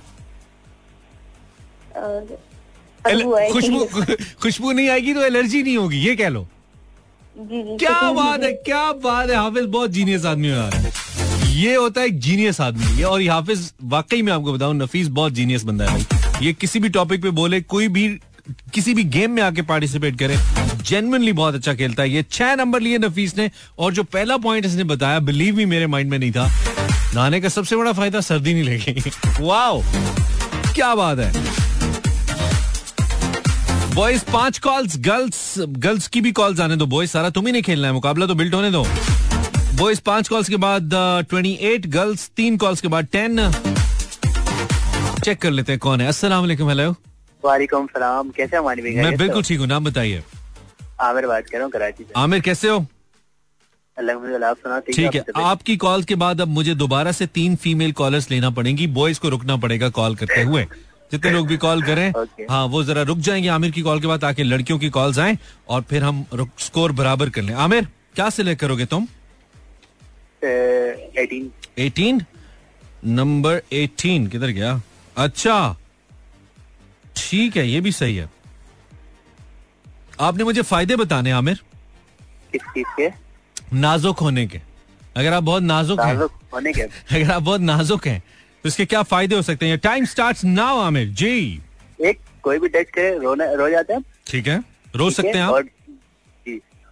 खुशबू 3.53 3.85
खुशबू 4.41 4.71
नहीं 4.71 4.89
आएगी 4.89 5.13
तो 5.13 5.21
एलर्जी 5.25 5.63
नहीं 5.63 5.77
होगी 5.77 5.97
ये 5.97 6.15
कह 6.15 6.29
लो। 6.29 6.47
जी 7.37 7.61
जी 7.63 7.77
क्या 7.77 8.11
बात 8.11 8.43
है 8.43 8.51
क्या 8.53 8.91
बात 9.03 9.29
है 9.29 9.35
हाफिज 9.35 9.65
बहुत 9.75 9.91
जीनियस 9.91 10.25
आदमी 10.25 10.49
हो 10.49 10.55
यार। 10.55 10.91
ये 11.59 11.73
होता 11.75 12.01
है 12.01 12.07
एक 12.07 12.19
जीनियस 12.19 12.59
आदमी। 12.61 12.85
ये 12.97 13.03
और 13.03 13.21
हाफिज 13.21 13.71
वाकई 13.83 14.21
में 14.21 14.31
आपको 14.33 14.53
बताऊँ, 14.53 14.75
नफीस 14.75 15.07
बहुत 15.09 15.33
जीनियस 15.33 15.63
बंदा 15.63 15.85
है 15.85 15.91
भाई। 15.93 16.45
ये 16.45 16.53
किसी 16.53 16.79
भी 16.79 16.89
टॉपिक 16.89 17.21
पे 17.21 17.29
बोले, 17.31 17.59
कोई 17.63 17.87
भी, 17.87 18.07
किसी 18.73 18.93
भी 18.93 19.03
गेम 19.05 19.31
में 19.31 19.41
आके 19.43 19.61
पार्टिसिपेट 19.63 20.17
करे 20.19 20.37
जेनवनली 20.83 21.33
बहुत 21.33 21.55
अच्छा 21.55 21.73
खेलता 21.73 22.03
है। 22.03 22.09
ये 22.09 22.23
छह 22.31 22.55
नंबर 22.55 22.81
लिए 22.81 22.97
नफीस 22.97 23.35
ने, 23.37 23.49
और 23.79 23.93
जो 23.93 24.03
पहला 24.05 24.37
पॉइंट 24.37 24.65
इसने 24.65 24.83
बताया 24.85 25.19
बिलीव 25.21 25.55
भी 25.55 25.65
मेरे 25.65 25.87
माइंड 25.87 26.09
में 26.11 26.17
नहीं 26.19 26.31
था। 26.31 26.47
नहाने 27.15 27.41
का 27.41 27.49
सबसे 27.49 27.75
बड़ा 27.75 27.93
फ़ायदा, 27.93 28.21
सर्दी 28.21 28.53
नहीं 28.53 28.63
लगेगी 28.63 29.11
वाओ 29.41 29.81
क्या 30.73 30.95
बात 30.95 31.19
है। 31.19 31.31
बॉयज़ 33.95 34.23
पाँच 34.33 34.59
कॉल्स 34.59 34.97
गर्ल्स 34.99 35.55
गर्ल्स 35.59 36.07
की 36.07 36.21
भी 36.21 36.31
कॉल्स 36.31 36.59
आने 36.59 36.75
दो 36.75 36.85
बॉयज़ 36.87 37.11
सारा 37.11 37.29
तुम 37.29 37.45
ही 37.45 37.51
नहीं 37.51 37.63
खेलना 37.63 37.87
है, 37.87 37.93
मुकाबला 37.93 38.25
तो 38.25 38.35
बिल्ट 38.35 38.53
होने 38.53 38.71
दो। 38.71 38.85
बॉयज़ 39.79 39.99
पाँच 40.05 40.27
कॉल्स 40.27 40.49
के 40.49 40.57
बाद 40.57 40.89
ट्वेंटी 41.29 41.51
एट 41.67 41.85
गर्ल्स 41.87 42.29
तीन 42.37 42.57
कॉल्स 42.57 42.81
के 42.81 42.87
बाद 42.87 43.07
टेन 43.11 43.37
चेक 45.23 45.41
कर 45.41 45.51
लेते 45.51 45.71
हैं 45.71 45.79
कौन 45.79 46.01
है। 46.01 46.07
अस्सलाम 46.07 46.41
वालेकुम 46.41 46.69
हेलो 46.69 46.89
वालेकुम 47.43 47.85
सलाम। 47.87 48.29
कैसे 48.37 48.57
हो 48.57 48.63
मैं 48.63 49.15
बिल्कुल 49.17 49.43
ठीक 49.43 49.59
हूँ 49.59 49.67
नाम 49.67 49.85
बताइए। 49.85 50.23
आमिर 51.01 51.27
बात 51.27 51.45
कर 51.49 51.57
रहा 51.57 51.63
हूँ 51.63 51.71
कराची 51.71 52.03
से। 52.03 52.13
आमिर 52.17 52.39
कैसे 52.41 52.69
हो? 52.69 52.79
ठीक 54.87 55.15
है 55.15 55.23
आपकी 55.43 55.75
कॉल 55.77 56.03
के 56.03 56.15
बाद 56.15 56.41
अब 56.41 56.47
मुझे 56.47 56.75
दोबारा 56.75 57.11
से 57.11 57.25
तीन 57.27 57.55
फीमेल 57.63 57.91
कॉलर्स 58.01 58.29
लेना 58.31 58.49
पड़ेंगी। 58.57 58.87
बॉयज़ 58.97 59.19
को 59.19 59.29
रुकना 59.29 59.57
पड़ेगा 59.57 59.89
कॉल 59.99 60.15
करते 60.15 60.41
हुए। 60.41 60.65
जितने 61.11 61.31
लोग 61.31 61.47
भी 61.47 61.57
कॉल 61.57 61.81
करें 61.83 62.11
Okay. 62.13 62.49
हाँ 62.49 62.65
वो 62.67 62.83
जरा 62.83 63.01
रुक 63.03 63.17
जाएँगे 63.27 63.47
आमिर 63.49 63.71
की 63.71 63.81
कॉल 63.81 64.01
के 64.01 64.07
बाद 64.07 64.21
ताकि 64.21 64.43
लड़कियों 64.43 64.79
की 64.79 64.89
कॉल्स 64.99 65.19
आए 65.19 65.37
और 65.69 65.81
फिर 65.89 66.03
हम 66.03 66.25
स्कोर 66.59 66.91
बराबर 66.99 67.29
कर 67.29 67.41
लें। 67.41 67.53
आमिर 67.67 67.87
क्या 68.15 68.29
सिलेक्ट 68.29 68.61
करोगे 68.61 68.85
तुम? 68.85 69.07
एटीन 70.43 71.51
18 71.77 72.25
नंबर 73.05 73.61
18 73.73 74.27
किधर 74.29 74.47
गया? 74.47 74.81
अच्छा। 75.17 75.75
ठीक 77.17 77.57
है 77.57 77.67
ये 77.69 77.81
भी 77.81 77.91
सही 77.91 78.15
है। 78.15 78.29
आपने 80.19 80.43
मुझे 80.43 80.61
फ़ायदे 80.61 80.95
बताने 80.95 81.31
आमिर। 81.31 81.59
किस 82.51 82.61
चीज़ 82.61 82.87
के? 82.99 83.09
नाजुक 83.73 84.19
होने 84.19 84.47
के। 84.47 84.61
अगर 85.17 85.33
आप 85.33 85.43
बहुत 85.43 85.63
नाजुक 85.63 85.99
हैं। 85.99 86.15
होने 86.53 86.73
के। 86.73 86.81
अगर 87.11 87.31
आप 87.31 87.41
बहुत 87.41 87.61
नाजुक 87.61 88.07
हैं 88.07 88.23
तो 88.63 88.69
इसके 88.69 88.85
क्या 88.85 89.03
फ़ायदे 89.03 89.35
हो 89.35 89.41
सकते 89.41 89.65
हैं? 89.65 89.77
Time 89.77 90.05
start 90.05 90.43
now 90.43 90.79
Aamir. 90.79 91.07
जी। 91.07 91.61
एक 92.01 92.19
कोई 92.43 92.59
भी 92.59 92.69
करे 92.69 93.19
रोना 93.19 93.51
रो 93.51 93.69
जाते 93.69 93.93
हैं। 93.93 94.05
ठीक 94.27 94.47
है। 94.47 94.63
रो 94.95 95.09
सकते 95.09 95.29
हैं 95.29 95.41
आप। 95.41 95.65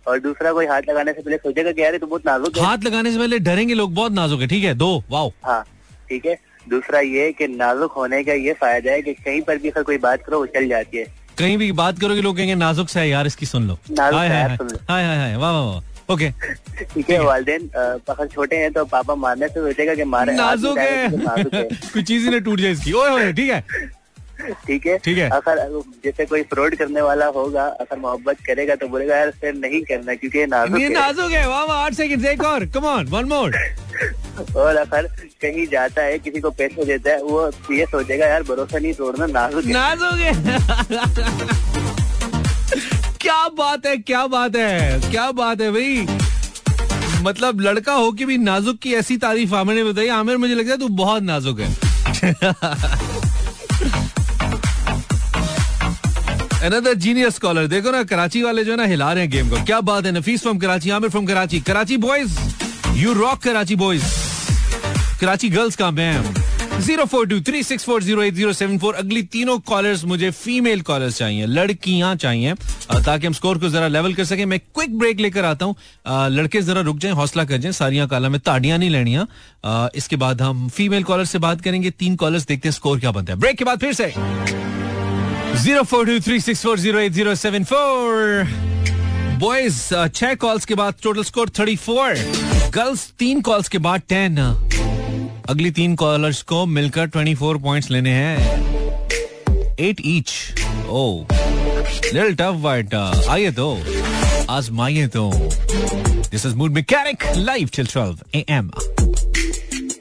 और 0.07 0.19
दूसरा 0.19 0.51
कोई 0.53 0.65
हाथ 0.65 0.81
लगाने 0.89 1.13
से 1.13 1.21
पहले 1.21 1.37
सोचेगा 1.37 1.71
कि 1.71 1.81
यार 1.81 1.97
तो 1.97 2.07
बहुत 2.07 2.25
नाजुक 2.25 2.57
है। 2.57 2.63
हाथ 2.63 2.83
लगाने 2.83 3.11
से 3.11 3.17
पहले 3.17 3.39
डरेंगे 3.41 3.73
लोग 3.73 3.93
बहुत 3.95 4.11
नाजुक 4.11 4.41
है 4.41 4.47
ठीक 4.47 4.63
है? 4.63 4.73
दो 4.75 5.03
वाओ। 5.09 5.31
हाँ 5.45 5.63
ठीक 6.09 6.25
है। 6.25 6.37
दूसरा 6.67 6.99
ये 6.99 7.31
कि 7.31 7.47
नाजुक 7.47 7.91
होने 7.91 8.23
का 8.23 8.33
ये 8.35 8.53
फ़ायदा 8.53 8.91
है 8.91 9.01
कि 9.01 9.13
कहीं 9.15 9.41
पर 9.41 9.57
भी 9.57 9.69
अगर 9.69 9.83
कोई 9.83 9.97
बात 9.97 10.23
करो 10.23 10.39
वो 10.39 10.45
चल 10.55 10.67
जाती 10.69 10.97
है। 10.97 11.05
कहीं 11.39 11.57
भी 11.57 11.71
बात 11.71 11.99
करोगे 11.99 12.21
लोग 12.21 12.35
कहेंगे 12.37 12.55
नाजुक 12.55 12.89
सा 12.89 12.99
है 12.99 13.09
यार 13.09 13.27
इसकी 13.27 13.45
सुन 13.45 13.67
लो। 13.67 13.77
वाह 13.91 14.09
वाह 15.37 15.51
वाह। 15.51 16.13
ओके 16.13 16.29
ठीक 16.83 17.09
है 17.09 17.19
वालदेन 17.23 17.67
अगर 17.69 18.27
छोटे 18.27 18.55
हैं 18.55 18.71
तो 18.73 18.83
पापा 18.85 19.15
मारने 19.15 19.47
से 19.47 19.59
सोचेगा 19.61 19.95
कि 19.95 20.03
मारे 20.05 20.33
नाजुक 20.33 20.77
है। 20.77 21.09
तो 21.11 21.17
नाजुक 21.17 21.53
है। 21.53 21.63
कोई 21.63 22.03
चीज़ 22.03 22.23
ही 22.25 22.29
ना 22.29 22.39
टूट 22.39 22.59
जाए 22.59 22.71
इसकी। 22.71 22.93
ओए 22.93 23.09
ओए 23.09 23.31
ठीक 23.33 23.49
है। 23.49 23.63
ठीक 24.67 24.85
है? 24.87 24.97
ठीक 25.05 25.17
है। 25.17 25.29
अगर 25.29 25.59
जैसे 26.03 26.25
कोई 26.25 26.41
फ्रॉड 26.51 26.75
करने 26.77 27.01
वाला 27.01 27.25
होगा 27.35 27.63
अगर 27.81 27.97
मोहब्बत 27.99 28.37
करेगा 28.47 28.75
तो 28.75 28.87
बोलेगा 28.87 29.15
यार 29.17 29.31
फिर 29.41 29.53
नहीं 29.55 29.81
करना 29.83 30.13
क्योंकि 30.15 30.45
नाजुक 30.45 30.79
ये 30.79 30.85
है। 30.85 30.93
नाजुक 30.93 31.31
है। 31.31 31.47
वाह 31.49 31.63
वाह 31.63 31.77
आठ 31.85 31.93
सेकंड 31.93 32.25
एक 32.25 32.43
और। 32.45 32.65
कम 32.75 32.85
ऑन 32.85 33.07
वन 33.09 33.25
मोर 33.29 33.55
और 34.57 34.75
अगर 34.75 35.07
कहीं 35.41 35.65
जाता 35.67 36.01
है 36.01 36.17
किसी 36.19 36.39
को 36.41 36.49
पैसे 36.59 36.85
देता 36.85 37.11
है 37.11 37.21
वो 37.23 37.47
ये 37.73 37.85
सोचेगा 37.85 38.25
यार 38.25 38.43
भरोसा 38.43 38.79
नहीं 38.79 38.93
तोड़ना 38.93 39.25
नाजुक 39.25 39.65
नाजुक 39.67 40.19
है। 40.19 40.33
क्या 43.21 43.47
बात 43.57 43.85
है 43.85 43.95
क्या 43.97 44.25
बात 44.27 44.55
है 44.55 44.99
क्या 45.11 45.29
बात 45.39 45.61
है 45.61 45.71
भाई। 45.71 46.05
मतलब 47.23 47.61
लड़का 47.61 47.93
हो 47.93 48.11
के 48.11 48.25
भी 48.25 48.37
नाजुक 48.37 48.77
की 48.79 48.93
ऐसी 48.95 49.17
तारीफ़ 49.17 49.55
आमिर 49.55 49.75
ने 49.75 49.83
बताई। 49.83 50.07
आमिर 50.19 50.37
मुझे 50.37 50.55
लगता 50.55 50.71
है 50.71 50.77
तू 50.79 50.87
बहुत 50.97 51.23
नाजुक 51.23 51.59
है। 51.59 51.75
अनदर 56.67 56.93
जीनियस 56.95 57.35
स्कॉलर 57.35 57.67
देखो 57.67 57.91
ना, 57.91 58.03
कराची 58.03 58.41
वाले 58.43 58.63
जो 58.63 58.71
है 58.71 58.77
ना 58.77 58.85
हिला 58.85 59.11
रहे 59.13 59.23
हैं 59.23 59.31
गेम 59.31 59.49
को। 59.49 59.63
क्या 59.65 59.79
बात 59.81 60.05
है, 60.05 60.11
Nafees 60.11 60.41
from 60.41 60.57
Karachi, 60.59 60.89
Aamir 60.89 61.09
from 61.09 61.25
Karachi. 61.25 61.59
Karachi 61.61 61.97
boys 61.97 62.37
you 62.95 63.13
rock 63.13 63.39
Karachi 63.43 63.75
boys 63.75 64.03
Karachi 65.21 65.49
girls 65.49 65.75
का 65.75 65.91
ma'am 65.91 66.33
zero 66.79 67.05
four 67.05 67.27
two 67.27 67.39
three 67.41 67.61
six 67.63 67.83
four 67.85 68.03
zero 68.03 68.23
eight 68.23 68.33
zero 68.33 68.51
seven 68.53 68.77
four 68.79 68.95
अगली 68.95 69.21
तीनों 69.31 69.57
कॉलर्स 69.69 70.03
मुझे 70.05 70.29
फीमेल 70.31 70.81
कॉलर्स 70.81 71.17
चाहिए, 71.17 71.45
लड़कियाँ 71.45 72.15
चाहिए। 72.17 72.53
ताकि 73.05 73.27
हम 73.27 73.33
स्कोर 73.33 73.57
को 73.57 73.69
जरा 73.69 73.87
लेवल 73.87 74.13
कर 74.13 74.25
सके। 74.25 74.45
मैं 74.45 74.59
क्विक 74.59 74.97
ब्रेक 74.99 75.19
लेकर 75.19 75.45
आता 75.45 75.65
हूँ। 75.65 75.75
लड़के 76.31 76.61
जरा 76.61 76.81
रुक 76.81 76.97
जाएँ, 76.97 77.13
हौसला 77.15 77.43
कर 77.45 77.57
जाएँ। 77.57 77.73
सारियाँ 77.73 78.07
काला, 78.07 78.29
में 78.29 78.39
ताड़ियाँ 78.41 78.77
नहीं 78.77 78.89
लेनिया 78.89 79.27
इसके 79.95 80.15
बाद 80.17 80.41
हम 80.41 80.67
फीमेल 80.69 81.03
कॉलर 81.03 81.25
से 81.25 81.39
बात 81.39 81.61
करेंगे। 81.61 81.91
तीन 81.91 82.15
कॉलर्स 82.15 82.45
देखते 82.45 82.67
हैं 82.67 82.73
स्कोर 82.73 82.99
क्या 82.99 83.11
बनता 83.11 83.33
है। 83.33 83.39
ब्रेक 83.39 83.57
के 83.57 83.65
बाद 83.65 83.79
फिर 83.79 83.93
से। 83.93 84.13
Zero 85.61 85.83
four 85.83 86.05
two 86.05 86.19
three 86.19 86.39
six 86.39 86.61
four 86.63 86.79
zero 86.79 86.99
eight 86.99 87.11
zero 87.13 87.33
seven 87.35 87.63
four 87.63 88.43
boys 89.39 89.79
छह 90.15 90.33
कॉल्स 90.35 90.65
के 90.65 90.75
बाद 90.75 90.93
total 91.03 91.23
score 91.23 91.49
thirty 91.59 91.75
four 91.75 92.13
girls 92.73 93.07
तीन 93.19 93.41
कॉल्स 93.41 93.67
के 93.69 93.77
बाद 93.87 94.01
टेन 94.09 94.37
अगली 95.49 95.71
तीन 95.71 95.95
कॉलर्स 95.95 96.41
को 96.43 96.65
मिलकर 96.65 97.07
ट्वेंटी 97.07 97.35
फोर 97.35 97.57
पॉइंट 97.57 97.91
लेने 97.91 98.09
हैं. 98.09 99.75
Eight 99.79 100.01
each 100.05 100.31
oh 100.89 101.25
little 101.33 102.35
tough 102.35 102.59
but 102.63 102.93
आइए 103.29 103.51
तो. 103.51 103.69
आजमाइए 104.49 105.07
तो. 105.17 105.29
This 106.31 106.45
is 106.45 106.55
mood 106.55 106.71
mechanic 106.73 107.23
live 107.37 107.69
till 107.75 107.87
12 107.87 108.23
AM 108.35 108.69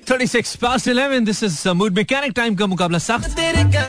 36 0.07 0.57
past 0.63 0.87
11 0.89 1.25
this 1.25 1.43
is 1.43 1.69
mood 1.77 1.93
mechanic 1.95 2.33
time 2.33 2.55
का 2.57 2.67
मुकाबला 2.67 2.99
सख्त 3.01 3.41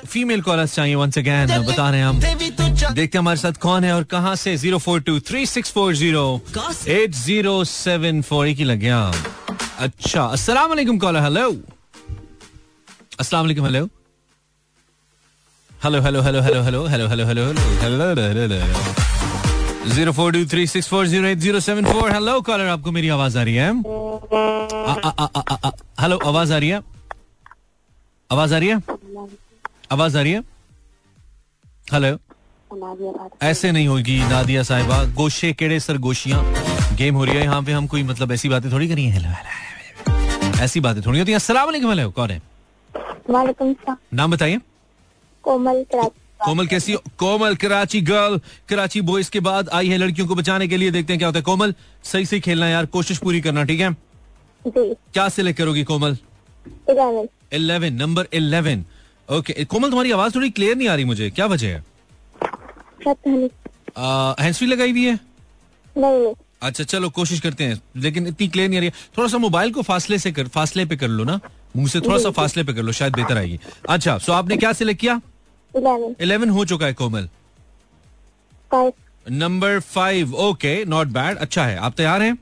फीमेल 0.08 0.42
चाहिए 0.42 0.96
वंस 0.96 1.18
अगेन 1.18 1.66
बता 1.66 1.90
रहे 1.90 2.00
हैं 2.00 2.08
हम 2.08 2.94
देखते 2.94 3.18
हमारे 3.18 3.38
साथ 3.38 3.60
कौन 3.62 3.84
है 3.84 3.94
और 3.96 4.04
कहाँ 4.14 4.36
से 4.36 4.56
zero 4.58 4.78
four 4.86 5.02
two 5.10 5.20
three 5.28 5.46
six 5.46 5.72
four 5.72 5.94
zero 5.96 6.26
eight 6.90 7.16
zero 7.16 7.64
seven 7.66 8.22
four 8.30 8.48
एक 8.48 8.62
लग 8.62 8.80
गया 8.80 9.00
अच्छा 9.80 10.24
अस्सलाम 10.24 10.70
वालेकुम 10.70 10.98
कॉलर 11.00 11.24
हेलो 11.24 11.48
अस्सलाम 13.20 13.44
वालेकुम 13.44 13.66
hello 13.66 13.88
hello 15.72 16.02
hello 16.02 16.22
hello 16.22 16.42
hello 16.42 16.62
hello 16.64 16.86
hello 16.88 17.08
hello 17.08 17.46
hello 17.82 18.24
hello 18.24 18.96
zero 19.88 20.12
four 20.14 20.32
two 20.34 20.46
three 20.46 20.66
six 20.68 20.88
four 20.90 21.08
zero 21.08 21.28
eight 21.28 21.38
zero 21.40 21.60
seven 21.62 21.86
four 21.86 22.12
hello 22.12 22.40
caller 22.42 22.68
आपको 22.70 22.92
मेरी 22.92 23.10
आवाज़ 23.10 23.38
आ 23.38 23.44
रही 23.44 23.56
है 23.56 23.72
हेलो 26.08 26.18
आवाज़ 26.26 26.54
आ 26.54 26.58
रही 26.58 26.70
है? 26.70 26.82
आवाज़ 28.32 28.54
आ 28.56 28.58
रही 28.58 28.68
है? 28.70 28.76
आवाज़ 29.92 30.18
आ 30.18 30.22
रही 30.22 30.32
है? 30.32 30.40
हेलो 31.94 33.28
ऐसे 33.44 33.72
नहीं 33.72 33.88
होगी 33.88 34.18
नादिया 34.20 34.64
साहिबा। 34.64 35.04
गोशे 35.16 35.52
केड़े 35.54 35.80
सर 35.80 35.98
गोशियाँ 35.98 36.44
गेम 36.96 37.16
हो 37.16 37.24
रही 37.26 37.36
है 37.36 37.44
यहाँ 37.44 37.62
पे 37.64 37.72
हम 37.72 37.88
कोई 37.88 38.04
मतलब 38.04 38.32
ऐसी 38.32 38.50
बातें 38.50 38.72
थोड़ी 38.72 38.88
करिए? 38.88 39.10
हेलो 39.10 39.30
हेलो 39.30 40.64
ऐसी 40.64 40.80
बातें 40.80 41.02
थोड़ी 41.06 41.20
होती 41.20 41.32
हैं। 41.32 41.40
हेलो 41.40 42.10
कौन 42.12 42.32
है? 42.32 42.42
नाम 44.14 44.32
बताइए। 44.32 44.60
कोमल 45.44 45.86
कराची। 45.92 46.46
कोमल 46.46 46.68
कैसी 46.68 46.94
हो? 46.94 47.04
कोमल 47.18 47.56
कराची 47.56 48.02
गर्ल 48.02 48.42
कराची 48.70 49.02
बॉयज़ 49.02 49.32
के 49.32 49.40
बाद 49.40 49.70
आई 49.70 49.90
है 49.90 49.98
लड़कियों 49.98 50.28
को 50.28 50.36
बचाने 50.36 50.68
के 50.68 50.78
लिए। 50.78 50.92
देखते 50.92 51.14
हैं 51.14 51.18
क्या 51.20 51.28
होता 51.28 51.40
है। 51.40 51.44
कोमल 51.44 51.76
सही 52.04 52.26
सही 52.26 52.40
खेलना 52.40 52.70
यार 52.70 52.86
कोशिश 52.86 53.18
पूरी 53.18 53.42
करना 53.42 53.64
ठीक 53.64 53.80
है? 53.80 53.96
जी। 54.68 54.94
क्या 55.14 55.28
सिलेक्ट 55.30 55.58
करोगी 55.58 55.84
Komal? 55.84 56.18
Eleven 57.54 57.94
number 57.94 58.28
eleven 58.34 58.84
okay 59.30 59.64
Komal 59.66 59.90
तुम्हारी 59.90 60.12
आवाज़ 60.12 60.36
थोड़ी 60.36 60.50
क्लियर 60.50 60.76
नहीं 60.76 60.88
आ 60.88 60.96
रही 60.96 61.04
मुझे। 61.06 61.30
क्या 61.30 61.46
वजह 61.46 61.68
है? 61.68 61.84
हैंड्स 64.40 64.58
फ्री 64.58 64.68
लगाई 64.68 64.92
हुई 64.92 65.06
है? 65.06 65.20
नहीं। 65.98 66.34
अच्छा 66.62 66.84
चलो 66.84 67.10
कोशिश 67.10 67.40
करते 67.40 67.64
हैं। 67.64 67.82
लेकिन 67.98 68.28
इतनी 68.28 68.48
क्लियर 68.48 68.70
नहीं 68.70 68.80
आ 68.80 68.82
रही 68.82 68.90
है। 68.90 68.94
थोड़ा 69.18 69.28
सा 69.30 69.38
मोबाइल 69.38 69.72
को 69.72 69.82
फासले 69.82 70.18
से 70.20 70.32
कर 70.32 70.48
फासले 70.48 70.86
पे 70.86 70.96
कर 70.98 71.08
लो 71.08 71.24
ना। 71.24 71.40
मुँह 71.76 71.88
से 71.88 72.00
थोड़ा 72.02 72.18
सा 72.18 72.30
फासले 72.32 72.64
पे 72.64 72.74
कर 72.74 72.84
लो 72.84 72.92
शायद 72.92 73.16
बेहतर 73.16 73.38
आएगी। 73.38 73.60
अच्छा 73.90 74.18
सो 74.18 74.32
आपने 74.34 74.58
क्या 74.58 74.74
सिलेक्ट 74.74 75.02
किया? 75.02 75.22
इलेवन 76.22 76.50
हो 76.50 76.66
चुका 76.66 76.86
है 76.86 76.94
Komal. 76.94 77.30
Number 79.26 79.80
five 79.80 80.34
okay 80.36 80.84
not 80.86 81.08
bad 81.08 81.38
अच्छा 81.38 81.66
है। 81.66 81.78
आप 81.78 81.94
तैयार 81.94 82.22
हैं? 82.22 82.38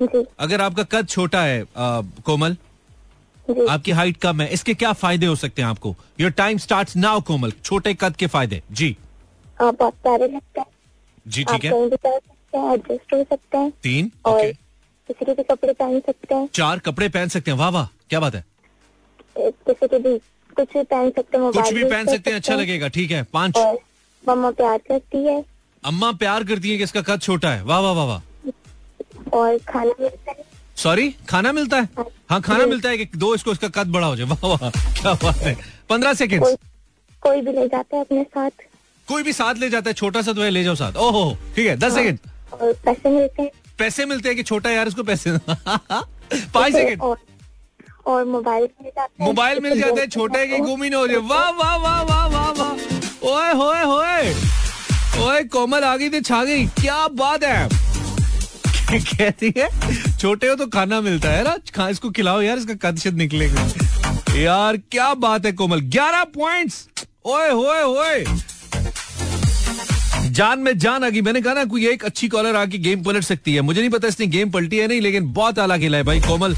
अगर 0.00 0.60
आपका 0.60 0.82
कद 0.82 1.08
छोटा 1.08 1.42
है 1.42 1.62
आ, 1.62 2.00
कोमल 2.24 2.56
आपकी 3.70 3.90
हाइट 3.90 4.16
कम 4.16 4.40
है 4.40 4.48
इसके 4.52 4.74
क्या 4.74 4.92
फ़ायदे 4.94 5.26
हो 5.26 5.34
सकते 5.36 5.62
हैं 5.62 5.68
आपको? 5.68 5.94
Your 6.20 6.30
time 6.32 6.58
start 6.58 6.96
now 6.96 7.20
Komal. 7.22 7.52
छोटे 7.64 7.94
कद 7.94 8.16
के 8.16 8.26
फ़ायदे। 8.26 8.62
जी। 8.72 8.96
आप 9.62 9.78
बहुत 9.78 9.94
प्यारे 10.02 10.28
लगते 10.28 10.60
हैं। 10.60 10.66
जी 11.26 11.44
ठीक 11.44 11.64
है। 11.64 11.72
हैं 11.72 12.72
एडजस्ट 12.72 13.14
हो 13.14 13.22
सकते 13.22 13.58
हैं। 13.58 13.70
तीन 13.82 14.10
और 14.24 14.42
किसी 15.08 15.24
के 15.24 15.42
कपड़े 15.42 15.72
पहन 15.72 16.00
सकते 16.00 16.34
हैं। 16.34 16.48
चार 16.54 16.78
कपड़े 16.78 17.08
पहन 17.08 17.28
सकते 17.28 17.50
हैं। 17.50 17.58
वाह 17.58 17.68
वाह 17.70 17.86
क्या 18.10 18.20
बात 18.20 18.34
है। 18.34 18.44
किसी 19.38 19.86
के 19.86 19.98
भी 19.98 20.18
कुछ 20.56 20.76
भी 20.76 20.82
पहन 20.82 21.10
सकते 21.10 21.38
हैं 21.38 21.52
कुछ 21.52 21.72
भी 21.72 21.84
पहन 21.84 22.06
सकते 22.06 22.30
हैं 22.30 22.36
अच्छा 22.36 22.54
लगेगा 22.54 22.88
ठीक 22.88 23.10
है। 23.10 23.22
पाँच। 23.32 23.58
मम्मा 24.24 24.50
प्यार 24.50 24.78
करती 24.88 25.24
है। 25.24 25.42
अम्मा 25.84 26.12
प्यार 26.20 26.44
करती 26.44 26.70
है 26.70 26.76
कि 26.76 26.84
इसका 26.84 27.02
कद 27.02 27.20
छोटा 27.20 27.50
है। 27.50 27.62
वाह 27.62 27.80
वाह 27.80 27.92
वाह 27.92 28.06
वाह। 28.06 28.20
और 29.34 29.58
खाना 29.68 29.92
मिलता 30.00 30.30
है। 30.30 30.44
सॉरी 30.76 31.08
खाना 31.28 31.52
मिलता 31.52 31.80
है? 31.80 31.88
हाँ। 32.30 32.40
खाना 32.40 32.66
मिलता 32.66 32.88
है 32.88 32.98
कि 32.98 33.18
दो 33.18 33.34
इसको 33.34 33.52
इसका 33.52 33.68
कद 33.74 33.92
बड़ा 33.92 34.06
हो 34.06 34.16
जाए। 34.16 34.26
वाह 34.26 34.46
वाह 34.46 34.70
क्या 34.70 35.12
बात 35.24 35.36
है। 35.38 35.56
पंद्रह 35.90 36.14
सेकेंड 36.14 36.42
कोई 36.42 36.56
कोई 37.22 37.40
भी 37.40 37.52
ले 37.52 37.66
जाता 37.68 37.96
है 37.96 38.02
अपने 38.02 38.22
साथ। 38.24 38.50
कोई 39.08 39.22
भी 39.22 39.32
साथ 39.32 39.54
ले 39.54 39.68
जाता 39.70 39.90
है 39.90 39.94
छोटा 39.94 40.22
सा 40.22 40.32
तो 40.32 40.42
है 40.42 40.50
ले 40.50 40.64
जाओ 40.64 40.74
साथ। 40.74 40.96
ओहो 40.96 41.36
ठीक 41.56 41.66
है 41.66 41.76
दस 41.76 41.94
सेकेंड 41.94 42.18
पैसे 42.54 43.08
मिलते 43.10 43.42
हैं। 43.42 43.50
पैसे 43.78 44.06
मिलते 44.06 44.28
हैं 44.28 44.36
कि 44.36 44.42
छोटा 44.42 44.70
यार 44.70 44.88
इसको 44.88 45.02
पैसे 45.02 45.30
पाँच 45.48 46.72
सेकेंड 46.72 47.02
और 48.06 48.24
मोबाइल 48.24 48.68
है। 48.84 49.06
मोबाइल 49.20 49.60
मिल 49.60 49.80
जाता 49.80 50.00
है 50.00 50.06
छोटा 50.06 50.38
है 50.38 50.46
कि 50.46 50.58
गुम 50.58 50.82
ही 50.82 50.90
ना 50.90 50.96
हो 50.98 51.06
जाए। 51.08 51.16
वाह 51.16 51.50
वाह 51.50 51.76
वाह 51.76 52.02
वाह 52.02 52.26
वाह 52.26 52.50
वाह। 52.52 53.30
ओए 53.30 53.52
होए 53.52 53.82
होए। 53.82 54.34
ओए 55.26 55.42
कोमल 55.52 55.84
आ 55.84 55.96
गई 55.96 56.10
थी 56.10 56.20
छा 56.20 56.42
गई। 56.44 56.66
क्या 56.80 57.06
बात 57.20 57.44
है। 57.44 57.68
कहती 58.94 59.52
है, 59.56 59.68
छोटे 60.18 60.48
हो 60.48 60.54
तो 60.54 60.66
खाना 60.66 61.00
मिलता 61.00 61.30
है 61.30 61.44
ना 61.44 61.56
खा, 61.74 61.88
इसको 61.88 62.10
खिलाओ 62.10 62.40
यार, 62.40 62.58
इसका 62.58 62.74
कद 62.74 62.98
शद 62.98 63.14
निकलेगा। 63.14 63.68
यार, 64.36 64.76
क्या 64.76 65.14
बात 65.14 65.46
है 65.46 65.52
कोमल, 65.52 65.80
ग्यारह 65.80 66.24
पॉइंट्स 66.24 66.86
ओए, 67.24 67.50
होए 67.50 67.82
होए! 67.82 68.24
जान 70.30 70.58
में 70.58 70.78
जान 70.78 71.04
आ 71.04 71.08
गई। 71.08 71.20
मैंने 71.20 71.40
कहा 71.40 71.54
ना, 71.54 71.64
कोई 71.64 71.86
एक 71.88 72.04
अच्छी 72.04 72.28
कॉलर 72.28 72.56
आके 72.56 72.78
गेम 72.78 73.02
पलट 73.02 73.24
सकती 73.24 73.54
है। 73.54 73.60
मुझे 73.60 73.80
नहीं 73.80 73.90
पता 73.90 74.08
इसने 74.08 74.26
गेम 74.26 74.50
पलटी 74.50 74.76
है 74.76 74.88
नहीं, 74.88 75.00
लेकिन 75.00 75.32
बहुत 75.32 75.58
आला 75.58 75.78
खेला 75.78 75.96
है 75.96 76.04
भाई 76.04 76.20
Komal. 76.20 76.54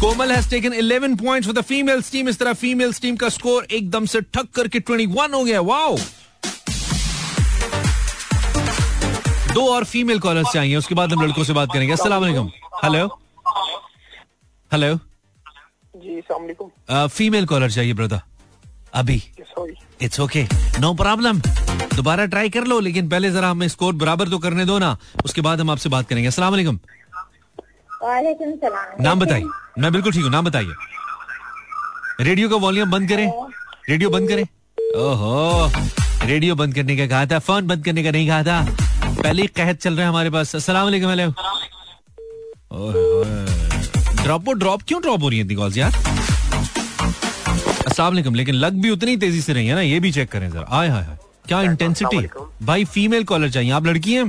Komal 0.00 0.32
has 0.32 0.48
taken 0.50 0.72
11 0.72 1.16
points 1.24 1.48
for 1.48 1.62
the 1.62 1.64
female 1.64 2.02
team 2.12 2.28
इस 2.28 2.38
तरह 2.38 2.52
फीमेल 2.52 2.92
टीम 2.92 3.16
का 3.16 3.28
स्कोर 3.28 3.66
एकदम 3.70 4.06
से 4.06 4.20
ठक 4.20 4.48
करके 4.54 4.80
21 4.80 5.34
हो 5.34 5.44
गया। 5.44 5.60
वाओ 5.60 5.96
दो 9.58 9.66
और 9.68 9.84
फीमेल 9.86 10.18
कॉलर्स 10.20 10.52
चाहिए 10.52 10.76
उसके 10.76 10.94
बाद 10.94 11.12
हम 11.12 11.22
लड़कों 11.22 11.44
से 11.44 11.52
बात 11.52 11.72
करेंगे। 11.72 11.92
अस्सलाम 11.92 12.20
वालेकुम। 12.22 12.50
हेलो 12.82 13.06
हेलो 14.70 14.94
जी 15.96 16.20
सलामकुम 16.20 17.08
फीमेल 17.08 17.46
कॉलर 17.46 17.70
चाहिए 17.70 17.94
ब्रदर 17.94 18.20
अभी। 18.94 19.22
इट्स 20.02 20.20
ओके 20.20 20.42
नो 20.80 20.92
प्रॉब्लम 20.94 21.40
दोबारा 21.94 22.26
ट्राई 22.26 22.48
कर 22.50 22.64
लो 22.64 22.78
लेकिन 22.80 23.08
पहले 23.08 23.30
जरा 23.30 23.48
हमें 23.50 23.66
स्कोर 23.68 23.94
बराबर 23.96 24.28
तो 24.28 24.38
करने 24.38 24.64
दो 24.64 24.78
ना। 24.78 24.96
उसके 25.24 25.40
बाद 25.40 25.60
हम 25.60 25.70
आपसे 25.70 25.88
बात 25.88 26.08
करेंगे। 26.08 26.28
अस्सलाम 26.28 26.50
वालेकुम। 26.50 26.78
वालेकुम 28.02 29.04
नाम 29.04 29.20
बताइए। 29.20 29.44
मैं 29.78 29.92
बिल्कुल 29.92 30.12
ठीक 30.12 30.22
हूँ। 30.22 30.30
नाम 30.32 30.44
बताइए। 30.44 32.24
रेडियो 32.24 32.48
का 32.48 32.56
वॉल्यूम 32.58 32.90
बंद 32.90 33.08
करें। 33.08 33.26
रेडियो 33.88 34.10
बंद 34.10 34.28
करें। 34.28 34.44
ओहो। 34.96 35.70
रेडियो 36.26 36.54
बंद 36.54 36.74
करने 36.74 36.96
का 36.96 37.06
कहा 37.06 37.26
था 37.26 37.38
फ़ोन 37.40 37.66
बंद 37.66 37.84
करने 37.84 38.02
का 38.04 38.10
नहीं 38.10 38.28
कहा 38.28 38.42
था। 38.42 38.87
पहले 39.22 39.42
ही 39.42 39.48
कहत 39.56 39.80
चल 39.80 39.94
रहा 39.94 40.02
है 40.02 40.08
हमारे 40.08 40.30
पास। 40.30 40.54
अस्सलाम 40.56 40.84
वालेकुम 40.84 41.10
हेलो 41.10 41.32
ड्रॉप 44.22 44.48
ड्रॉप 44.58 44.82
क्यों 44.88 45.00
ड्रॉप 45.02 45.22
हो 45.22 45.28
रही 45.28 45.38
है 45.38 45.44
इतनी 45.44 45.54
कॉल्स 45.54 45.76
यार? 45.76 45.92
अस्सलाम 47.86 48.14
लेकिन 48.34 48.54
लग 48.54 48.80
भी 48.82 48.90
उतनी 48.90 49.16
तेज़ी 49.16 49.40
से 49.42 49.52
रही 49.52 49.66
है 49.66 49.74
ना 49.74 49.80
ये 49.80 50.00
भी 50.00 50.12
चेक 50.12 50.30
करें 50.30 50.50
जरा। 50.50 50.66
आय 50.78 50.88
हाय 50.88 51.02
हाय 51.04 51.16
क्या 51.48 51.60
इंटेंसिटी 51.62 52.18
भाई 52.66 52.84
फीमेल 52.84 53.24
कॉलर 53.24 53.50
चाहिए। 53.50 53.70
आप 53.72 53.86
लड़की 53.86 54.14
हैं? 54.14 54.24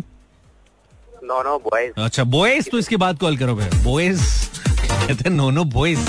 नो 1.23 1.41
नो 1.43 1.57
बॉयज़ 1.65 2.01
अच्छा 2.03 2.23
बॉयज़ 2.35 2.69
तो 2.71 2.77
इसके 2.79 2.97
बाद 2.97 3.17
कॉल 3.19 3.37
करो 3.37 3.55
फिर 3.55 3.75
बॉयज़ 3.83 4.21
कहते 4.59 5.29
हैं 5.29 5.35
no 5.35 5.49
no 5.49 5.63
boys 5.73 5.99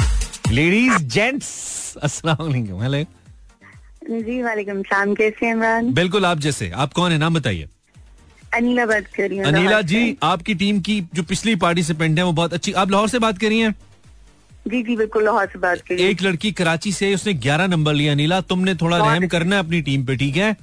ladies 0.50 1.02
gents 1.14 1.48
अस्सलाम 2.02 2.36
वालेकुम 2.40 2.82
हेलो। 2.82 3.04
जी 4.22 4.42
वालेकुम 4.42 4.82
सलाम 4.82 5.14
कैसे 5.14 5.46
हैं 5.46 5.52
इमरान 5.54 5.92
बिल्कुल 5.94 6.26
आप 6.26 6.38
जैसे। 6.38 6.70
आप 6.74 6.92
कौन 6.92 7.12
है? 7.12 7.18
नाम 7.18 7.34
बताइए। 7.34 7.68
अनीला 8.54 8.86
बात 8.86 9.06
कर 9.16 9.28
रही 9.28 9.38
हूँ 9.38 9.46
अनिला 9.46 9.80
जी 9.92 10.16
आपकी 10.22 10.54
टीम 10.54 10.80
की 10.80 11.00
जो 11.14 11.22
पिछली 11.22 11.54
पार्टिसिपेंट 11.56 12.18
है 12.18 12.24
वो 12.24 12.32
बहुत 12.32 12.54
अच्छी 12.54 12.72
आप 12.72 12.90
लाहौर 12.90 13.08
से 13.08 13.18
बात 13.18 13.38
कर 13.38 13.48
रही 13.48 13.58
हैं 13.58 13.74
जी 14.68 14.82
जी 14.82 14.96
बिल्कुल 14.96 15.24
लाहौर 15.24 15.46
से 15.52 15.58
बात 15.58 15.80
कर 15.88 16.00
एक 16.06 16.22
लड़की 16.22 16.52
कराची 16.52 16.92
से 16.92 17.14
उसने 17.14 17.34
11 17.34 17.68
नंबर 17.70 17.94
लिया 17.94 18.12
अनिला। 18.12 18.40
तुमने 18.40 18.74
थोड़ा 18.74 18.96
रहम 18.96 19.26
करना 19.28 19.56
है 19.56 19.62
अपनी 19.62 19.80
टीम 19.82 20.04
पे 20.06 20.16
ठीक 20.16 20.36
है? 20.36 20.56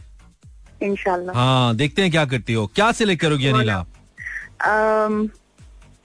इंशाल्लाह। 0.83 1.35
हाँ 1.35 1.75
देखते 1.75 2.01
हैं 2.01 2.11
क्या 2.11 2.25
करती 2.25 2.53
हो। 2.53 2.65
क्या 2.75 2.91
सिलेक्ट 2.91 3.21
करोगी 3.21 3.47
Anila? 3.47 3.83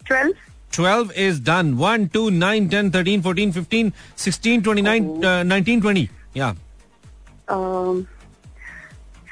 Twelve 0.07 0.35
12 0.74 1.11
is 1.22 1.39
done. 1.47 1.74
1 1.80 2.07
2 2.12 2.20
9 2.39 2.68
10 2.70 2.91
13 2.93 3.22
14 3.22 3.53
15 3.57 3.91
16 4.18 4.62
29 4.68 5.09
uh, 5.24 5.43
19 5.45 5.83
20 5.83 6.09
yeah. 6.37 6.55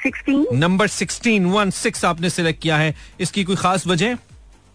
Sixteen 0.03 0.45
number 0.57 0.87
16 0.89 1.47
1 1.55 1.71
6 1.73 2.05
आपने 2.05 2.29
सिलेक्ट 2.29 2.61
किया 2.61 2.77
है। 2.77 2.93
इसकी 3.19 3.43
कोई 3.43 3.55
खास 3.55 3.87
वजह? 3.87 4.17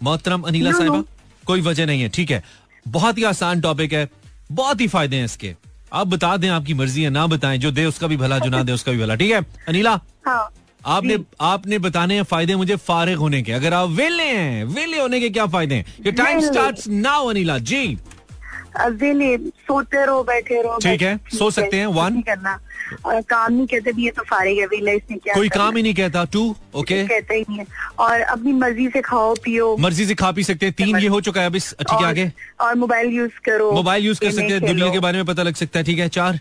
मोहतरम 0.02 0.42
अनिला 0.42 0.70
No, 0.70 0.76
साहिबा 0.78 0.96
no. 0.96 1.04
कोई 1.46 1.60
वजह 1.60 1.86
नहीं 1.86 2.02
है 2.02 2.08
ठीक 2.08 2.30
है। 2.30 2.42
बहुत 2.88 3.18
ही 3.18 3.24
आसान 3.24 3.60
टॉपिक 3.60 3.92
है 3.92 4.08
बहुत 4.52 4.80
ही 4.80 4.86
फ़ायदे 4.88 5.16
हैं 5.16 5.24
इसके। 5.24 5.54
आप 5.92 6.06
बता 6.06 6.36
दें 6.36 6.48
आपकी 6.48 6.74
मर्ज़ी 6.74 7.02
है 7.02 7.10
ना 7.10 7.26
बताएँ 7.26 7.58
जो 7.58 7.70
दे 7.70 7.84
उसका 7.84 8.06
भी 8.06 8.16
भला 8.16 8.38
जो 8.38 8.50
ना 8.50 8.62
दे 8.62 8.72
उसका 8.72 8.92
भी 8.92 8.98
भला 8.98 9.14
ठीक 9.14 9.30
है? 9.30 9.40
अनिला 9.68 10.00
हाँ। 10.26 10.52
आपने 10.86 11.18
आपने 11.40 11.78
बताने 11.78 12.14
हैं 12.14 12.22
फ़ायदे 12.22 12.54
मुझे 12.56 12.76
फारिग 12.78 13.18
होने 13.18 13.42
के। 13.42 13.52
अगर 13.52 13.74
आप 13.74 13.88
वेले 13.90 14.24
हैं 14.24 14.64
वेले 14.64 14.98
होने 15.00 15.20
के 15.20 15.30
क्या 15.30 15.46
फ़ायदे 15.46 15.74
हैं? 15.74 16.12
टाइम 16.12 16.36
वेले। 16.36 16.46
Starts 16.46 16.88
now 16.88 17.26
Anila 17.28 17.58
ji. 17.60 17.98
अवेले 18.84 19.36
सोते 19.36 20.04
रहो 20.06 20.22
बैठे 20.24 20.60
रहो 20.62 20.78
ठीक 20.82 21.02
है, 21.02 21.18
सो 21.32 21.50
सकते 21.50 21.76
हैं, 21.76 21.86
वन 21.88 22.20
करना 22.22 22.58
और 23.06 23.20
काम 23.28 23.52
नहीं 23.52 23.66
कहते 23.66 23.92
भी 23.92 24.04
ये 24.04 24.10
तो 24.10 24.22
फारिग 24.22 24.58
है 24.58 24.98
क्या 25.08 25.34
कोई 25.34 25.48
काम 25.48 25.76
ही 25.76 25.82
नहीं 25.82 25.94
कहता 25.94 26.24
टू 26.32 26.44
ओके 26.74 27.02
कहते 27.06 27.34
ही 27.34 27.44
नहीं 27.48 27.58
है। 27.58 27.66
और 27.98 28.20
अपनी 28.20 28.52
मर्ज़ी 28.54 28.88
से 28.88 29.00
खाओ 29.02 29.34
पियो। 29.44 29.76
मर्ज़ी 29.80 30.06
से 30.06 30.14
खा 30.14 30.30
पी 30.32 30.44
सकते 30.44 30.66
हैं 30.66 30.74
तीन 30.78 30.98
ये 30.98 31.08
हो 31.08 31.20
चुका 31.20 31.40
है 31.40 31.46
अब 31.46 31.56
ठीक 31.56 32.00
है 32.00 32.06
आगे। 32.06 32.30
और 32.60 32.74
मोबाइल 32.76 33.12
यूज़ 33.12 33.40
करो 33.44 33.70
मोबाइल 33.72 34.06
यूज़ 34.06 34.20
कर 34.20 34.30
सकते 34.30 34.52
हैं 34.52 34.66
दुनिया 34.66 34.92
के 34.92 34.98
बारे 34.98 35.18
में 35.18 35.26
पता 35.26 35.42
लग 35.42 35.54
सकता 35.54 35.78
है 35.78 35.84
ठीक 35.84 35.98
है 35.98 36.08
चार। 36.10 36.40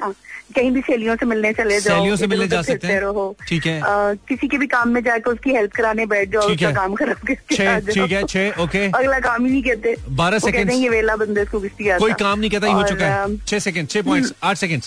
कहीं 0.00 0.70
भी 0.70 0.80
सहेलियों 0.80 1.14
से 1.16 1.26
मिलने 1.26 1.52
चले 1.52 1.78
जाओ 1.80 1.94
सहेलियों 1.94 2.16
से 2.16 2.26
मिलने 2.26 2.46
जा 2.48 2.60
सकते 2.62 2.86
हैं। 2.86 3.00
ठीक 3.48 3.66
है। 3.66 3.80
किसी 4.28 4.48
के 4.48 4.58
भी 4.58 4.66
काम 4.66 4.88
में 4.88 5.02
जाकर 5.02 5.30
उसकी 5.30 5.50
हेल्प 5.52 5.72
कराने 5.76 6.06
बैठ 6.06 6.30
जाओ 6.32 6.42
उसका 6.50 6.70
काम 6.72 6.94
खराब। 6.94 7.26
ठीक 7.26 7.60
है, 7.60 8.22
छह, 8.24 8.62
ओके। 8.62 8.86
अगला 8.88 9.18
काम 9.20 9.44
ही 9.44 9.50
नहीं 9.50 9.62
कहते। 9.62 9.94
12 10.16 10.44
वो 10.44 10.50
कहते 10.50 10.74
ये 10.74 10.88
वेला 10.88 11.16
बंदे 11.16 11.42
इसको 11.42 11.60
किसकी 11.60 11.88
आता 11.88 11.98
कोई 11.98 12.12
काम 12.20 12.38
नहीं 12.38 12.50
कहता 12.50 12.66
ये 12.66 12.72
हो 12.72 12.82
चुका 12.84 13.06
है। 13.06 13.36
छह 13.38 13.58
सेकंड 13.60 13.88
छह 13.88 14.02
पॉइंट्स 14.02 14.34
आठ 14.42 14.56
सेकंड 14.56 14.82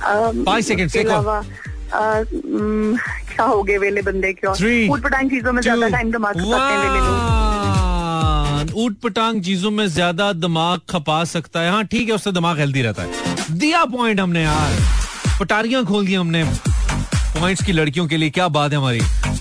और। 0.00 0.34
अलावा 0.98 1.42
क्या 1.92 3.44
हो 3.44 3.62
गए 3.62 3.76
वेले 3.78 4.02
बंदे 4.02 4.32
क्यों? 4.34 4.54
ऊट 4.92 5.02
पटांग 5.02 5.30
चीज़ों 5.30 5.52
में 5.52 5.62
ज़्यादा 5.62 5.88
टाइम 5.88 6.10
दिमाग 6.12 6.34
खपाते 6.34 7.63
लोग 8.64 8.76
ऊट 8.76 8.98
पटांग 8.98 9.42
चीज़ों 9.42 9.70
में 9.70 9.86
ज़्यादा 9.86 10.32
दिमाग 10.32 10.80
खपा 10.90 11.22
सकता 11.24 11.60
है। 11.60 11.70
हाँ 11.70 11.84
ठीक 11.84 12.08
है, 12.08 12.14
उससे 12.14 12.32
दिमाग 12.32 12.58
हेल्दी 12.58 12.82
रहता 12.82 13.02
है। 13.02 13.58
दिया 13.58 13.84
पॉइंट 13.84 14.20
हमने 14.20 14.42
यार। 14.42 14.78
पटारियाँ 15.40 15.84
खोल 15.84 16.06
दी 16.06 16.14
हमने। 16.14 16.44
पॉइंट्स 17.40 17.64
की 17.64 17.72
लड़कियों 17.72 18.06
के 18.08 18.16
लिए 18.16 18.30
क्या 18.30 18.48
बात 18.48 18.72
है 18.72 18.78
हमारी। 18.78 19.00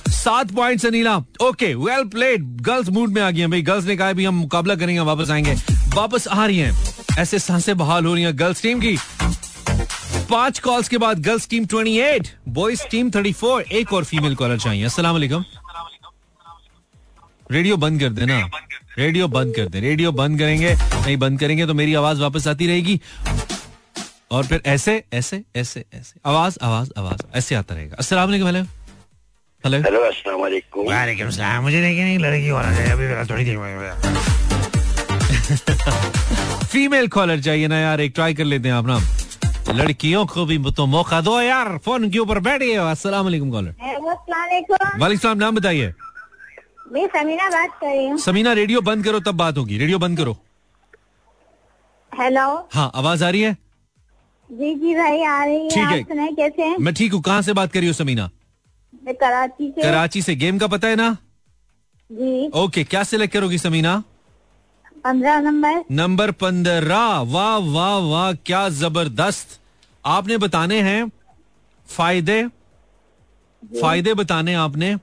सात 0.10 0.52
points 0.52 0.86
Anila 0.86 1.16
okay 1.42 1.74
well 1.76 2.04
played 2.04 2.46
girls 2.62 2.90
mood 2.90 3.10
में 3.10 3.22
आ 3.22 3.30
गई 3.32 3.46
भाई। 3.46 3.62
गर्ल्स 3.62 3.86
ने 3.86 3.96
कहा 3.98 4.14
भी 4.14 4.26
हम 4.26 4.36
मुकाबला 4.36 4.76
करेंगे 4.76 5.02
वापस 5.02 5.32
आएँगे। 5.32 5.56
वापस 5.96 6.28
आ 6.28 6.46
रही 6.46 6.58
हैं। 6.58 6.74
ऐसे 7.20 7.40
साँसें 7.40 7.78
बहाल 7.78 8.06
हो 8.06 8.14
रही 8.14 8.24
हैं 8.24 8.40
गर्ल्स 8.40 8.62
टीम 8.62 8.80
की। 8.80 8.98
पाँच 10.30 10.60
कॉल्स 10.60 10.88
के 10.90 10.98
बाद 10.98 11.20
गर्ल्स 11.20 11.48
टीम 11.50 11.66
28 11.66 12.32
बॉयज़ 12.50 12.82
टीम 12.92 13.10
34 13.12 13.62
एक 13.72 13.94
और 13.94 14.04
फीमेल 14.04 14.36
कॉलर 14.36 14.60
चाहिए। 14.60 14.88
वालेकुम 15.00 15.44
रेडियो 17.52 17.78
बंद 17.78 18.00
कर 18.00 18.10
देना। 18.10 18.40
रेडियो 18.98 19.28
बंद 19.28 19.56
कर 19.56 19.68
दे 19.74 19.80
रेडियो 19.80 20.12
बंद 20.12 20.40
करेंगे 20.40 20.74
नहीं 20.74 21.16
बंद 21.18 21.40
करेंगे 21.40 21.66
तो 21.68 21.74
मेरी 21.74 21.94
आवाज़ 22.02 22.20
वापस 22.22 22.48
आती 22.48 22.68
रहेगी। 22.68 23.00
और 24.32 24.46
फिर 24.46 24.62
ऐसे 24.66 25.04
ऐसे 25.14 25.42
ऐसे 25.56 25.84
ऐसे 25.94 26.20
आवाज़ 26.26 26.58
आवाज़ 26.64 26.92
आवाज़ 26.98 27.24
ऐसे 27.38 27.56
आता 27.56 27.76
रहेगा। 27.76 27.96
अस्सलाम 28.00 28.30
वालेकुम 28.30 28.48
हेलो। 28.48 29.78
हेलो। 29.86 30.02
अस्सलाम 30.04 30.40
वालेकुम। 30.42 30.86
वालेकुम 30.88 31.30
सलाम 31.30 31.64
मुझे 31.64 31.82
लेकिन 31.82 32.04
नहीं 32.04 32.20
लड़की 32.20 32.48
होना 32.48 32.76
चाहिए 32.76 32.92
अभी 32.92 33.08
मेरा 33.08 33.24
थोड़ी 33.30 33.44
देर 33.46 33.58
फीमेल 36.72 37.08
कॉलर 37.18 37.40
चाहिए 37.48 37.68
ना 37.68 37.78
यार 37.80 38.02
एक 38.02 38.12
ट्राई 38.16 38.34
कर 38.34 38.44
लेते 38.46 38.68
हैं 38.70 38.76
आप 38.76 38.88
ना 38.88 39.00
लड़कियों 39.74 40.26
को 40.26 40.46
भी 40.46 40.58
तो 40.78 40.86
मौका 40.86 41.22
दो 41.22 41.40
यार 41.42 41.78
फ़ोन 41.86 42.10
के 42.12 42.20
ऊपर 42.20 42.40
बैठिए। 42.48 42.76
अस्सलाम 42.78 43.24
वालेकुम 43.26 43.52
कॉलर 43.52 43.76
वालेकुम। 45.00 45.38
नाम 45.40 45.56
बताइए। 45.56 45.94
मैं 46.94 47.06
समीना 47.08 47.50
बात 47.50 47.70
कर 47.82 47.88
रही 47.88 48.08
हूँ। 48.08 48.18
समीना 48.20 48.52
रेडियो 48.54 48.82
बंद 48.82 49.04
करो 49.06 49.20
तब 49.20 49.36
बात 49.36 49.58
होगी। 49.58 49.78
रेडियो 49.78 50.00
बंद 50.00 50.18
करो। 50.18 50.36
हेलो? 52.12 52.48
हाँ 52.74 52.92
आवाज़ 52.96 53.24
आ 53.24 53.30
रही 53.30 53.42
है? 53.42 53.54
जी 54.50 54.74
जी 54.76 54.94
भाई 54.96 55.24
आ 55.24 55.44
रही 55.44 55.60
है। 55.60 55.70
ठीक 55.70 55.88
है। 55.88 56.04
सुनाए 56.04 56.32
कैसे 56.32 56.62
हैं? 56.62 56.76
मैं 56.80 56.94
ठीक 56.94 57.14
हूँ। 57.14 57.22
कहाँ 57.22 57.42
से 57.42 57.54
बात 57.54 57.72
कर 57.72 57.80
रही 57.80 57.88
हो 57.88 57.94
समीना? 57.94 58.30
मैं 59.04 59.16
कराची 59.16 59.70
से। 59.72 59.82
कराची 59.82 60.22
से। 60.22 60.36
गेम 60.36 60.58
का 60.60 60.68
पता 60.68 60.88
है 60.88 60.96
ना? 60.96 61.10
जी। 62.10 62.48
ओके 62.56 62.84
क्या 62.84 63.04
सिलेक्ट 63.04 63.34
करोगी 63.34 63.58
समीना? 63.58 64.04
पंद्रह 65.04 65.40
नंबर। 65.42 65.84
नंबर 65.92 66.32
पंद्रह। 66.44 67.08
वाह 67.28 67.58
वाह 67.74 67.98
वाह 68.10 68.32
क्या 68.46 68.68
ज़बरदस्त। 68.72 69.60
आपने 70.04 70.38
बताने 70.38 70.82
हैं 70.82 71.10
फ़ायदे। 71.88 72.44
फ़ायदे 73.82 74.14
बताने 74.14 74.54
आपने। 74.54 74.96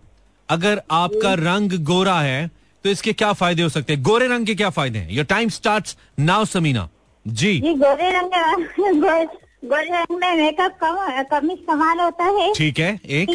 अगर 0.51 0.81
आपका 0.91 1.35
रंग 1.37 1.73
गोरा 1.87 2.21
है 2.21 2.51
तो 2.85 2.91
इसके 2.91 3.13
क्या 3.13 3.33
फ़ायदे 3.33 3.63
हो 3.63 3.69
सकते 3.69 3.93
हैं? 3.93 4.03
गोरे 4.03 4.27
रंग 4.29 4.47
के 4.47 4.55
क्या 4.55 4.71
फ़ायदे 4.71 4.99
हैं? 4.99 5.11
Your 5.11 5.25
time 5.27 5.49
start 5.49 5.97
now 6.21 6.45
Samina 6.47 6.89
ji. 7.27 7.59
गोरे 7.61 8.11
रंग 8.11 8.31
गोरे 9.65 9.91
रंग 9.91 10.17
में 10.19 10.37
मेकअप 10.37 10.79
कम 10.83 11.23
कम 11.31 11.51
इस्तेमाल 11.51 12.01
होता 12.01 12.25
है। 12.25 12.53
ठीक 12.55 12.79
है 12.79 12.93
एक। 13.07 13.31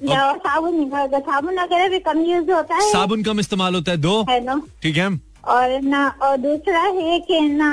या 0.00 0.32
साबुन 0.36 0.90
साबुन 1.14 1.58
वगैरह 1.58 1.88
भी 1.88 1.98
कम 2.00 2.20
यूज़ 2.20 2.50
होता 2.50 2.74
है। 2.74 2.90
साबुन 2.92 3.22
कम 3.22 3.40
इस्तेमाल 3.40 3.74
होता 3.74 3.92
है 3.92 3.98
दो। 3.98 4.20
है 4.30 4.42
ना। 4.44 4.60
ठीक 4.82 4.96
है। 4.96 5.08
और 5.46 5.80
ना 5.82 6.06
और 6.22 6.36
दूसरा 6.38 6.80
है 6.80 7.18
कि 7.20 7.40
ना 7.40 7.70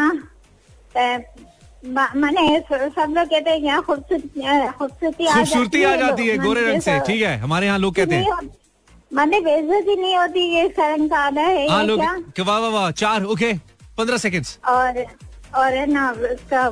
माने 1.86 2.60
सब 2.60 3.14
लोग 3.18 3.28
कहते 3.30 3.50
हैं 3.50 3.58
यहाँ 3.60 3.82
खूबसूरती 3.84 4.42
खूबसूरती 4.80 5.26
आ 5.28 5.36
खूबसूरती 5.36 5.84
आ 5.84 5.96
जाती 5.96 6.28
है 6.28 6.38
गोरे 6.38 6.62
रंग 6.72 6.82
से 6.82 7.00
ठीक 7.08 7.22
है 7.22 7.38
हमारे 7.40 7.66
यहाँ 7.68 7.80
लोग 7.80 7.96
कहते 7.96 8.16
हैं 8.16 8.32
हो- 8.32 8.50
माने 9.14 9.40
बेइज्जती 9.42 9.96
नहीं 10.02 10.16
होती 10.18 10.40
ये 10.56 10.66
रंग 10.80 11.10
काला 11.10 11.42
है 11.42 11.68
हाँ 11.70 11.78
या 11.80 11.84
लोग 11.86 12.00
क्या 12.00 12.16
कि 12.36 12.42
वाह 12.42 12.60
वाह 12.60 12.70
वाह 12.72 12.90
चार 13.04 13.24
ओके 13.36 13.54
पंद्रह 13.98 14.18
सेकेंड्स 14.18 14.58
और 14.70 15.04
और 15.58 15.74
है 15.74 15.86
ना 15.92 16.10
उसका 16.34 16.70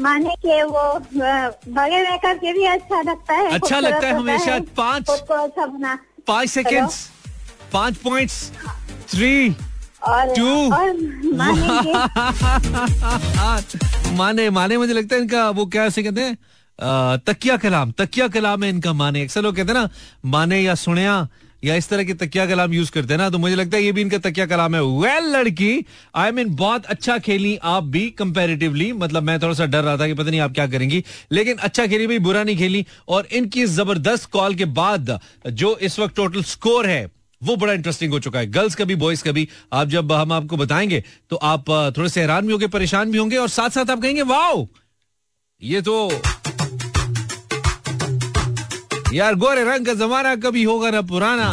माने 0.00 0.34
कि 0.44 0.62
वो 0.62 0.82
बगैर 1.16 2.10
मेकअप 2.10 2.38
के 2.40 2.52
भी 2.52 2.64
अच्छा 2.66 3.00
लगता 3.02 3.34
है 3.34 3.50
अच्छा 3.54 3.78
लगता 3.80 4.06
है 4.06 4.12
हमेशा। 4.14 4.52
है। 4.52 4.60
पाँच। 4.76 5.10
को 5.10 5.34
अच्छा 5.34 5.66
बना 5.66 5.98
पाँच 6.26 6.48
सेकेंड्स 6.48 7.08
पाँच 7.72 7.96
पॉइंट्स 7.96 8.50
थ्री 9.10 9.32
और. 10.08 10.28
और 10.72 10.92
माने 11.34 11.92
माने 14.16 14.48
माने 14.50 14.76
मुझे 14.78 14.92
लगता 14.92 15.14
है 15.16 15.20
इनका 15.22 15.48
वो 15.50 15.66
क्या 15.66 15.84
ऐसे 15.84 16.02
कहते 16.02 16.20
हैं? 16.20 16.36
तकिया 17.26 17.56
कलाम 17.56 17.90
तकिया 17.98 18.28
कलाम 18.28 18.62
है 18.64 18.70
इनका 18.70 18.92
माने। 18.92 19.22
अक्सर 19.22 19.42
लोग 19.42 19.56
कहते 19.56 19.72
हैं 19.72 19.80
ना 19.80 19.88
माने 20.30 20.60
या 20.60 20.74
सुनिया 20.74 21.28
या 21.62 21.74
इस 21.76 21.88
तरह 21.88 22.04
के 22.04 22.14
तकिया 22.14 22.46
कलाम 22.46 22.72
यूज़ 22.72 22.90
करते 22.92 23.12
हैं 23.14 23.18
ना 23.18 23.28
तो 23.30 23.38
मुझे 23.38 23.54
लगता 23.56 23.76
है 23.76 23.82
ये 23.84 23.92
भी 23.92 24.00
इनका 24.00 24.18
तकिया 24.18 24.46
कलाम 24.46 24.74
है। 24.74 24.80
वेल 24.82 25.22
well, 25.22 25.34
लड़की 25.34 25.84
आई 26.16 26.30
I 26.30 26.34
मीन 26.34 26.46
mean, 26.46 26.58
बहुत 26.58 26.86
अच्छा 26.86 27.18
खेली 27.18 27.56
आप 27.62 27.84
भी 27.84 28.08
कंपैरेटिवली 28.18 28.92
मतलब 28.92 29.22
मैं 29.22 29.38
थोड़ा 29.42 29.54
सा 29.54 29.66
डर 29.66 29.82
रहा 29.84 29.96
था 29.96 30.06
कि 30.06 30.14
पता 30.14 30.30
नहीं 30.30 30.40
आप 30.40 30.52
क्या 30.52 30.66
करेंगी। 30.66 31.04
लेकिन 31.32 31.56
अच्छा 31.56 31.86
खेली 31.86 32.06
भी 32.06 32.18
बुरा 32.18 32.42
नहीं 32.44 32.56
खेली। 32.56 32.86
और 33.08 33.26
इनकी 33.32 33.64
ज़बरदस्त 33.66 34.30
कॉल 34.30 34.54
के 34.54 34.64
बाद 34.80 35.18
जो 35.46 35.76
इस 35.82 35.98
वक्त 35.98 36.16
टोटल 36.16 36.42
स्कोर 36.42 36.86
है 36.86 37.06
वो 37.42 37.56
बड़ा 37.56 37.72
इंटरेस्टिंग 37.72 38.12
हो 38.12 38.18
चुका 38.20 38.38
है। 38.38 38.46
गर्ल्स 38.46 38.74
का 38.74 38.84
भी 38.84 38.94
बॉयज़ 38.96 39.22
का 39.24 39.32
भी। 39.32 39.48
आप 39.72 39.88
जब 39.88 40.12
हम 40.12 40.32
आपको 40.32 40.56
बताएँगे 40.56 41.02
तो 41.30 41.36
आप 41.36 41.70
थोड़े 41.98 42.08
से 42.08 42.20
हैरान 42.20 42.46
भी 42.46 42.52
होंगे, 42.52 42.66
परेशान 42.68 43.10
भी 43.10 43.18
होंगे, 43.18 43.36
और 43.36 43.48
साथ 43.48 43.70
साथ 43.70 43.90
आप 43.90 44.02
कहेंगे, 44.02 44.22
वाओ! 44.22 44.66
ये 45.62 45.80
तो 45.82 46.10
यार, 49.12 49.34
गोरे 49.34 49.64
रंग 49.64 49.86
का 49.86 49.94
जमाना 49.94 50.34
कभी 50.36 50.62
होगा 50.62 50.90
ना 50.90 51.00
पुराना। 51.02 51.52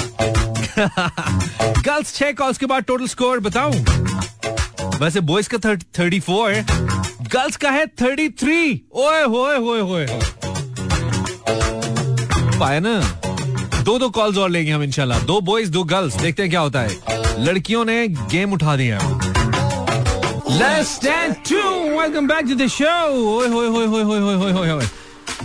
गर्ल्स 1.80 2.14
छह 2.16 2.32
कॉल्स 2.32 2.58
के 2.58 2.66
बाद 2.66 2.84
टोटल 2.84 3.08
स्कोर 3.08 3.40
बताऊँ? 3.40 3.74
वैसे 5.00 5.20
बॉयज़ 5.22 5.50
का 5.50 5.58
थर्टी 6.00 6.20
फोर 6.20 6.54
गर्ल्स 7.32 7.56
का 7.58 7.72
है 7.72 7.86
थर्टी 8.02 8.30
थ्री 8.30 8.82
ओए, 8.92 9.24
होए 9.24 9.58
होए 9.58 9.82
होए। 9.82 10.08
पाया 12.60 12.80
ना? 12.80 13.19
दो 13.90 13.98
दो 14.00 14.10
कॉल्स 14.16 14.38
और 14.38 14.50
लेंगे 14.50 14.72
हम 14.72 14.84
इंशाल्लाह। 14.84 15.20
दो 15.26 15.40
बॉयज़ 15.42 15.70
दो 15.72 15.84
गर्ल्स 15.84 16.16
देखते 16.16 16.44
हैं 16.44 16.50
क्या 16.50 16.60
होता 16.60 16.82
है। 16.82 17.44
लड़कियों 17.46 17.84
ने 17.86 18.08
गेम 18.08 18.52
उठा 18.54 18.76
दिया। 18.78 18.98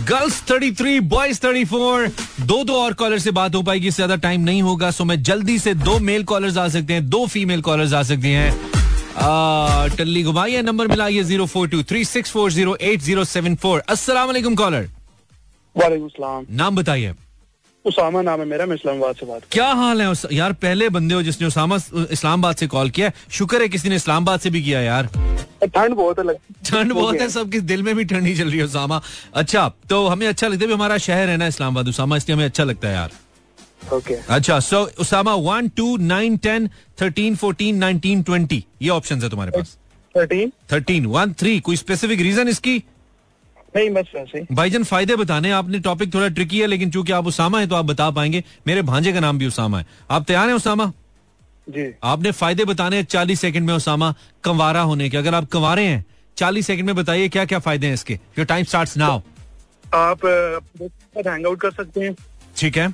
गर्ल्स 0.09 0.41
33 0.43 0.99
बॉयज़ 1.01 1.39
34 1.39 2.11
दो 2.41 2.63
दो 2.63 2.75
और 2.75 2.93
कॉलर 2.93 3.19
से 3.19 3.31
बात 3.31 3.55
हो 3.55 3.61
पाएगी 3.61 3.87
इससे 3.87 3.95
ज़्यादा 3.95 4.15
टाइम 4.27 4.41
नहीं 4.41 4.61
होगा। 4.61 4.91
सो 4.91 5.05
मैं 5.05 5.21
जल्दी 5.23 5.57
से 5.59 5.73
दो 5.73 5.97
मेल 6.01 6.23
कॉलर्स 6.33 6.57
आ 6.57 6.67
सकते 6.77 6.93
हैं 6.93 7.09
दो 7.09 7.25
फीमेल 7.27 7.61
कॉलर्स 7.61 7.93
आ 7.93 8.03
सकती 8.03 8.31
हैं। 8.31 8.51
टल्ली 9.97 10.23
घुमाइए 10.23 10.61
number 10.61 10.87
मिलाइए 10.87 11.23
zero 11.23 11.45
four 11.47 11.67
two 11.67 11.83
three 11.83 12.05
six 12.05 12.31
four 12.31 12.51
zero 12.51 12.77
eight 12.83 13.01
zero 13.01 13.23
seven 13.25 13.55
four 13.57 13.83
असला 13.89 14.25
कॉलर 14.25 14.89
वाले 15.75 15.97
नाम 16.53 16.75
बताइए। 16.75 17.13
उसामा 17.85 18.21
नाम 18.21 18.39
है 18.39 18.45
मेरा 18.45 18.65
मैं 18.65 18.75
इस्लामाबाद 18.75 19.15
से 19.15 19.25
बात 19.25 19.41
क्या 19.51 19.67
हाल 19.73 20.01
है 20.01 20.09
उस, 20.09 20.25
यार 20.31 20.53
पहले 20.55 20.89
बंदे 20.89 21.15
हो 21.15 21.21
जिसने 21.23 21.47
उसामा 21.47 21.75
इस्लामाबाद 22.11 22.55
से 22.55 22.67
कॉल 22.67 22.89
किया। 22.89 23.11
शुक्र 23.31 23.61
है 23.61 23.67
किसी 23.69 23.89
ने 23.89 23.95
इस्लामाबाद 23.95 24.39
से 24.39 24.49
भी 24.49 24.61
किया 24.63 24.81
यार। 24.81 25.09
ठंड 25.65 25.93
बहुत 25.95 26.19
है 26.19 26.33
ठंड 26.65 26.93
बहुत 26.93 27.21
है 27.21 27.29
सबके 27.29 27.59
दिल 27.61 27.83
में 27.83 27.95
भी 27.95 28.05
ठंडी 28.05 28.35
चल 28.37 28.49
रही 28.49 28.57
है 28.57 28.65
उसामा। 28.65 29.01
अच्छा 29.33 29.67
तो 29.89 30.05
हमें 30.07 30.27
अच्छा 30.27 30.47
लगता 30.47 30.65
है 30.65 30.73
हमारा 30.73 30.97
शहर 31.05 31.29
है 31.29 31.37
ना 31.37 31.47
इस्लामाबाद 31.47 31.87
उसामा 31.89 32.17
इसलिए 32.17 32.35
हमें 32.35 32.45
अच्छा 32.45 32.63
लगता 32.63 32.87
है 32.87 32.93
यार। 32.93 33.11
ओके 33.93 34.13
अच्छा 34.29 34.59
so 34.61 34.81
Usama 34.99 35.33
one 35.43 35.67
two 35.77 35.95
nine 35.97 36.37
ten 36.37 36.69
thirteen 37.01 37.35
fourteen 37.35 37.77
nineteen 37.77 38.23
twenty 38.23 38.63
ये 38.81 38.89
ऑप्शन 38.89 39.21
है 39.21 39.29
तुम्हारे 39.29 39.51
पास। 39.51 39.77
थर्टीन 40.15 40.51
थर्टीन 40.71 41.05
वन 41.07 41.33
थ्री 41.39 41.59
कोई 41.59 41.75
स्पेसिफिक 41.75 42.21
रीजन 42.21 42.47
इसकी? 42.47 42.77
नहीं 43.75 43.89
बस 43.89 44.11
वैसे 44.15 44.45
भाईजन 44.51 44.83
फ़ायदे 44.83 45.15
बताने 45.15 45.51
आपने 45.51 45.79
टॉपिक 45.81 46.13
थोड़ा 46.13 46.27
ट्रिकी 46.29 46.59
है 46.59 46.67
लेकिन 46.67 46.91
चूँकि 46.91 47.11
आप 47.11 47.27
उसामा 47.27 47.59
है 47.59 47.67
तो 47.67 47.75
आप 47.75 47.85
बता 47.85 48.09
पाएँगे। 48.11 48.43
मेरे 48.67 48.81
भांजे 48.83 49.13
का 49.13 49.19
नाम 49.19 49.37
भी 49.37 49.47
उसामा 49.47 49.79
है। 49.79 49.85
आप 50.11 50.25
तैयार 50.25 50.47
हैं 50.47 50.55
उसामा? 50.55 50.91
जी। 51.67 51.93
आपने 52.03 52.31
फ़ायदे 52.33 52.65
बताने 52.65 53.03
चालीस 53.05 53.39
सेकंड 53.41 53.67
में 53.67 53.73
उसामा 53.73 54.13
कंवारा 54.43 54.81
होने 54.83 55.09
के। 55.09 55.17
अगर 55.17 55.35
आप 55.35 55.49
कंवारे 55.51 55.85
हैं 55.85 56.03
चालीस 56.37 56.67
सेकंड 56.67 56.85
में 56.85 56.95
बताइए 56.95 57.29
क्या 57.29 57.45
क्या 57.45 57.59
फ़ायदे 57.59 57.87
हैं 57.87 57.93
इसके? 57.93 58.13
योर 58.13 58.45
टाइम 58.45 58.63
स्टार्ट 58.65 58.97
नाउ 58.97 59.21
आप 59.95 60.25
हैंग 61.17 61.45
आउट 61.45 61.59
कर 61.61 61.71
सकते 61.73 62.01
हैं। 62.01 62.15
ठीक 62.57 62.77
है। 62.77 62.87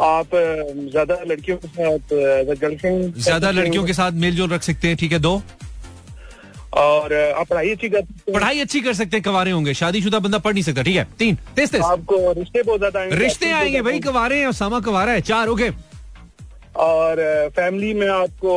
आप 0.00 0.30
ज़्यादा 0.34 1.14
लड़कियों 1.26 1.56
के 1.58 1.68
साथ 1.68 2.14
गर्लफ्रेंड 2.56 3.14
ज़्यादा 3.16 3.50
लड़कियों 3.50 3.84
के 3.86 3.92
साथ 3.92 4.12
मेल 4.14 4.34
जोल 4.36 4.50
रख 4.50 4.62
सकते 4.62 4.88
हैं 4.88 4.96
ठीक 4.96 5.12
है 5.12 5.18
दो। 5.20 5.40
और 6.78 7.12
आप 7.12 7.46
पढ़ाई 7.48 7.70
अच्छी 7.70 7.88
कर 7.88 8.00
सकते 8.00 8.32
पढ़ाई 8.32 8.60
अच्छी 8.60 8.80
कर 8.80 8.92
सकते 8.94 9.16
हैं 9.16 9.22
कंवारे 9.22 9.50
होंगे। 9.50 9.74
शादीशुदा 9.74 10.18
बंदा 10.20 10.38
पढ़ 10.38 10.52
नहीं 10.52 10.62
सकता 10.64 10.82
ठीक 10.82 10.96
है? 10.96 11.06
तीन 11.18 11.36
तेज 11.56 11.70
तेज 11.70 11.82
आपको 11.82 12.32
रिश्ते 12.32 12.62
बहुत 12.62 12.78
ज़्यादा 12.78 13.00
आएँगे 13.00 13.16
रिश्ते 13.16 13.50
आएँगे 13.52 13.82
भाई 13.82 14.00
कंवारे 14.00 14.40
हैं 14.40 14.46
उसामा 14.48 14.80
कंवारा 14.80 15.12
है 15.12 15.20
चार 15.22 15.48
ओके। 15.48 15.70
और 16.78 17.20
फैमिली 17.56 17.92
में 17.94 18.08
आपको 18.08 18.52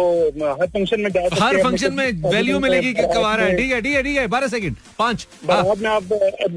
हर 0.51 0.67
फ़ंक्शन 0.67 1.01
में 1.01 1.09
हर 1.33 1.61
फ़ंक्शन 1.63 1.93
में 1.93 2.11
वैल्यू 2.23 2.59
मिलेगी 2.59 2.93
कि 2.93 3.01
कंवारा 3.03 3.43
है। 3.43 3.55
ठीक 3.57 3.71
है 3.71 3.81
ठीक 3.81 3.95
है 3.95 4.03
ठीक 4.03 4.17
है 4.17 4.27
बारह 4.27 4.47
सेकंड 4.47 4.75
पाँच 4.99 5.27
हाँ, 5.49 5.63
बारात 5.63 5.77
में 5.77 5.89
आप 5.89 6.03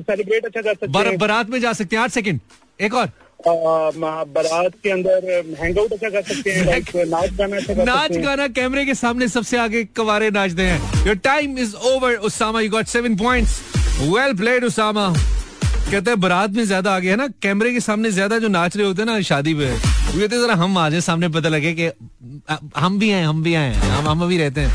सेलिब्रेट 0.03 0.45
अच्छा 0.47 0.61
कर 0.61 0.75
सकते 0.75 0.99
हैं। 0.99 1.19
बारात 1.19 1.51
में 1.51 1.61
जा 1.61 1.73
सकते 1.73 1.97
हैं 1.97 2.03
आठ 2.03 2.11
सेकंड। 2.13 2.41
एक 2.81 2.95
और। 2.95 3.09
बारात 3.47 4.73
के 4.83 4.91
अंदर 4.91 5.25
हैंग 5.61 5.79
आउट 5.79 5.93
अच्छा 5.93 6.09
कर 6.11 6.23
सकते 6.23 6.51
हैं 6.51 6.65
नाच 7.11 7.31
गाना 7.39 7.57
अच्छा 7.57 7.75
कर 7.75 7.85
नाच 7.85 8.17
गाना 8.25 8.47
कैमरे 8.59 8.85
के 8.87 8.95
सामने 8.95 9.29
सबसे 9.29 9.59
आगे 9.59 9.85
कवारे 9.97 10.31
नाचते 10.31 10.63
हैं। 10.63 11.07
Your 11.07 11.17
time 11.25 11.59
is 11.59 11.75
over 11.93 12.15
Usama 12.31 12.61
you 12.61 12.71
got 12.71 12.87
seven 12.89 13.17
points 13.17 13.61
well 14.01 14.35
played 14.37 14.65
Usama 14.65 15.09
कहते 15.91 16.11
हैं 16.11 16.21
बारात 16.21 16.51
में 16.51 16.65
ज़्यादा 16.65 16.95
आगे 16.97 17.11
है 17.11 17.17
ना 17.17 17.27
कैमरे 17.43 17.73
के 17.73 17.81
सामने 17.81 18.11
ज़्यादा 18.11 18.39
जो 18.39 18.49
नाच 18.49 18.77
रहे 18.77 18.87
होते 18.87 19.03
हैं 19.03 19.07
ना 19.07 19.21
शादी 19.31 19.55
पे 19.55 19.71
वो 19.73 20.19
कहते 20.21 20.39
जरा 20.43 20.55
हम 20.63 20.79
आ 20.79 20.89
जाए 20.91 21.01
सामने 21.01 21.29
पता 21.37 21.49
लगे 21.49 21.73
कि 21.81 21.91
हम 22.77 22.99
भी 22.99 23.09
हैं 23.11 23.25
हम 23.27 23.43
भी 23.43 23.53
हैं 23.53 23.75
हम 23.75 24.09
हम 24.09 24.27
भी 24.29 24.39
रहते 24.39 24.61
हैं. 24.61 24.73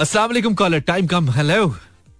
अस्सलाम 0.00 0.26
वालेकुम 0.28 0.54
caller 0.54 0.80
time 0.86 1.06
come 1.06 1.30
hello 1.30 1.64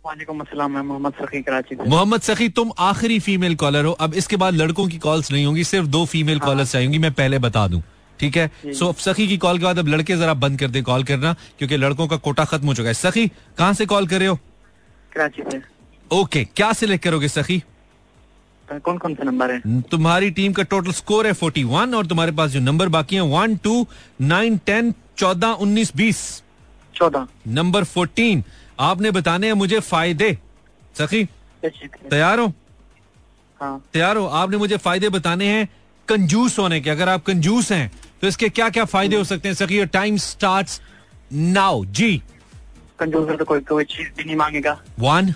Mohammad 0.04 1.12
Sakhi 1.14 1.40
Karachi 1.42 1.76
Mohammad 1.78 2.20
सखी 2.20 2.48
तुम 2.48 2.70
आखिरी 2.80 3.18
फीमेल 3.20 3.54
कॉलर 3.56 3.84
हो। 3.84 3.92
अब 3.96 4.14
इसके 4.14 4.36
बाद 4.36 4.54
लड़कों 4.54 4.86
की 4.88 4.98
कॉल्स 4.98 5.30
नहीं 5.32 5.44
होंगी 5.44 5.64
सिर्फ़ 5.64 5.86
दो 5.88 6.04
फीमेल 6.06 6.38
कॉलर्स 6.40 6.72
चाहिए 6.72 6.98
मैं 6.98 7.12
पहले 7.12 7.38
बता 7.38 7.66
दूँ 7.68 7.82
ठीक 8.18 8.36
है? 8.36 8.50
सो 8.68 8.86
अब 8.86 8.94
सखी 8.96 9.26
की 9.28 9.36
कॉल 9.36 9.58
के 9.58 9.64
बाद 9.64 9.78
अब 9.78 9.88
लड़के 9.88 10.16
जरा 10.16 10.34
बंद 10.36 10.58
कर 10.58 10.68
दे 10.68 10.82
कॉल 10.82 11.04
करना 11.04 11.34
क्योंकि 11.58 11.76
लड़कों 11.76 12.06
का 12.08 12.16
कोटा 12.18 12.44
खत्म 12.44 12.66
हो 12.66 12.74
चुका 12.74 12.88
है। 12.88 12.94
सखी 12.94 13.26
कहाँ 13.58 13.72
से 13.74 13.86
कॉल 13.86 14.06
कर 14.06 14.18
रहे 14.18 14.28
हो? 14.28 14.38
कराची 15.12 15.42
से। 15.50 15.60
ओके 16.10 16.44
क्या 16.46 16.72
सिलेक्ट 16.72 17.04
करोगे 17.04 17.28
सखी? 17.28 17.62
कौन 18.68 18.98
कौन 18.98 19.14
सा 19.14 19.24
नंबर 19.24 19.50
है? 19.50 19.82
तुम्हारी 19.82 20.30
टीम 20.30 20.52
का 20.52 20.62
टोटल 20.64 20.92
स्कोर 20.92 21.26
है 21.26 21.32
फोर्टी 21.34 21.64
वन 21.66 21.94
और 21.94 22.06
तुम्हारे 22.06 22.32
पास 22.32 22.50
जो 22.50 22.60
नंबर 22.60 22.88
बाकी 22.88 23.16
है 23.16 23.22
वन 23.30 23.56
टू 23.64 23.86
नाइन 24.20 24.56
टेन 24.66 24.94
चौदह 25.18 25.62
उन्नीस 25.62 25.92
बीस। 25.96 26.20
चौदह। 26.94 27.26
नंबर 27.48 27.84
फोर्टीन 27.86 28.44
आपने 28.82 29.10
बताने 29.10 29.46
हैं 29.46 29.54
मुझे 29.54 29.80
फ़ायदे। 29.80 30.36
सखी 30.98 31.24
तैयार 31.64 32.38
हो? 32.38 32.52
हाँ। 33.60 33.82
तैयार 33.92 34.16
हो? 34.16 34.26
आपने 34.26 34.56
मुझे 34.56 34.76
फ़ायदे 34.78 35.08
बताने 35.10 35.46
हैं 35.48 35.68
कंजूस 36.08 36.58
होने 36.58 36.80
के। 36.80 36.90
अगर 36.90 37.08
आप 37.08 37.24
कंजूस 37.24 37.70
हैं 37.72 37.90
तो 38.22 38.26
इसके 38.28 38.48
क्या 38.50 38.68
क्या 38.70 38.84
फ़ायदे 38.86 39.16
हो 39.16 39.24
सकते 39.24 39.48
हैं? 39.48 39.54
सखी 39.56 39.84
टाइम 39.88 40.16
स्टार्ट 40.18 40.80
नाउ 41.32 41.84
जी। 41.86 42.22
कंजूस 42.98 43.28
है 43.30 43.36
तो 43.36 43.44
कोई 43.44 43.60
कोई 43.68 43.84
चीज़ 43.86 44.08
भी 44.16 44.24
नहीं 44.24 44.36
मांगेगा। 44.36 44.78
वन 45.00 45.34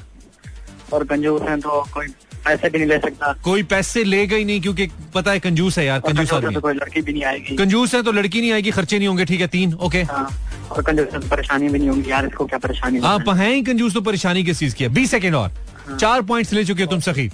और 0.92 1.04
कंजूस 1.04 1.42
है 1.42 1.60
तो 1.60 1.82
कोई 1.94 2.06
पैसे 2.44 2.68
भी 2.70 2.78
नहीं 2.78 2.88
ले 2.88 2.98
सकता। 2.98 3.32
कोई 3.44 3.62
पैसे 3.64 4.02
लेगा 4.04 4.36
ही 4.36 4.44
नहीं 4.44 4.60
क्योंकि 4.60 4.86
पता 5.14 5.30
है 5.30 5.40
कंजूस 5.40 5.78
है 5.78 5.84
यार 5.84 6.00
कंजूस 6.00 6.30
कंजूस 6.30 6.44
है 6.44 6.54
तो 6.54 6.60
कोई 6.60 6.74
लड़की 6.74 7.00
भी 7.02 7.12
नहीं 7.12 7.24
आएगी। 7.24 7.56
कंजूस 7.56 7.94
है 7.94 8.02
तो 8.02 8.12
लड़की 8.12 8.40
नहीं 8.40 8.52
आएगी 8.52 8.70
खर्चे 8.70 8.98
नहीं 8.98 9.08
होंगे 9.08 9.24
ठीक 9.24 9.40
है 9.40 9.46
तीन 9.48 9.74
ओके 9.74 10.02
हाँ। 10.02 10.28
और 10.70 10.82
कंजूस 10.82 11.06
तो 11.08 11.28
परेशानी 11.28 11.68
भी 11.68 11.78
नहीं 11.78 11.88
होगी 11.88 12.10
यार 12.10 12.26
इसको 12.26 12.44
क्या 12.46 12.58
परेशानी 12.58 12.96
है? 12.96 13.04
आप 13.04 13.28
हैं 13.30 13.50
ही 13.50 13.62
कंजूस 13.62 13.94
तो 13.94 14.00
परेशानी 14.02 14.44
किस 14.44 14.58
चीज़ 14.58 14.74
की 14.74 14.84
है? 14.84 14.90
बीस 14.90 15.10
सेकेंड 15.10 15.34
और। 15.34 15.52
चार 16.00 16.22
पॉइंट्स 16.22 16.52
ले 16.52 16.64
चुके 16.64 16.82
हो 16.82 16.90
तुम 16.90 17.00
सखी। 17.00 17.30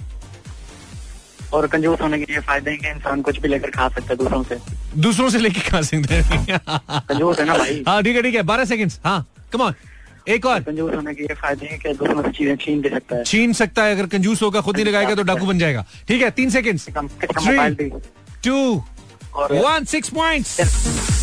और 1.53 1.67
कंजूस 1.67 2.01
होने 2.01 2.17
के 2.19 2.33
ये 2.33 2.39
फ़ायदे 2.41 2.71
हैं 2.71 2.79
कि 2.79 2.87
इंसान 2.89 3.21
कुछ 3.21 3.39
भी 3.39 3.47
लेकर 3.47 3.69
खा 3.71 3.87
सकता 3.89 4.07
है 4.09 4.15
दूसरों 4.17 4.43
से? 4.43 4.57
दूसरों 5.01 5.29
से 5.29 5.39
लेके 5.39 5.61
खा 5.69 5.81
सकते 5.81 6.15
हैं। 6.15 6.59
कंजूस 6.59 7.39
है 7.39 7.45
ना 7.45 7.57
भाई? 7.57 7.83
हाँ 7.87 8.01
ठीक 8.03 8.15
है 8.15 8.21
ठीक 8.21 8.35
है। 8.35 8.43
बारह 8.43 8.65
सेकेंड 8.65 8.91
हाँ 9.05 9.25
कम 9.53 9.73
एक 10.27 10.45
और। 10.45 10.59
कंजूस 10.63 10.93
होने 10.95 11.13
के 11.13 11.23
ये 11.23 11.33
फ़ायदे 11.35 11.65
हैं 11.65 11.79
कि 11.79 11.93
दूसरों 11.93 12.21
से 12.23 12.29
चीज़ें 12.31 12.55
छीन 12.57 12.81
दे 12.81 12.89
सकता 12.89 13.15
है। 13.15 13.23
छीन 13.23 13.53
सकता 13.53 13.83
है 13.83 13.95
अगर 13.95 14.07
कंजूस 14.07 14.41
होगा 14.41 14.61
खुद 14.61 14.75
नहीं 14.75 14.85
लगाएगा 14.85 15.15
तो 15.15 15.23
डाकू 15.23 15.45
बन 15.45 15.59
जाएगा। 15.59 15.85
ठीक 16.07 16.21
है 16.21 16.29
तीन 16.31 16.49
second 16.49 16.79
two 18.45 18.55
one 19.35 19.85
six 19.87 20.09
points 20.09 21.22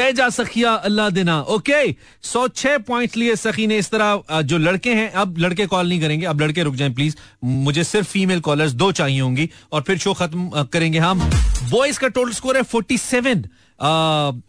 दे 0.00 0.12
जा 0.12 0.28
सखिया, 0.30 0.72
अल्लाह 0.72 1.08
देना। 1.10 1.40
ओके? 1.50 1.94
सौ 2.24 2.46
छह 2.50 2.76
पॉइंट 2.80 3.16
लिए 3.16 3.34
सखी 3.36 3.66
ने 3.66 3.78
इस 3.78 3.90
तरह 3.90 4.40
जो 4.42 4.58
लड़के 4.58 4.94
हैं, 4.94 5.10
अब 5.12 5.38
लड़के 5.38 5.66
कॉल 5.66 5.88
नहीं 5.88 6.00
करेंगे। 6.00 6.26
अब 6.26 6.40
लड़के 6.40 6.62
रुक 6.62 6.74
जाएँ 6.74 6.92
प्लीज़ 6.94 7.16
मुझे 7.44 7.84
सिर्फ़ 7.84 8.08
फीमेल 8.08 8.40
कॉलर्स 8.40 8.72
दो 8.74 8.90
चाहिए 8.92 9.20
होंगी, 9.20 9.48
और 9.72 9.82
फिर 9.82 9.98
शो 9.98 10.14
खत्म 10.14 10.64
करेंगे 10.72 10.98
हम। 10.98 11.30
बॉयज़ 11.70 11.98
का 12.00 12.08
टोटल 12.08 12.32
स्कोर 12.32 12.56
है 12.56 12.62
फोर्टी 12.64 12.98
सेवन 12.98 13.44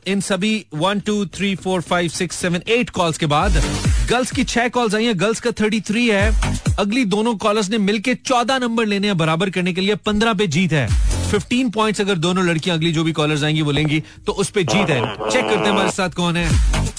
इन 0.08 0.22
सभी 0.22 0.54
one 0.76 1.00
two 1.00 1.26
three 1.36 1.56
four 1.58 1.82
five 1.82 2.10
six 2.12 2.36
seven 2.36 2.62
eight 2.70 2.90
calls 2.90 3.18
के 3.18 3.26
बाद 3.28 3.62
गर्ल्स 4.10 4.32
की 4.32 4.44
छह 4.46 4.68
कॉल्स 4.70 4.96
आई 4.96 5.06
हैं 5.06 5.20
गर्ल्स 5.20 5.40
का 5.40 5.52
थर्टी 5.62 5.82
थ्री 5.82 6.08
है। 6.08 6.76
अगली 6.80 7.06
दोनों 7.08 7.36
कॉलर्स 7.38 7.70
ने 7.70 7.78
मिलकर 7.80 8.14
चौदह 8.26 8.60
नंबर 8.60 8.86
लेने 8.86 9.08
हैं 9.08 9.18
बराबर 9.18 9.50
करने 9.50 9.74
के 9.74 9.82
लिए, 9.82 9.96
पंद्रह 9.98 10.34
पे 10.34 10.48
जीत 10.48 10.74
है। 10.74 10.88
फिफ्टीन 11.32 11.70
पॉइंट 11.72 12.00
अगर 12.02 12.18
दोनों 12.18 12.46
लड़कियाँ 12.46 12.78
अगली 12.78 12.92
जो 12.94 13.04
भी 13.04 13.12
कॉलर्स 13.20 13.44
आएँगी 13.44 13.62
वो 13.62 13.72
लेंगी 13.72 14.00
तो 14.26 14.32
उस 14.34 14.50
पर 14.50 14.62
जीत 14.64 14.90
है। 14.90 15.02
चेक 15.02 15.44
करते 15.44 15.56
हैं 15.56 15.70
हमारे 15.70 15.92
साथ 15.92 16.10
कौन 16.16 16.38
है। 16.38 16.50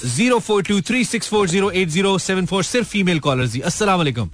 Zero 0.04 0.38
four 0.46 0.62
two 0.64 0.80
three 0.88 1.04
six 1.04 1.28
four 1.28 1.48
zero 1.48 1.70
eight 1.70 1.88
zero 1.88 2.16
seven 2.18 2.46
four 2.46 2.62
सिर्फ़ 2.64 2.88
फीमेल 2.88 3.20
कॉलर्स 3.26 3.50
जी 3.50 3.60
अस्सलाम 3.70 3.98
वालेकुम 3.98 4.30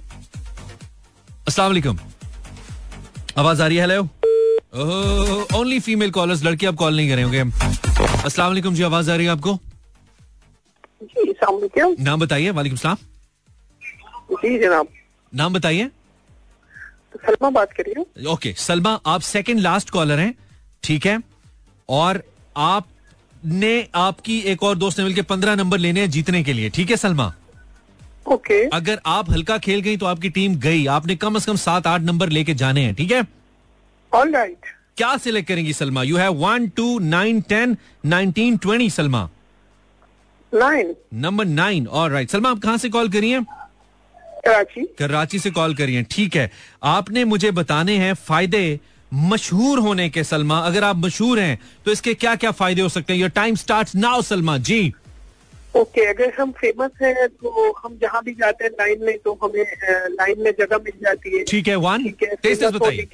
अस्सलाम 1.47 1.67
वालेकुम 1.67 1.99
आवाज़ 3.37 3.61
आ 3.61 3.67
रही 3.67 3.77
है 3.77 3.83
हेलो 3.83 4.03
ओनली 5.59 5.79
फीमेल 5.79 6.11
कॉलर्स 6.11 6.43
लड़के 6.43 6.65
अब 6.67 6.75
कॉल 6.77 6.95
नहीं 6.95 7.09
करेंगे 7.09 7.39
अस्सलाम 7.39 8.47
वालेकुम 8.47 8.73
जी 8.75 8.83
आवाज़ 8.83 9.11
आ 9.11 9.15
रही 9.15 9.25
है 9.25 9.31
आपको? 9.31 9.59
जी 11.03 12.03
नाम 12.03 12.19
बताइए 12.19 12.49
वालेकुम 12.51 12.77
सलाम। 12.77 12.97
जी 14.33 14.57
जनाब। 14.59 14.87
नाम 15.33 15.53
बताइए। 15.53 15.89
सलमा 17.25 17.49
बात 17.49 17.73
करिए 17.73 18.25
ओके 18.31 18.53
सलमा 18.57 18.99
आप 19.05 19.21
सेकंड 19.21 19.59
लास्ट 19.59 19.89
कॉलर 19.89 20.19
हैं 20.19 20.33
ठीक 20.83 21.05
है? 21.05 21.17
और 21.89 22.23
आपने 22.57 23.87
आपकी 23.95 24.39
एक 24.51 24.63
और 24.63 24.77
दोस्त 24.77 24.99
ने 24.99 25.05
मिलकर 25.05 25.23
पंद्रह 25.29 25.55
नंबर 25.55 25.77
लेने 25.77 25.99
हैं 25.99 26.09
जीतने 26.09 26.43
के 26.43 26.53
लिए 26.53 26.69
ठीक 26.69 26.89
है 26.89 26.97
सलमा? 26.97 27.33
ओके। 28.27 28.63
अगर 28.77 28.99
आप 29.07 29.29
हल्का 29.31 29.57
खेल 29.57 29.79
गई 29.81 29.97
तो 29.97 30.05
आपकी 30.05 30.29
टीम 30.29 30.55
गई 30.61 30.85
आपने 30.95 31.15
कम 31.15 31.37
से 31.39 31.51
कम 31.51 31.57
सात 31.57 31.87
आठ 31.87 32.01
नंबर 32.01 32.29
लेके 32.29 32.53
जाने 32.55 32.81
हैं 32.85 32.95
ठीक 32.95 33.11
है? 33.11 33.21
All 34.11 34.31
right 34.31 34.51
right. 34.51 34.77
क्या 34.97 35.15
सिलेक्ट 35.17 35.47
करेंगी 35.47 35.73
Salma? 35.73 36.03
You 36.03 36.17
have 36.17 36.33
one 36.45 36.67
two 36.77 36.97
nine 36.99 37.41
ten 37.49 37.77
nineteen 38.05 38.57
twenty 38.57 38.89
Salma. 38.89 39.29
Nine 40.53 40.95
number 41.13 41.45
nine 41.45 41.87
और 41.87 42.11
राइट 42.11 42.29
सलमा 42.29 42.49
आप 42.49 42.59
कहाँ 42.59 42.77
से 42.77 42.89
कॉल 42.89 43.09
करिए 43.09 43.37
हैं? 43.37 43.45
कराची। 44.45 44.85
कराची 44.99 45.39
से 45.39 45.51
कॉल 45.51 45.73
करिए 45.75 46.03
ठीक 46.11 46.35
है। 46.35 46.49
आपने 46.87 47.23
मुझे 47.25 47.51
बताने 47.53 47.97
हैं 47.97 48.13
फ़ायदे 48.15 48.79
मशहूर 49.11 49.79
होने 49.79 50.09
के 50.09 50.23
सलमा। 50.23 50.59
अगर 50.61 50.83
आप 50.83 50.95
मशहूर 50.97 51.39
हैं 51.39 51.59
तो 51.85 51.91
इसके 51.91 52.13
क्या 52.15 52.35
क्या 52.35 52.51
फ़ायदे 52.53 52.81
हो 52.81 52.89
सकते 52.89 53.13
हैं? 53.13 53.19
Your 53.19 53.29
time 53.31 53.55
start 53.57 53.95
now 53.97 54.21
Salma. 54.23 54.57
Ji. 54.59 54.93
Okay 55.69 56.01
okay, 56.01 56.09
अगर 56.09 56.33
हम 56.39 56.51
फ़ेमस 56.51 56.91
हैं 57.01 57.27
तो 57.29 57.71
हम 57.83 57.97
जहाँ 58.01 58.21
भी 58.25 58.33
जाते 58.35 58.65
हैं 58.65 58.71
लाइन 58.71 59.03
में 59.05 59.17
तो 59.25 59.37
हमें 59.43 59.63
लाइन 60.11 60.41
में 60.43 60.51
जगह 60.59 60.77
मिल 60.77 60.97
जाती 61.03 61.37
है। 61.37 61.43
ठीक 61.45 61.67
है 61.67 61.75
वन 61.77 62.03
ठीक 62.03 62.23
है 62.23 62.35
तेज 62.35 62.59
तेज 62.59 62.73
बताइए। 62.73 63.07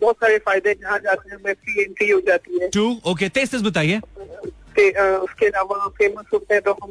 बहुत 0.00 0.16
सारे 0.16 0.38
फ़ायदे 0.38 0.74
जहाँ 0.74 0.98
जाते 0.98 1.30
हैं 1.30 1.36
हमें 1.36 1.54
फ्री 1.54 1.82
एंट्री 1.82 2.08
हो 2.10 2.20
जाती 2.26 2.58
है। 2.62 2.68
टू 2.70 2.84
ओके 3.06 3.28
तेज 3.30 3.50
तेज 3.50 3.62
बताइए। 3.62 4.00
उसके 4.80 5.46
अलावा 5.46 5.86
फ़ेमस 5.98 6.24
होते 6.32 6.54
हैं 6.54 6.62
तो 6.62 6.72
हम 6.82 6.90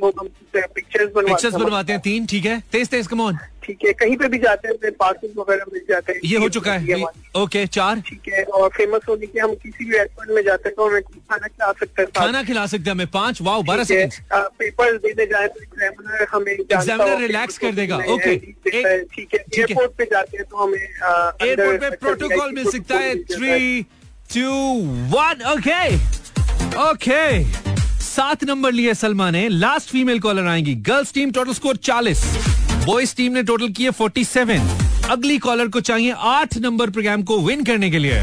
लोग 0.00 0.14
हमसे 0.20 0.66
पिक्चर्स 0.74 1.12
बनवाते 1.14 1.32
पिक्चर्स 1.34 1.54
बनवाते 1.54 1.92
हैं 1.92 2.00
तीन 2.02 2.26
ठीक 2.26 2.44
है? 2.46 2.60
तेज 2.72 2.88
तेज 2.88 3.06
कम 3.06 3.20
ऑन 3.20 3.38
ठीक 3.64 3.78
है 3.86 3.92
कहीं 3.92 4.16
पे 4.16 4.28
भी 4.28 4.38
जाते 4.38 4.68
हैं 4.68 4.92
पार्सल 5.00 5.32
वगैरह 5.38 5.64
मिल 5.72 5.80
जाते 5.88 6.12
हैं। 6.12 6.20
ये 6.24 6.38
हो 6.38 6.48
चुका 6.48 6.72
है 6.72 7.02
ओके 7.36 7.66
चार। 7.66 8.00
ठीक 8.06 8.28
है 8.34 8.42
और 8.44 8.68
फ़ेमस 8.76 9.00
होने 9.08 9.26
के 9.26 9.40
हम 9.40 9.54
किसी 9.64 9.84
भी 9.84 9.98
रेस्टोरेंट 9.98 10.34
में 10.36 10.42
जाते 10.44 10.68
हैं 10.68 10.74
तो 10.76 10.86
हमें 10.88 11.02
खाना 11.02 11.46
खिला 11.46 11.72
सकते 11.72 12.02
हैं 12.02 12.10
खाना 12.18 12.42
खिला 12.42 12.64
सकते 12.66 12.84
हैं 12.84 12.90
हमें 12.90 13.06
पाँच 13.16 13.42
वाओ 13.42 13.62
बारह 13.62 13.84
सेकंड 13.84 14.12
पेपर 14.58 14.96
देने 14.98 15.26
जाए 15.26 15.48
तो 15.48 15.60
एग्जामिनर 15.62 16.26
हमें 16.30 16.56
relax 17.26 17.48
उसको 17.48 17.66
कर 17.66 17.74
देगा, 17.74 17.96
एक- 17.96 19.14
ठीक 19.14 19.34
है 19.34 19.40
एयरपोर्ट 19.58 19.92
पे 19.98 20.04
जाते 20.04 20.36
हैं 20.36 20.46
तो 20.50 20.56
हमें 20.56 20.78
एयरपोर्ट 20.78 21.80
पे 21.80 21.90
प्रोटोकॉल 21.96 22.52
मिल 22.54 22.70
सकता 22.70 22.98
है। 22.98 23.14
Three 23.24 23.82
two 24.34 24.50
one 25.16 25.44
okay 25.52 25.82
okay 26.80 27.44
सात 28.00 28.44
नंबर 28.44 28.72
लिए 28.72 28.94
सलमा 28.94 29.30
ने 29.30 29.48
लास्ट 29.48 29.90
फीमेल 29.90 30.20
कॉलर 30.20 30.46
आएँगी। 30.46 30.74
गर्ल्स 30.88 31.12
टीम 31.12 31.30
टोटल 31.30 31.52
स्कोर 31.52 31.76
चालीस। 31.82 32.24
बॉयज़ 32.86 33.14
टीम 33.16 33.32
ने 33.32 33.42
टोटल 33.42 33.68
किए 33.72 33.90
फोर्टी 33.90 34.24
सेवन 34.24 34.68
अगली 35.10 35.38
कॉलर 35.38 35.68
को 35.68 35.80
चाहिए 35.80 36.14
आठ 36.30 36.56
नंबर 36.58 36.90
प्रोग्राम 36.90 37.22
को 37.22 37.38
विन 37.40 37.64
करने 37.64 37.90
के 37.90 37.98
लिए। 37.98 38.20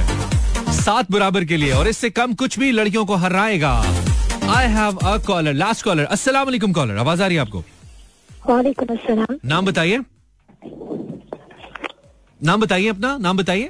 सात 0.75 1.11
बराबर 1.11 1.45
के 1.45 1.57
लिए 1.57 1.71
और 1.71 1.87
इससे 1.87 2.09
कम 2.09 2.33
कुछ 2.33 2.59
भी 2.59 2.71
लड़कियों 2.71 3.05
को 3.05 3.15
हराएगा। 3.15 3.71
I 4.55 4.67
have 4.67 4.97
a 4.97 5.17
caller 5.27 5.53
last 5.53 5.83
caller 5.85 6.03
अस्सलाम 6.05 6.45
वालेकुम 6.45 6.73
कॉलर 6.73 6.97
आवाज़ 6.97 7.23
आ 7.23 7.27
रही 7.27 7.35
है 7.35 7.41
आपको? 7.41 7.63
वालेकुम 8.49 8.95
अस्सलाम। 8.95 9.37
नाम 9.45 9.65
बताइए। 9.65 9.99
नाम 12.39 12.61
बताइए 12.61 12.87
अपना 12.87 13.17
नाम 13.17 13.37
बताइए। 13.37 13.69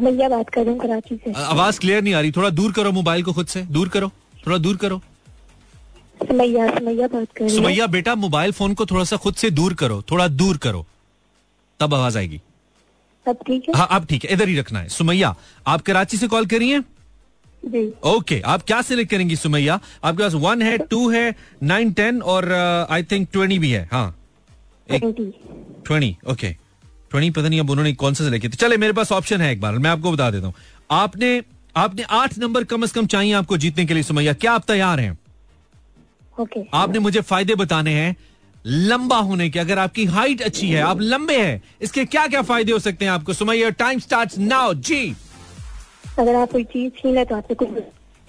बात 0.00 0.48
कर 0.48 0.64
रही 0.64 0.72
हूँ 0.72 0.80
कराची 0.80 1.16
से। 1.16 1.32
आवाज़ 1.34 1.80
क्लियर 1.80 2.02
नहीं 2.02 2.14
आ 2.14 2.20
रही। 2.20 2.32
थोड़ा 2.32 2.50
दूर 2.50 2.72
करो 2.72 2.92
मोबाइल 2.92 3.22
को 3.22 3.32
खुद 3.32 3.46
से। 3.46 3.62
दूर 3.62 3.88
करो। 3.88 4.10
थोड़ा 4.46 4.58
दूर 4.58 4.76
करो। 4.76 5.00
सुमैया 6.20 6.66
सुमैया 6.68 7.06
बात 7.08 7.28
कर 7.36 7.48
सुमैया 7.48 7.86
बेटा 7.86 8.14
मोबाइल 8.14 8.52
फ़ोन 8.52 8.74
को 8.74 8.86
थोड़ा 8.86 9.04
सा 9.04 9.16
खुद 9.16 9.34
से 9.34 9.50
दूर 9.50 9.74
करो। 9.74 10.02
थोड़ा 10.10 10.28
दूर 10.28 10.56
करो। 10.56 10.86
तब 11.80 11.94
आवाज़ 11.94 12.18
आएगी। 12.18 12.40
सब 13.26 13.38
ठीक 13.46 13.68
है? 13.68 13.74
हाँ 13.76 13.86
अब 13.90 14.06
ठीक 14.06 14.24
है। 14.24 14.32
इधर 14.32 14.48
ही 14.48 14.58
रखना 14.58 14.78
है। 14.78 14.88
सुमैया 14.88 15.34
आप 15.66 15.82
कराची 15.82 16.16
से 16.16 16.28
कॉल 16.28 16.46
करिए। 16.46 16.80
जी। 17.62 17.92
ओके 18.06 18.40
आप 18.40 18.62
क्या 18.62 18.80
सिलेक्ट 18.82 19.10
करेंगी 19.10 19.36
सुमैया? 19.36 19.74
आपके 20.04 20.22
पास 20.22 20.34
वन 20.34 20.62
है 20.62 20.76
टू 20.80 21.08
है 21.10 21.34
नाइन 21.62 21.92
टेन 21.92 22.22
और 22.22 22.52
आई 22.90 23.02
थिंक 23.02 23.28
ट्वेंटी 23.32 23.58
भी 23.58 23.70
है। 23.70 23.88
हाँ। 23.92 24.16
ट्वेंटी 24.90 26.16
ओके 26.30 26.54
ट्वेंटी 27.10 27.30
पता 27.30 27.48
नहीं 27.48 27.60
अब 27.60 27.70
उन्होंने 27.70 27.92
कौन 27.94 28.14
सा 28.14 28.24
सिलेक्ट 28.24 28.46
किया 28.46 28.66
चले 28.66 28.76
मेरे 28.76 28.92
पास 28.92 29.12
ऑप्शन 29.12 29.40
है 29.40 29.52
एक 29.52 29.60
बार 29.60 29.78
मैं 29.78 29.90
आपको 29.90 30.12
बता 30.12 30.30
देता 30.30 30.46
हूँ। 30.46 30.54
आपने 30.90 31.42
आपने 31.76 32.02
आठ 32.12 32.38
नंबर 32.38 32.64
कम 32.64 32.86
से 32.86 32.92
कम 32.94 33.06
चाहिए 33.06 33.32
आपको 33.34 33.56
जीतने 33.58 33.84
के 33.86 33.94
लिए 33.94 34.02
सुमैया। 34.02 34.32
क्या 34.34 34.52
आप 34.52 34.64
तैयार 34.68 35.00
हैं? 35.00 35.18
ओके। 36.36 36.60
आपने 36.74 36.98
मुझे 36.98 37.20
फ़ायदे 37.22 37.54
बताने 37.54 37.92
हैं 37.92 38.14
लंबा 38.64 39.16
होने 39.18 39.48
के 39.50 39.58
अगर 39.58 39.78
आपकी 39.78 40.04
हाइट 40.06 40.42
अच्छी 40.42 40.68
है 40.70 40.80
आप 40.82 41.00
लंबे 41.02 41.36
हैं 41.36 41.62
इसके 41.82 42.04
क्या 42.04 42.26
क्या 42.26 42.42
फ़ायदे 42.42 42.72
हो 42.72 42.78
सकते 42.78 43.04
हैं 43.04 43.12
आपको? 43.12 43.32
सुमैया 43.32 43.70
टाइम 43.78 43.98
स्टार्ट 43.98 44.38
नाउ 44.38 44.74
जी। 44.74 45.14
अगर 46.18 46.34
आप 46.34 46.52
कोई 46.52 46.64
चीज़ 46.66 46.92
छीन 46.92 47.14
ले 47.14 47.24
तो 47.24 47.36
आपसे 47.36 47.54
कुछ 47.54 47.68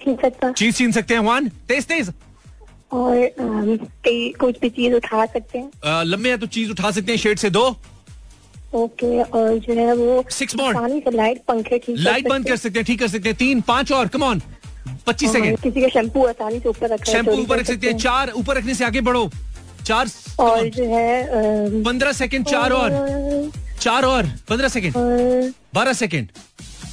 छीन 0.00 0.16
सकता 0.22 0.52
चीज़ 0.52 0.76
छीन 0.76 0.92
सकते 0.92 1.14
हैं 1.14 1.20
वन 1.22 1.48
तेज 1.68 1.86
तेज। 1.86 2.12
और 2.92 3.30
कुछ 4.40 4.60
भी 4.60 4.68
चीज़ 4.70 4.94
उठा 4.94 5.24
सकते 5.26 5.58
हैं। 5.58 6.04
लंबे 6.04 6.28
हैं 6.28 6.38
तो 6.38 6.46
चीज़ 6.48 6.70
उठा 6.70 6.90
सकते 6.90 7.12
हैं 7.12 7.18
शेड 7.18 7.38
से 7.38 7.50
दो। 7.50 7.70
ओके 8.74 9.22
और 9.22 9.58
जो 9.58 9.74
है 9.74 9.94
वो 9.94 10.22
more. 10.22 11.14
लाइट 11.14 11.40
पंखे 11.48 11.78
ठीक 11.78 11.96
लाइट 11.98 12.28
बंद 12.28 12.48
कर 12.48 12.56
सकते 12.56 12.78
हैं 12.78 12.86
ठीक 12.86 12.98
कर 13.00 13.08
सकते 13.08 13.28
हैं। 13.28 13.36
तीन 13.38 13.60
पाँच 13.60 13.92
और 13.92 14.08
कम 14.08 14.22
ऑन 14.22 14.42
पच्चीस 15.06 15.32
सेकेंड 15.32 15.58
किसी 15.60 15.80
का 15.80 15.88
शैम्पू 15.88 16.24
आसानी 16.26 16.58
से 16.60 16.68
ऊपर 16.68 16.88
रखा 16.88 17.12
शैम्पू 17.12 17.32
ऊपर 17.32 17.58
रख 17.58 17.66
सकते 17.66 17.86
हैं। 17.86 17.96
चार 17.98 18.30
ऊपर 18.36 18.56
रखने 18.56 18.74
से 18.74 18.84
आगे 18.84 19.00
बढ़ो। 19.00 19.30
चार 19.86 20.06
और 20.40 20.68
जो 20.68 20.84
है 20.86 21.82
पंद्रह 21.84 22.12
सेकेंड 22.12 22.46
चार 22.46 22.72
और 22.72 22.90
चार 23.80 24.04
और 24.04 24.26
पंद्रह 24.48 24.68
सेकेंड 24.68 24.94
बारह 25.74 25.92
सेकेंड 25.92 26.28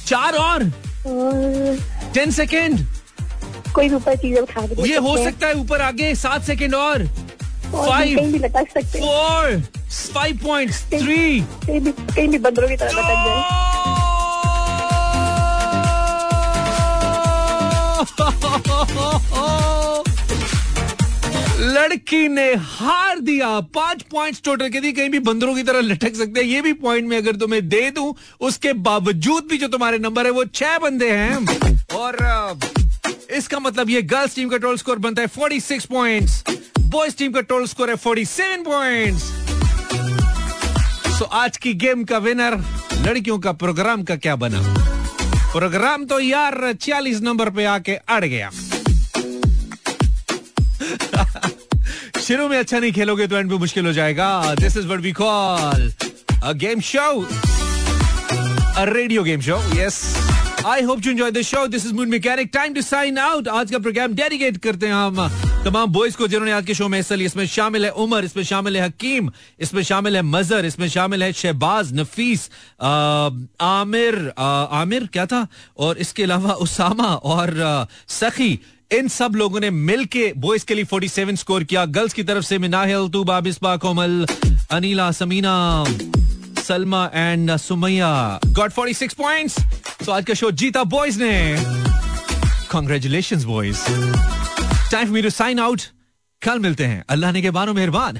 चार 0.06 0.36
और। 0.36 0.64
और 1.06 1.78
टेन 2.14 2.30
सेकेंड 2.32 2.78
कोई 3.74 3.88
ऊपर 3.94 4.16
चीज़ 4.16 4.38
उठा 4.38 4.66
ये 4.86 4.96
हो 4.98 5.16
सकता 5.16 5.46
है। 5.46 5.54
ऊपर 5.54 5.80
आगे 5.80 6.14
सात 6.16 6.42
सेकेंड 6.44 6.74
और। 6.74 7.02
फोर 7.72 9.62
फाइव 10.14 10.38
पॉइंट 10.44 10.72
थ्री 10.92 11.40
कहीं 11.40 12.28
भी 12.28 12.38
बंदरों 12.38 12.68
की 12.68 12.76
तरह 12.76 12.90
लटक 12.90 13.26
जाए। 13.26 13.58
लड़की 21.62 22.28
ने 22.28 22.54
हार 22.54 23.18
दिया। 23.20 23.60
पाँच 23.74 24.02
पॉइंट्स 24.02 24.42
टोटल 24.44 24.68
के 24.68 24.80
दी 24.80 24.92
कहीं 24.92 25.10
भी 25.10 25.18
बंदरों 25.18 25.54
की 25.54 25.62
तरह 25.62 25.80
लटक 25.80 26.14
सकते 26.16 26.40
हैं। 26.40 26.46
ये 26.46 26.62
भी 26.62 26.72
पॉइंट 26.84 27.08
में 27.08 27.16
अगर 27.16 27.36
तुम्हें 27.36 27.68
दे 27.68 27.90
दूँ 27.90 28.14
उसके 28.40 28.72
बावजूद 28.88 29.46
भी 29.50 29.58
जो 29.58 29.68
तुम्हारे 29.68 29.98
नंबर 29.98 30.26
है 30.26 30.30
वो 30.30 30.44
छह 30.44 30.78
बंदे 30.78 31.10
हैं। 31.10 31.78
और 31.96 32.16
इसका 33.36 33.58
मतलब 33.58 33.90
ये 33.90 34.02
गर्ल्स 34.02 34.34
टीम 34.36 34.48
का 34.48 34.56
टोटल 34.56 34.76
स्कोर 34.76 34.98
बनता 34.98 35.22
है 35.22 35.28
46 35.28 35.84
पॉइंट्स 35.86 36.42
बॉयज़ 36.90 37.16
टीम 37.16 37.32
का 37.32 37.40
टोटल 37.40 37.66
स्कोर 37.66 37.90
है 37.90 37.96
47 37.96 38.64
पॉइंट्स 38.66 39.22
सो 41.18 41.24
आज 41.40 41.56
की 41.56 41.72
गेम 41.82 42.04
का 42.04 42.18
विनर 42.18 42.56
लड़कियों 43.06 43.38
का 43.38 43.52
प्रोग्राम 43.52 44.02
का 44.02 44.16
क्या 44.16 44.36
बना? 44.36 44.60
प्रोग्राम 45.52 46.04
तो 46.04 46.20
यार 46.20 46.72
40 46.72 47.20
नंबर 47.22 47.50
पे 47.50 47.64
आके 47.64 47.94
अड़ 47.94 48.24
गया। 48.24 48.50
शुरू 52.26 52.48
में 52.48 52.58
अच्छा 52.58 52.78
नहीं 52.78 52.92
खेलोगे 52.92 53.26
तो 53.26 53.36
एंड 53.36 53.50
पे 53.50 53.56
मुश्किल 53.58 53.86
हो 53.86 53.92
जाएगा। 53.92 54.54
This 54.54 54.76
is 54.76 54.86
what 54.86 55.00
we 55.00 55.12
call 55.20 55.92
a 56.44 56.52
game 56.64 56.80
show 56.90 57.20
a 58.76 58.84
radio 58.92 59.22
game 59.22 59.40
show 59.40 59.62
yes 59.74 60.02
I 60.66 60.82
hope 60.82 61.06
you 61.06 61.12
enjoy 61.12 61.30
the 61.30 61.42
show 61.52 61.66
this 61.66 61.86
is 61.86 61.94
mood 61.94 62.08
mechanic 62.08 62.50
time 62.54 62.74
to 62.74 62.82
sign 62.82 63.18
out 63.28 63.48
आज 63.60 63.70
का 63.70 63.78
प्रोग्राम 63.78 64.14
डेडिकेट 64.14 64.56
करते 64.62 64.86
हैं 64.86 64.94
हम 64.94 65.49
तमाम 65.64 65.90
बॉयज़ 65.92 66.16
को 66.16 66.26
जिन्होंने 66.28 66.52
आज 66.52 66.66
के 66.66 66.74
शो 66.74 66.86
में 66.88 66.96
हिस्सा 66.98 67.14
लिया, 67.14 67.26
इसमें 67.26 67.46
शामिल 67.46 67.84
है 67.84 67.90
उमर, 67.92 68.24
इसमें 68.24 68.42
शामिल 68.44 68.76
है 68.76 68.84
हकीम, 68.84 69.30
इसमें 69.60 69.82
शामिल 69.82 70.16
है 70.16 70.22
मजर, 70.22 70.64
इसमें 70.64 70.88
शामिल 70.88 71.22
है 71.22 71.32
शहबाज, 71.32 71.92
नफीस 71.94 72.48
आमिर 72.80 74.32
आमिर 74.38 75.08
क्या 75.12 75.26
था? 75.26 75.46
और 75.78 75.98
इसके 75.98 76.22
अलावा 76.22 76.52
उसामा 76.64 77.04
और 77.04 77.86
सखी, 78.08 78.58
इन 78.90 79.08
सब 79.08 79.34
लोगों 79.36 79.60
ने 79.60 79.70
मिलके 79.70 80.32
बॉयज़ 80.38 80.64
के 80.66 80.74
लिए 80.74 80.84
47 80.84 81.36
स्कोर 81.36 81.64
किया। 81.64 81.84
गर्ल्स 81.86 82.12
की 82.12 82.22
तरफ़ 82.24 82.44
से 82.44 82.58
Minahil 82.58 83.08
Tuba 83.12 83.40
Bisba 83.40 83.76
Komal 83.76 84.26
Anila, 84.70 85.10
Samina, 85.12 85.84
Salma 86.64 87.04
and 87.14 87.56
Sumaiya. 87.58 88.40
Got 88.46 88.72
46 88.72 89.14
points 89.14 89.56
तो 90.04 90.12
आज 90.12 90.24
का 90.24 90.34
शो 90.34 90.50
जीता 90.52 90.84
बॉयज़ 90.88 91.22
ने। 91.22 91.56
Congratulation 92.72 93.44
boys 93.44 94.39
time 94.90 95.06
for 95.06 95.14
me 95.14 95.22
to 95.22 95.30
sign 95.30 95.58
out 95.58 95.82
कल 96.42 96.58
मिलते 96.58 96.84
हैं। 96.84 97.04
अल्लाह 97.08 97.32
ने 97.32 97.42
के 97.42 97.50
बानो 97.50 97.74
मेहरबान। 97.74 98.18